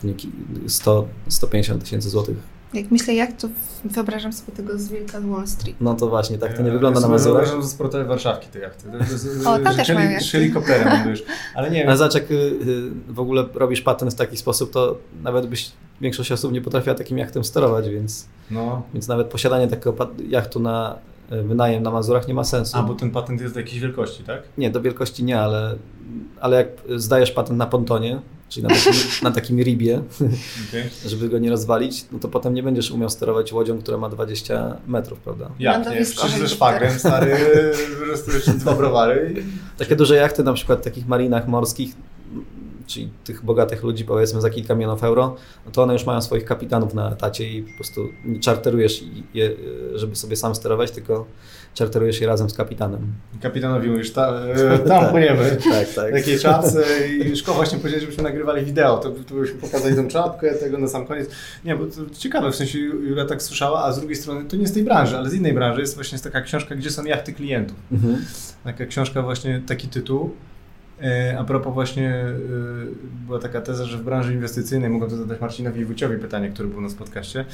Pewnie 0.00 0.14
ki- 0.14 0.32
100, 0.66 1.06
150 1.28 1.84
tysięcy 1.84 2.10
złotych 2.10 2.36
Jak 2.74 2.90
myślę 2.90 3.14
jak, 3.14 3.32
to 3.32 3.48
wyobrażam 3.84 4.32
sobie 4.32 4.52
tego 4.52 4.78
z 4.78 4.88
Wilka 4.88 5.20
z 5.20 5.24
Wall 5.24 5.46
Street. 5.48 5.76
No 5.80 5.94
to 5.94 6.08
właśnie, 6.08 6.38
tak 6.38 6.56
to 6.56 6.62
nie 6.62 6.66
Ja 6.68 6.72
wygląda 6.74 7.00
na 7.00 7.06
sobie 7.06 7.12
Mazurach. 7.12 7.36
wyobrażam 7.36 7.62
ze 7.62 7.68
sportowej 7.68 8.06
Warszawki 8.06 8.48
te 8.48 8.58
jachty. 8.58 8.88
O, 9.48 9.58
tam 9.58 9.76
też 9.76 9.88
mają 9.88 10.10
jachty. 10.10 10.24
Z 10.28 10.32
helikopterem 10.32 10.88
lądujesz. 10.94 11.24
Ale 11.54 11.70
nie 11.70 11.78
wiem, 11.78 11.88
Ale 11.88 11.96
zobacz, 11.96 12.14
jak 12.14 12.30
y, 12.30 12.34
y, 12.34 12.90
w 13.08 13.20
ogóle 13.20 13.44
robisz 13.54 13.80
patent 13.80 14.12
w 14.14 14.16
taki 14.16 14.36
sposób, 14.36 14.70
to 14.72 14.98
nawet 15.22 15.46
byś 15.46 15.72
większość 16.00 16.32
osób 16.32 16.52
nie 16.52 16.60
potrafiła 16.60 16.94
takim 16.94 17.18
jachtem 17.18 17.44
sterować, 17.44 17.88
więc, 17.88 18.26
no... 18.50 18.82
więc 18.94 19.08
nawet 19.08 19.26
posiadanie 19.26 19.68
takiego 19.68 19.94
jachtu 20.28 20.60
na 20.60 20.98
y, 21.32 21.42
wynajem 21.42 21.82
na 21.82 21.90
Mazurach 21.90 22.28
nie 22.28 22.34
ma 22.34 22.44
sensu. 22.44 22.78
A, 22.78 22.82
bo 22.82 22.94
ten 22.94 23.10
patent 23.10 23.40
jest 23.40 23.54
do 23.54 23.60
jakiejś 23.60 23.80
wielkości, 23.80 24.22
tak? 24.24 24.42
Nie, 24.58 24.70
do 24.70 24.80
wielkości 24.82 25.24
nie, 25.24 25.40
ale, 25.40 25.76
ale 26.40 26.56
jak 26.56 26.68
zdajesz 26.96 27.30
patent 27.30 27.58
na 27.58 27.66
pontonie, 27.66 28.20
czyli 28.48 28.66
na 28.66 28.74
takim, 28.74 28.92
na 29.22 29.30
takim 29.30 29.60
ribie, 29.62 30.02
Okay. 30.68 30.84
żeby 31.06 31.28
go 31.28 31.38
nie 31.38 31.50
rozwalić, 31.50 32.04
no 32.12 32.18
to 32.18 32.28
potem 32.28 32.54
nie 32.54 32.62
będziesz 32.62 32.90
umiał 32.90 33.10
sterować 33.10 33.52
łodzią, 33.52 33.78
która 33.78 33.98
ma 33.98 34.08
20 34.08 34.76
metrów, 34.86 35.18
prawda? 35.18 35.50
Jak 35.58 35.90
nie? 35.90 36.04
Przecież 36.04 36.30
ze 36.32 36.48
szwagrem, 36.48 36.98
stary, 36.98 37.36
jeszcze 38.34 38.52
dwa 38.54 38.74
browary. 38.74 39.34
i- 39.38 39.78
Takie 39.78 39.96
duże 39.96 40.16
jachty, 40.16 40.44
na 40.44 40.52
przykład 40.52 40.80
w 40.80 40.84
takich 40.84 41.08
marinach 41.08 41.48
morskich, 41.48 41.94
czyli 42.88 43.10
tych 43.24 43.44
bogatych 43.44 43.82
ludzi, 43.82 44.04
powiedzmy 44.04 44.40
za 44.40 44.50
kilka 44.50 44.74
milionów 44.74 45.04
euro, 45.04 45.36
no 45.66 45.72
to 45.72 45.82
one 45.82 45.92
już 45.92 46.06
mają 46.06 46.22
swoich 46.22 46.44
kapitanów 46.44 46.94
na 46.94 47.12
etacie 47.12 47.52
i 47.52 47.62
po 47.62 47.74
prostu 47.74 48.08
nie 48.24 48.40
czarterujesz 48.40 49.04
je, 49.34 49.50
żeby 49.94 50.16
sobie 50.16 50.36
sam 50.36 50.54
sterować, 50.54 50.90
tylko 50.90 51.26
czarterujesz 51.74 52.20
je 52.20 52.26
razem 52.26 52.50
z 52.50 52.54
kapitanem. 52.54 53.12
Kapitanowi 53.42 53.90
mówisz, 53.90 54.12
ta, 54.12 54.32
e, 54.46 54.78
tam 54.88 55.10
płyniemy. 55.10 55.56
Tak, 55.70 55.88
tak. 55.94 56.10
W 56.12 56.12
takiej 56.12 56.38
czapce 56.38 56.84
i 57.08 57.36
szkoła 57.36 57.56
właśnie 57.56 57.78
powiedzieli, 57.78 58.00
żebyśmy 58.00 58.22
nagrywali 58.22 58.64
wideo, 58.64 58.98
to, 58.98 59.10
to 59.10 59.34
byśmy 59.34 59.60
pokazali 59.60 59.96
tą 59.96 60.08
czapkę, 60.08 60.54
tego 60.54 60.78
na 60.78 60.88
sam 60.88 61.06
koniec. 61.06 61.30
Nie, 61.64 61.76
bo 61.76 61.86
to 61.86 62.14
ciekawe, 62.18 62.52
w 62.52 62.56
sensie 62.56 62.78
Julia 62.78 63.24
tak 63.24 63.42
słyszała, 63.42 63.84
a 63.84 63.92
z 63.92 63.98
drugiej 63.98 64.16
strony 64.16 64.44
to 64.44 64.56
nie 64.56 64.66
z 64.66 64.72
tej 64.72 64.84
branży, 64.84 65.16
ale 65.16 65.30
z 65.30 65.34
innej 65.34 65.52
branży 65.52 65.80
jest 65.80 65.94
właśnie 65.94 66.18
taka 66.18 66.40
książka, 66.40 66.74
gdzie 66.74 66.90
są 66.90 67.04
jachty 67.04 67.32
klientów. 67.32 67.76
Mhm. 67.92 68.24
Taka 68.64 68.86
książka, 68.86 69.22
właśnie 69.22 69.62
taki 69.66 69.88
tytuł. 69.88 70.30
E, 71.02 71.36
A 71.38 71.44
propos 71.44 71.74
właśnie 71.74 72.10
e, 72.14 72.34
była 73.26 73.38
taka 73.38 73.60
teza, 73.60 73.84
że 73.86 73.98
w 73.98 74.02
branży 74.04 74.34
inwestycyjnej, 74.34 74.90
mogę 74.90 75.08
to 75.08 75.16
zadać 75.16 75.40
Marcinowi 75.40 75.84
Wuciowi 75.84 76.16
pytanie, 76.18 76.48
który 76.50 76.68
był 76.68 76.80
na 76.80 76.88
podcaście, 76.98 77.44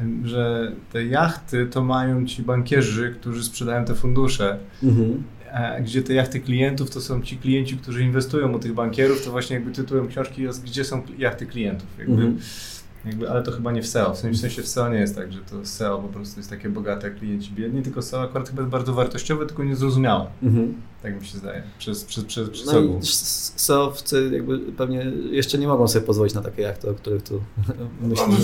em, 0.00 0.26
że 0.26 0.72
te 0.92 1.04
jachty 1.04 1.66
to 1.66 1.84
mają 1.84 2.26
ci 2.26 2.42
bankierzy, 2.42 3.14
którzy 3.20 3.42
sprzedają 3.44 3.84
te 3.84 3.94
fundusze, 3.94 4.58
Mhm. 4.82 5.22
a 5.52 5.80
gdzie 5.80 6.02
te 6.02 6.14
jachty 6.14 6.40
klientów 6.40 6.90
to 6.90 7.00
są 7.00 7.22
ci 7.22 7.36
klienci, 7.36 7.76
którzy 7.76 8.02
inwestują 8.04 8.52
u 8.52 8.58
tych 8.58 8.74
bankierów, 8.74 9.24
to 9.24 9.30
właśnie 9.30 9.56
jakby 9.56 9.72
tytułem 9.72 10.08
książki 10.08 10.42
jest 10.42 10.62
Gdzie 10.64 10.84
są 10.84 11.02
jachty 11.18 11.46
klientów. 11.46 11.88
Jakby, 11.98 12.12
Mhm. 12.14 12.38
Jakby, 13.06 13.30
ale 13.30 13.42
to 13.42 13.52
chyba 13.52 13.72
nie 13.72 13.82
w 13.82 13.86
SEO. 13.86 14.14
W 14.14 14.18
sensie, 14.18 14.62
w 14.62 14.68
SEO 14.68 14.88
nie 14.88 14.98
jest 14.98 15.14
tak, 15.16 15.32
że 15.32 15.38
to 15.40 15.66
SEO 15.66 15.98
po 15.98 16.08
prostu 16.08 16.40
jest 16.40 16.50
takie 16.50 16.68
bogate, 16.68 17.10
klienci 17.10 17.52
biedni, 17.52 17.82
tylko 17.82 18.02
SEO 18.02 18.22
akurat 18.22 18.48
chyba 18.48 18.62
jest 18.62 18.70
bardzo 18.70 18.94
wartościowe, 18.94 19.46
tylko 19.46 19.64
niezrozumiałe. 19.64 20.26
Mhm. 20.42 20.74
Tak 21.02 21.20
mi 21.20 21.26
się 21.26 21.38
zdaje. 21.38 21.62
Przez, 21.78 22.04
przez, 22.04 22.24
przez, 22.24 22.50
przez 22.50 22.66
No 22.66 22.78
ogół. 22.78 22.98
SEO-wcy 23.56 24.30
jakby 24.32 24.58
pewnie 24.58 25.12
jeszcze 25.30 25.58
nie 25.58 25.66
mogą 25.68 25.88
sobie 25.88 26.06
pozwolić 26.06 26.34
na 26.34 26.42
takie 26.42 26.62
jachty, 26.62 26.90
o 26.90 26.94
których 26.94 27.22
tu 27.22 27.40
No, 28.02 28.08
myślimy. 28.08 28.36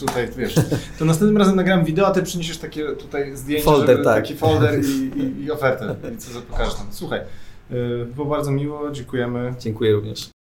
tutaj, 0.00 0.28
wiesz, 0.36 0.54
to 0.98 1.04
następnym 1.04 1.36
razem 1.38 1.56
nagram 1.56 1.84
wideo, 1.84 2.06
a 2.06 2.10
ty 2.10 2.22
przyniesiesz 2.22 2.58
takie 2.58 2.86
tutaj 2.92 3.36
zdjęcie, 3.36 3.64
Folder, 3.64 3.88
żeby, 3.88 4.04
tak. 4.04 4.22
taki 4.22 4.34
folder 4.36 4.84
i, 4.84 5.18
i, 5.20 5.44
i 5.44 5.50
ofertę. 5.50 5.96
I 6.14 6.16
co 6.18 6.40
pokażesz 6.40 6.74
tam. 6.74 6.86
Słuchaj, 6.90 7.20
yy, 7.70 8.06
było 8.14 8.26
bardzo 8.26 8.50
miło, 8.50 8.90
dziękujemy. 8.90 9.54
Dziękuję 9.60 9.92
również. 9.92 10.30